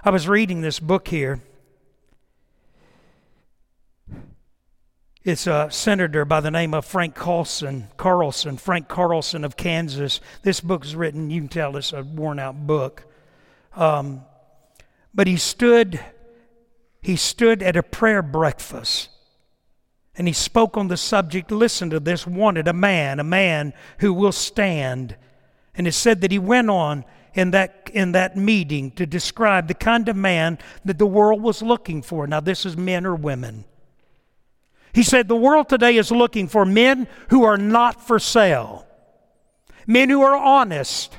I 0.02 0.10
was 0.10 0.28
reading 0.28 0.60
this 0.60 0.80
book 0.80 1.08
here. 1.08 1.40
It's 5.22 5.46
a 5.46 5.68
senator 5.70 6.24
by 6.24 6.40
the 6.40 6.50
name 6.50 6.72
of 6.72 6.86
Frank 6.86 7.14
Carlson, 7.14 7.88
Carlson, 7.98 8.56
Frank 8.56 8.88
Carlson 8.88 9.44
of 9.44 9.56
Kansas. 9.56 10.20
This 10.42 10.60
book 10.60 10.84
is 10.84 10.96
written, 10.96 11.28
you 11.28 11.42
can 11.42 11.48
tell 11.48 11.76
it's 11.76 11.92
a 11.92 12.02
worn 12.02 12.38
out 12.38 12.66
book. 12.66 13.04
Um, 13.76 14.22
but 15.12 15.26
he 15.26 15.36
stood, 15.36 16.00
he 17.02 17.16
stood 17.16 17.62
at 17.62 17.76
a 17.76 17.82
prayer 17.82 18.22
breakfast 18.22 19.10
and 20.16 20.26
he 20.26 20.32
spoke 20.32 20.78
on 20.78 20.88
the 20.88 20.96
subject. 20.96 21.50
Listen 21.50 21.90
to 21.90 22.00
this 22.00 22.26
wanted 22.26 22.66
a 22.66 22.72
man, 22.72 23.20
a 23.20 23.24
man 23.24 23.74
who 23.98 24.14
will 24.14 24.32
stand. 24.32 25.16
And 25.74 25.86
it 25.86 25.92
said 25.92 26.22
that 26.22 26.32
he 26.32 26.38
went 26.38 26.70
on 26.70 27.04
in 27.34 27.52
that, 27.52 27.90
in 27.92 28.12
that 28.12 28.36
meeting 28.36 28.90
to 28.92 29.06
describe 29.06 29.68
the 29.68 29.74
kind 29.74 30.08
of 30.08 30.16
man 30.16 30.58
that 30.84 30.98
the 30.98 31.06
world 31.06 31.40
was 31.42 31.62
looking 31.62 32.02
for. 32.02 32.26
Now, 32.26 32.40
this 32.40 32.66
is 32.66 32.76
men 32.76 33.06
or 33.06 33.14
women. 33.14 33.64
He 34.92 35.02
said, 35.02 35.28
The 35.28 35.36
world 35.36 35.68
today 35.68 35.96
is 35.96 36.10
looking 36.10 36.48
for 36.48 36.64
men 36.64 37.06
who 37.28 37.44
are 37.44 37.58
not 37.58 38.04
for 38.04 38.18
sale, 38.18 38.86
men 39.86 40.10
who 40.10 40.22
are 40.22 40.36
honest, 40.36 41.16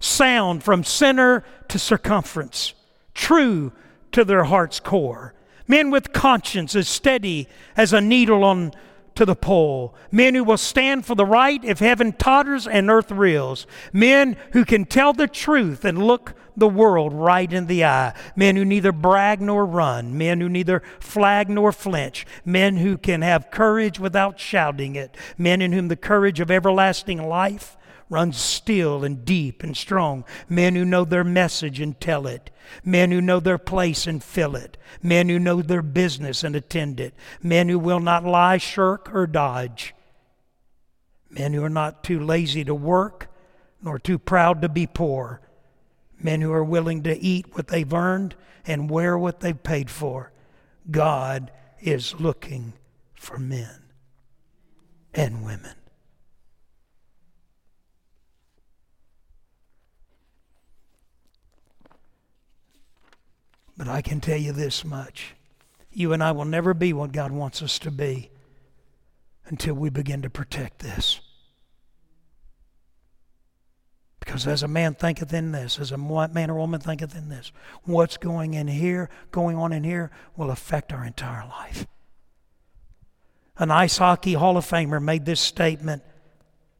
sound 0.00 0.62
from 0.62 0.84
center 0.84 1.44
to 1.68 1.78
circumference, 1.78 2.74
true 3.14 3.72
to 4.12 4.24
their 4.24 4.44
heart's 4.44 4.80
core, 4.80 5.34
men 5.66 5.90
with 5.90 6.12
conscience 6.12 6.76
as 6.76 6.88
steady 6.88 7.48
as 7.76 7.92
a 7.92 8.00
needle 8.00 8.44
on 8.44 8.72
to 9.14 9.24
the 9.24 9.36
pole. 9.36 9.94
Men 10.10 10.34
who 10.34 10.44
will 10.44 10.58
stand 10.58 11.06
for 11.06 11.14
the 11.14 11.26
right 11.26 11.64
if 11.64 11.78
heaven 11.78 12.12
totters 12.12 12.66
and 12.66 12.90
earth 12.90 13.10
reels. 13.10 13.66
Men 13.92 14.36
who 14.52 14.64
can 14.64 14.84
tell 14.84 15.12
the 15.12 15.28
truth 15.28 15.84
and 15.84 16.06
look 16.06 16.34
the 16.56 16.68
world 16.68 17.12
right 17.12 17.52
in 17.52 17.66
the 17.66 17.84
eye. 17.84 18.14
Men 18.36 18.56
who 18.56 18.64
neither 18.64 18.92
brag 18.92 19.40
nor 19.40 19.66
run. 19.66 20.16
Men 20.16 20.40
who 20.40 20.48
neither 20.48 20.82
flag 20.98 21.48
nor 21.48 21.72
flinch. 21.72 22.26
Men 22.44 22.76
who 22.76 22.96
can 22.96 23.22
have 23.22 23.50
courage 23.50 23.98
without 23.98 24.38
shouting 24.38 24.94
it. 24.96 25.16
Men 25.38 25.62
in 25.62 25.72
whom 25.72 25.88
the 25.88 25.96
courage 25.96 26.40
of 26.40 26.50
everlasting 26.50 27.22
life 27.22 27.76
runs 28.08 28.36
still 28.36 29.04
and 29.04 29.24
deep 29.24 29.62
and 29.62 29.76
strong. 29.76 30.24
Men 30.48 30.74
who 30.74 30.84
know 30.84 31.04
their 31.04 31.24
message 31.24 31.80
and 31.80 31.98
tell 32.00 32.26
it. 32.26 32.50
Men 32.84 33.10
who 33.10 33.20
know 33.20 33.40
their 33.40 33.58
place 33.58 34.06
and 34.06 34.22
fill 34.22 34.56
it. 34.56 34.76
Men 35.02 35.28
who 35.28 35.38
know 35.38 35.62
their 35.62 35.82
business 35.82 36.44
and 36.44 36.54
attend 36.54 37.00
it. 37.00 37.14
Men 37.42 37.68
who 37.68 37.78
will 37.78 38.00
not 38.00 38.24
lie, 38.24 38.58
shirk, 38.58 39.14
or 39.14 39.26
dodge. 39.26 39.94
Men 41.30 41.52
who 41.52 41.64
are 41.64 41.68
not 41.68 42.04
too 42.04 42.20
lazy 42.20 42.64
to 42.64 42.74
work 42.74 43.28
nor 43.82 43.98
too 43.98 44.18
proud 44.18 44.62
to 44.62 44.68
be 44.68 44.86
poor. 44.86 45.40
men 46.18 46.40
who 46.40 46.52
are 46.52 46.64
willing 46.64 47.02
to 47.02 47.18
eat 47.18 47.54
what 47.54 47.68
they've 47.68 47.92
earned 47.92 48.34
and 48.66 48.88
wear 48.90 49.18
what 49.18 49.40
they've 49.40 49.62
paid 49.62 49.90
for. 49.90 50.32
God 50.90 51.50
is 51.80 52.18
looking 52.18 52.72
for 53.14 53.38
men 53.38 53.82
and 55.12 55.44
women. 55.44 55.74
But 63.76 63.88
I 63.88 64.02
can 64.02 64.20
tell 64.20 64.38
you 64.38 64.52
this 64.52 64.84
much 64.84 65.34
you 65.94 66.12
and 66.12 66.22
I 66.22 66.32
will 66.32 66.44
never 66.44 66.74
be 66.74 66.92
what 66.92 67.12
God 67.12 67.30
wants 67.30 67.62
us 67.62 67.78
to 67.80 67.90
be 67.90 68.30
until 69.46 69.74
we 69.74 69.90
begin 69.90 70.22
to 70.22 70.30
protect 70.30 70.80
this. 70.80 71.20
Because 74.18 74.46
as 74.46 74.62
a 74.62 74.68
man 74.68 74.94
thinketh 74.94 75.32
in 75.32 75.52
this, 75.52 75.78
as 75.78 75.92
a 75.92 75.98
man 75.98 76.50
or 76.50 76.54
woman 76.54 76.80
thinketh 76.80 77.14
in 77.14 77.28
this, 77.28 77.52
what's 77.84 78.16
going 78.16 78.54
in 78.54 78.66
here, 78.66 79.10
going 79.30 79.56
on 79.56 79.72
in 79.72 79.84
here, 79.84 80.10
will 80.36 80.50
affect 80.50 80.92
our 80.92 81.04
entire 81.04 81.46
life. 81.46 81.86
An 83.58 83.70
ice 83.70 83.98
hockey 83.98 84.32
Hall 84.32 84.56
of 84.56 84.64
Famer 84.64 85.00
made 85.00 85.26
this 85.26 85.40
statement. 85.40 86.02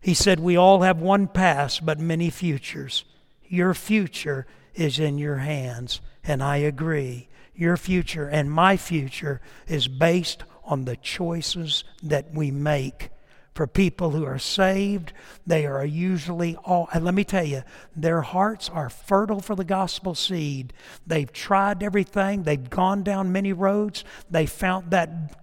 He 0.01 0.15
said, 0.15 0.41
We 0.41 0.57
all 0.57 0.83
have 0.83 1.01
one 1.01 1.29
past, 1.29 1.87
but 1.87 2.01
many 2.01 2.31
futures. 2.31 3.05
Your 3.47 3.75
future 3.75 4.47
is 4.75 4.99
in 4.99 5.19
your 5.19 5.37
hands. 5.37 6.01
And 6.25 6.43
I 6.43 6.57
agree. 6.59 7.29
Your 7.55 7.77
future 7.77 8.29
and 8.29 8.51
my 8.51 8.77
future 8.77 9.41
is 9.67 9.87
based 9.89 10.45
on 10.65 10.85
the 10.85 10.97
choices 10.97 11.85
that 12.03 12.33
we 12.33 12.51
make. 12.51 13.11
For 13.55 13.69
people 13.69 14.11
who 14.11 14.25
are 14.25 14.39
saved, 14.39 15.13
they 15.47 15.65
are 15.65 15.85
usually 15.85 16.57
all, 16.57 16.89
and 16.93 17.05
let 17.05 17.15
me 17.15 17.23
tell 17.23 17.45
you, 17.45 17.63
their 17.95 18.23
hearts 18.23 18.69
are 18.69 18.91
fertile 18.91 19.41
for 19.41 19.55
the 19.55 19.65
gospel 19.65 20.17
seed. 20.17 20.73
They've 21.07 21.33
tried 21.33 21.85
everything, 21.85 22.43
they've 22.43 22.69
gone 22.69 23.05
down 23.05 23.31
many 23.31 23.53
roads, 23.53 24.03
they 24.29 24.47
found 24.47 24.91
that 24.91 25.37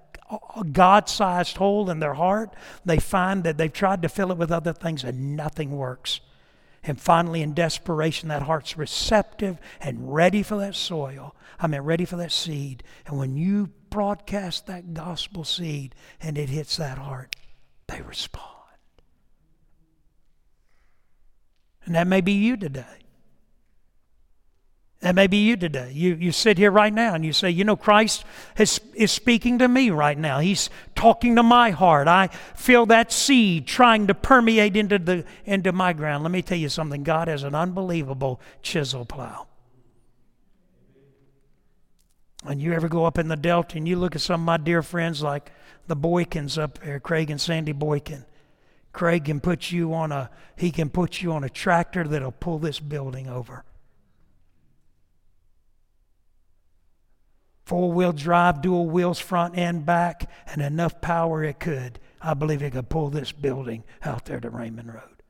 God 0.72 1.10
sized 1.10 1.58
hole 1.58 1.90
in 1.90 2.00
their 2.00 2.14
heart. 2.14 2.54
They 2.86 3.00
find 3.00 3.44
that 3.44 3.58
they've 3.58 3.72
tried 3.72 4.02
to 4.04 4.10
fill 4.10 4.32
it 4.32 4.38
with 4.38 4.52
other 4.52 4.74
things 4.74 5.04
and 5.04 5.36
nothing 5.36 5.72
works. 5.72 6.22
And 6.84 7.00
finally, 7.00 7.42
in 7.42 7.54
desperation, 7.54 8.30
that 8.30 8.42
heart's 8.44 8.78
receptive 8.78 9.60
and 9.80 10.14
ready 10.14 10.42
for 10.42 10.58
that 10.58 10.76
soil. 10.76 11.36
I 11.60 11.68
mean, 11.68 11.82
ready 11.82 12.06
for 12.06 12.16
that 12.16 12.32
seed. 12.32 12.84
And 13.06 13.20
when 13.20 13.38
you 13.38 13.70
broadcast 13.90 14.66
that 14.68 14.94
gospel 14.94 15.44
seed 15.44 15.94
and 16.20 16.38
it 16.38 16.50
hits 16.50 16.78
that 16.78 16.98
heart, 16.98 17.36
they 17.88 18.02
respond. 18.02 18.48
And 21.86 21.94
that 21.96 22.08
may 22.08 22.22
be 22.22 22.34
you 22.34 22.58
today. 22.58 23.01
That 25.02 25.16
may 25.16 25.26
be 25.26 25.38
you 25.38 25.58
today. 25.58 25.92
You, 25.94 26.14
you 26.14 26.32
sit 26.32 26.60
here 26.60 26.70
right 26.70 26.94
now 26.94 27.16
and 27.16 27.26
you 27.26 27.34
say, 27.34 27.50
you 27.50 27.64
know, 27.64 27.76
Christ 27.76 28.24
is, 28.56 28.80
is 28.94 29.12
speaking 29.12 29.58
to 29.58 29.68
me 29.68 29.90
right 29.90 30.18
now. 30.18 30.40
He's 30.40 30.70
talking 30.96 31.36
to 31.38 31.44
my 31.44 31.72
heart. 31.72 32.08
I 32.08 32.28
feel 32.56 32.86
that 32.86 33.12
seed 33.12 33.66
trying 33.66 34.06
to 34.08 34.14
permeate 34.14 34.78
into, 34.78 35.00
the, 35.00 35.26
into 35.44 35.72
my 35.72 35.94
ground. 35.94 36.24
Let 36.24 36.32
me 36.32 36.44
tell 36.44 36.60
you 36.60 36.70
something 36.70 37.02
God 37.02 37.28
has 37.30 37.42
an 37.42 37.56
unbelievable 37.56 38.40
chisel 38.62 39.04
plow. 39.04 39.48
And 42.46 42.62
you 42.62 42.74
ever 42.74 42.88
go 42.88 43.06
up 43.06 43.18
in 43.18 43.28
the 43.28 43.36
Delta 43.36 43.78
and 43.78 43.88
you 43.88 43.96
look 43.96 44.16
at 44.16 44.22
some 44.22 44.42
of 44.42 44.46
my 44.46 44.58
dear 44.58 44.84
friends 44.84 45.24
like 45.24 45.52
the 45.88 45.96
Boykins 45.96 46.62
up 46.62 46.78
there, 46.78 47.00
Craig 47.00 47.32
and 47.32 47.42
Sandy 47.42 47.72
Boykin. 47.72 48.24
Craig 48.94 49.26
can 49.26 49.40
put 49.40 49.72
you 49.72 49.94
on 49.94 50.12
a 50.12 50.30
he 50.58 50.70
can 50.70 50.90
put 50.90 51.22
you 51.22 51.32
on 51.32 51.44
a 51.44 51.50
tractor 51.50 52.08
that'll 52.08 52.32
pull 52.32 52.60
this 52.60 52.80
building 52.80 53.28
over. 53.28 53.64
Four 57.72 57.90
wheel 57.90 58.12
drive, 58.12 58.62
dual 58.62 58.90
wheels 58.90 59.18
front 59.18 59.56
and 59.56 59.86
back, 59.86 60.30
and 60.46 60.62
enough 60.62 61.00
power 61.00 61.42
it 61.42 61.58
could. 61.58 62.02
I 62.22 62.34
believe 62.34 62.62
it 62.62 62.72
could 62.72 62.90
pull 62.90 63.10
this 63.10 63.32
building 63.32 63.86
out 64.04 64.26
there 64.26 64.42
to 64.42 64.50
Raymond 64.50 64.94
Road. 64.94 65.24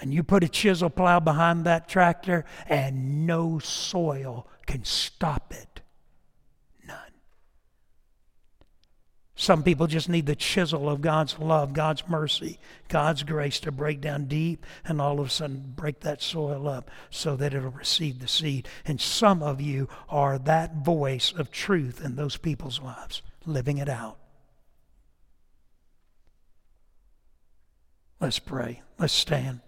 And 0.00 0.12
you 0.12 0.24
put 0.24 0.42
a 0.42 0.48
chisel 0.48 0.90
plow 0.90 1.20
behind 1.20 1.64
that 1.64 1.88
tractor, 1.88 2.44
and 2.66 3.24
no 3.24 3.60
soil 3.60 4.48
can 4.66 4.82
stop 4.82 5.54
it. 5.54 5.77
Some 9.40 9.62
people 9.62 9.86
just 9.86 10.08
need 10.08 10.26
the 10.26 10.34
chisel 10.34 10.90
of 10.90 11.00
God's 11.00 11.38
love, 11.38 11.72
God's 11.72 12.02
mercy, 12.08 12.58
God's 12.88 13.22
grace 13.22 13.60
to 13.60 13.70
break 13.70 14.00
down 14.00 14.24
deep 14.24 14.66
and 14.84 15.00
all 15.00 15.20
of 15.20 15.28
a 15.28 15.30
sudden 15.30 15.74
break 15.76 16.00
that 16.00 16.20
soil 16.20 16.66
up 16.66 16.90
so 17.08 17.36
that 17.36 17.54
it'll 17.54 17.70
receive 17.70 18.18
the 18.18 18.26
seed. 18.26 18.66
And 18.84 19.00
some 19.00 19.40
of 19.40 19.60
you 19.60 19.88
are 20.08 20.40
that 20.40 20.84
voice 20.84 21.32
of 21.32 21.52
truth 21.52 22.04
in 22.04 22.16
those 22.16 22.36
people's 22.36 22.80
lives, 22.80 23.22
living 23.46 23.78
it 23.78 23.88
out. 23.88 24.18
Let's 28.20 28.40
pray. 28.40 28.82
Let's 28.98 29.12
stand. 29.12 29.60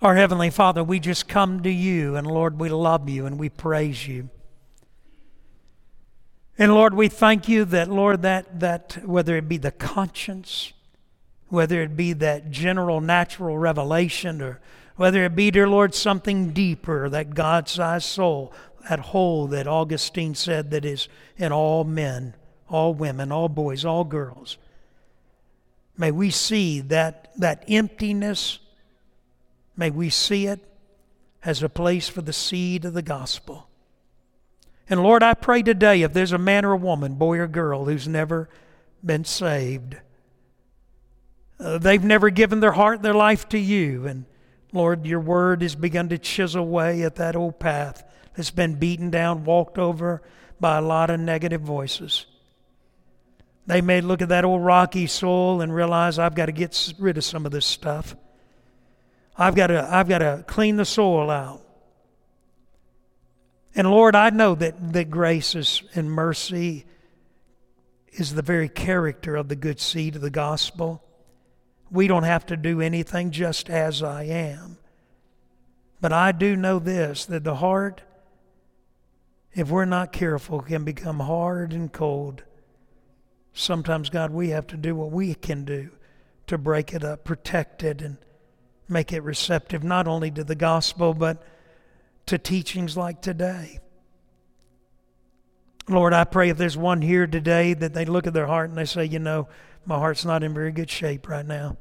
Our 0.00 0.14
Heavenly 0.16 0.48
Father, 0.48 0.82
we 0.82 0.98
just 0.98 1.28
come 1.28 1.62
to 1.62 1.70
you, 1.70 2.16
and 2.16 2.26
Lord, 2.26 2.58
we 2.58 2.70
love 2.70 3.06
you 3.06 3.26
and 3.26 3.38
we 3.38 3.50
praise 3.50 4.08
you. 4.08 4.30
And 6.56 6.72
Lord, 6.72 6.94
we 6.94 7.08
thank 7.08 7.48
you 7.48 7.64
that, 7.66 7.90
Lord, 7.90 8.22
that, 8.22 8.60
that 8.60 8.98
whether 9.04 9.36
it 9.36 9.48
be 9.48 9.56
the 9.56 9.72
conscience, 9.72 10.72
whether 11.48 11.82
it 11.82 11.96
be 11.96 12.12
that 12.12 12.50
general 12.50 13.00
natural 13.00 13.58
revelation, 13.58 14.40
or 14.40 14.60
whether 14.96 15.24
it 15.24 15.34
be, 15.34 15.50
dear 15.50 15.68
Lord, 15.68 15.94
something 15.94 16.52
deeper, 16.52 17.08
that 17.08 17.34
God 17.34 17.68
sized 17.68 18.06
soul, 18.06 18.52
that 18.88 19.00
hole 19.00 19.48
that 19.48 19.66
Augustine 19.66 20.36
said 20.36 20.70
that 20.70 20.84
is 20.84 21.08
in 21.36 21.50
all 21.50 21.82
men, 21.82 22.34
all 22.68 22.94
women, 22.94 23.32
all 23.32 23.48
boys, 23.48 23.84
all 23.84 24.04
girls. 24.04 24.56
May 25.96 26.12
we 26.12 26.30
see 26.30 26.80
that, 26.82 27.32
that 27.36 27.64
emptiness, 27.66 28.60
may 29.76 29.90
we 29.90 30.08
see 30.08 30.46
it 30.46 30.60
as 31.44 31.64
a 31.64 31.68
place 31.68 32.08
for 32.08 32.22
the 32.22 32.32
seed 32.32 32.84
of 32.84 32.94
the 32.94 33.02
gospel. 33.02 33.68
And 34.88 35.02
Lord, 35.02 35.22
I 35.22 35.34
pray 35.34 35.62
today 35.62 36.02
if 36.02 36.12
there's 36.12 36.32
a 36.32 36.38
man 36.38 36.64
or 36.64 36.72
a 36.72 36.76
woman, 36.76 37.14
boy 37.14 37.38
or 37.38 37.46
girl, 37.46 37.86
who's 37.86 38.06
never 38.06 38.48
been 39.04 39.24
saved, 39.24 39.96
uh, 41.58 41.78
they've 41.78 42.04
never 42.04 42.30
given 42.30 42.60
their 42.60 42.72
heart, 42.72 43.02
their 43.02 43.14
life 43.14 43.48
to 43.50 43.58
you. 43.58 44.06
And 44.06 44.26
Lord, 44.72 45.06
your 45.06 45.20
word 45.20 45.62
has 45.62 45.74
begun 45.74 46.08
to 46.10 46.18
chisel 46.18 46.62
away 46.62 47.02
at 47.02 47.16
that 47.16 47.36
old 47.36 47.58
path 47.58 48.04
that's 48.34 48.50
been 48.50 48.74
beaten 48.74 49.10
down, 49.10 49.44
walked 49.44 49.78
over 49.78 50.22
by 50.60 50.78
a 50.78 50.82
lot 50.82 51.10
of 51.10 51.20
negative 51.20 51.62
voices. 51.62 52.26
They 53.66 53.80
may 53.80 54.02
look 54.02 54.20
at 54.20 54.28
that 54.28 54.44
old 54.44 54.62
rocky 54.62 55.06
soil 55.06 55.62
and 55.62 55.74
realize 55.74 56.18
I've 56.18 56.34
got 56.34 56.46
to 56.46 56.52
get 56.52 56.92
rid 56.98 57.16
of 57.16 57.24
some 57.24 57.46
of 57.46 57.52
this 57.52 57.64
stuff. 57.64 58.14
I've 59.36 59.54
got 59.54 59.68
to, 59.68 59.88
I've 59.90 60.08
got 60.08 60.18
to 60.18 60.44
clean 60.46 60.76
the 60.76 60.84
soil 60.84 61.30
out. 61.30 61.63
And 63.74 63.90
Lord, 63.90 64.14
I 64.14 64.30
know 64.30 64.54
that, 64.54 64.92
that 64.92 65.10
grace 65.10 65.54
is, 65.54 65.82
and 65.94 66.10
mercy 66.10 66.84
is 68.12 68.34
the 68.34 68.42
very 68.42 68.68
character 68.68 69.34
of 69.34 69.48
the 69.48 69.56
good 69.56 69.80
seed 69.80 70.14
of 70.14 70.22
the 70.22 70.30
gospel. 70.30 71.02
We 71.90 72.06
don't 72.06 72.22
have 72.22 72.46
to 72.46 72.56
do 72.56 72.80
anything 72.80 73.32
just 73.32 73.68
as 73.68 74.02
I 74.02 74.24
am. 74.24 74.78
But 76.00 76.12
I 76.12 76.32
do 76.32 76.54
know 76.54 76.78
this 76.78 77.24
that 77.26 77.44
the 77.44 77.56
heart, 77.56 78.02
if 79.52 79.70
we're 79.70 79.84
not 79.84 80.12
careful, 80.12 80.60
can 80.60 80.84
become 80.84 81.20
hard 81.20 81.72
and 81.72 81.92
cold. 81.92 82.44
Sometimes, 83.52 84.10
God, 84.10 84.30
we 84.30 84.50
have 84.50 84.66
to 84.68 84.76
do 84.76 84.94
what 84.94 85.10
we 85.10 85.34
can 85.34 85.64
do 85.64 85.90
to 86.46 86.58
break 86.58 86.92
it 86.92 87.02
up, 87.02 87.24
protect 87.24 87.82
it, 87.82 88.02
and 88.02 88.18
make 88.88 89.12
it 89.12 89.22
receptive 89.22 89.82
not 89.82 90.06
only 90.06 90.30
to 90.30 90.44
the 90.44 90.54
gospel, 90.54 91.14
but 91.14 91.42
to 92.26 92.38
teachings 92.38 92.96
like 92.96 93.20
today. 93.20 93.80
Lord, 95.88 96.14
I 96.14 96.24
pray 96.24 96.48
if 96.48 96.56
there's 96.56 96.76
one 96.76 97.02
here 97.02 97.26
today 97.26 97.74
that 97.74 97.92
they 97.92 98.06
look 98.06 98.26
at 98.26 98.32
their 98.32 98.46
heart 98.46 98.70
and 98.70 98.78
they 98.78 98.86
say, 98.86 99.04
you 99.04 99.18
know, 99.18 99.48
my 99.84 99.96
heart's 99.96 100.24
not 100.24 100.42
in 100.42 100.54
very 100.54 100.72
good 100.72 100.88
shape 100.88 101.28
right 101.28 101.44
now. 101.44 101.76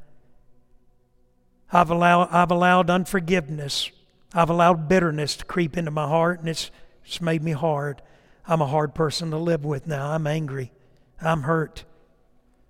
I've 1.72 1.90
allowed, 1.90 2.30
I've 2.30 2.52
allowed 2.52 2.90
unforgiveness. 2.90 3.90
I've 4.34 4.50
allowed 4.50 4.90
bitterness 4.90 5.38
to 5.38 5.46
creep 5.46 5.78
into 5.78 5.92
my 5.92 6.08
heart 6.08 6.40
and 6.40 6.50
it's, 6.50 6.70
it's 7.06 7.22
made 7.22 7.42
me 7.42 7.52
hard. 7.52 8.02
I'm 8.46 8.62
a 8.62 8.68
hard 8.68 8.94
person 8.94 9.32
to 9.32 9.38
live 9.38 9.64
with 9.64 9.88
now. 9.88 10.12
I'm 10.12 10.28
angry. 10.28 10.74
I'm 11.22 11.44
hurt. 11.44 11.86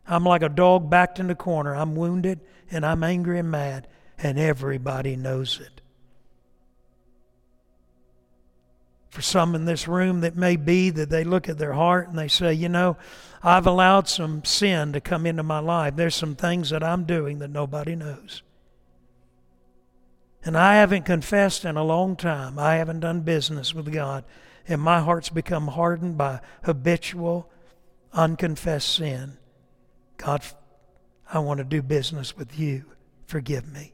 I'm 0.07 0.23
like 0.23 0.43
a 0.43 0.49
dog 0.49 0.89
backed 0.89 1.19
in 1.19 1.27
the 1.27 1.35
corner. 1.35 1.75
I'm 1.75 1.95
wounded 1.95 2.41
and 2.69 2.85
I'm 2.85 3.03
angry 3.03 3.39
and 3.39 3.51
mad, 3.51 3.87
and 4.17 4.39
everybody 4.39 5.15
knows 5.15 5.59
it. 5.59 5.72
For 9.13 9.21
some 9.21 9.53
in 9.53 9.65
this 9.65 9.87
room 9.87 10.21
that 10.21 10.35
may 10.35 10.55
be 10.55 10.89
that 10.89 11.11
they 11.11 11.23
look 11.23 11.47
at 11.47 11.59
their 11.59 11.73
heart 11.73 12.09
and 12.09 12.17
they 12.17 12.27
say, 12.27 12.51
you 12.51 12.67
know, 12.67 12.97
I've 13.43 13.67
allowed 13.67 14.07
some 14.07 14.43
sin 14.43 14.91
to 14.93 15.01
come 15.01 15.27
into 15.27 15.43
my 15.43 15.59
life. 15.59 15.95
There's 15.95 16.15
some 16.15 16.35
things 16.35 16.71
that 16.71 16.83
I'm 16.83 17.03
doing 17.03 17.37
that 17.37 17.51
nobody 17.51 17.95
knows. 17.95 18.41
And 20.43 20.57
I 20.57 20.77
haven't 20.77 21.03
confessed 21.05 21.63
in 21.63 21.77
a 21.77 21.83
long 21.83 22.15
time. 22.15 22.57
I 22.57 22.75
haven't 22.77 23.01
done 23.01 23.21
business 23.21 23.71
with 23.71 23.93
God. 23.93 24.25
And 24.67 24.81
my 24.81 24.99
heart's 24.99 25.29
become 25.29 25.67
hardened 25.67 26.17
by 26.17 26.39
habitual, 26.63 27.51
unconfessed 28.13 28.95
sin. 28.95 29.37
God, 30.17 30.41
I 31.31 31.37
want 31.37 31.59
to 31.59 31.63
do 31.63 31.83
business 31.83 32.35
with 32.35 32.57
you. 32.57 32.85
Forgive 33.27 33.71
me. 33.71 33.93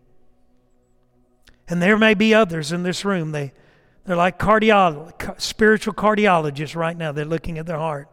And 1.67 1.81
there 1.81 1.97
may 1.97 2.13
be 2.13 2.33
others 2.33 2.71
in 2.71 2.83
this 2.83 3.03
room. 3.03 3.33
They, 3.33 3.51
they're 4.05 4.15
like 4.15 4.39
cardiolo- 4.39 5.39
spiritual 5.39 5.93
cardiologists 5.93 6.75
right 6.75 6.97
now. 6.97 7.11
They're 7.11 7.25
looking 7.25 7.57
at 7.57 7.65
their 7.65 7.77
heart, 7.77 8.11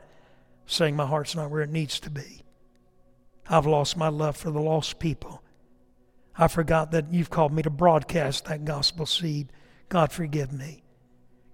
saying, 0.67 0.97
My 0.97 1.07
heart's 1.07 1.35
not 1.35 1.51
where 1.51 1.63
it 1.63 1.71
needs 1.71 2.01
to 2.01 2.11
be. 2.11 2.43
I've 3.49 3.67
lost 3.67 3.97
my 3.97 4.09
love 4.09 4.37
for 4.37 4.51
the 4.51 4.61
lost 4.61 4.99
people. 4.99 5.43
I 6.37 6.49
forgot 6.49 6.91
that 6.91 7.13
you've 7.13 7.31
called 7.31 7.53
me 7.53 7.63
to 7.63 7.71
broadcast 7.71 8.45
that 8.47 8.65
gospel 8.65 9.07
seed. 9.07 9.51
God, 9.89 10.13
forgive 10.13 10.53
me. 10.53 10.83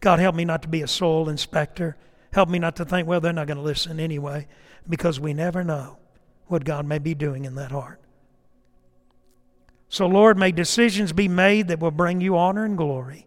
God, 0.00 0.18
help 0.18 0.34
me 0.34 0.44
not 0.44 0.62
to 0.62 0.68
be 0.68 0.82
a 0.82 0.88
soul 0.88 1.28
inspector. 1.28 1.96
Help 2.32 2.48
me 2.48 2.58
not 2.58 2.76
to 2.76 2.84
think, 2.84 3.06
well, 3.06 3.20
they're 3.20 3.32
not 3.32 3.46
going 3.46 3.58
to 3.58 3.62
listen 3.62 4.00
anyway, 4.00 4.48
because 4.88 5.20
we 5.20 5.34
never 5.34 5.62
know 5.62 5.98
what 6.46 6.64
God 6.64 6.86
may 6.86 6.98
be 6.98 7.14
doing 7.14 7.44
in 7.44 7.54
that 7.54 7.70
heart. 7.70 8.00
So, 9.88 10.06
Lord, 10.06 10.38
may 10.38 10.50
decisions 10.52 11.12
be 11.12 11.28
made 11.28 11.68
that 11.68 11.78
will 11.78 11.90
bring 11.90 12.20
you 12.20 12.36
honor 12.36 12.64
and 12.64 12.76
glory. 12.76 13.26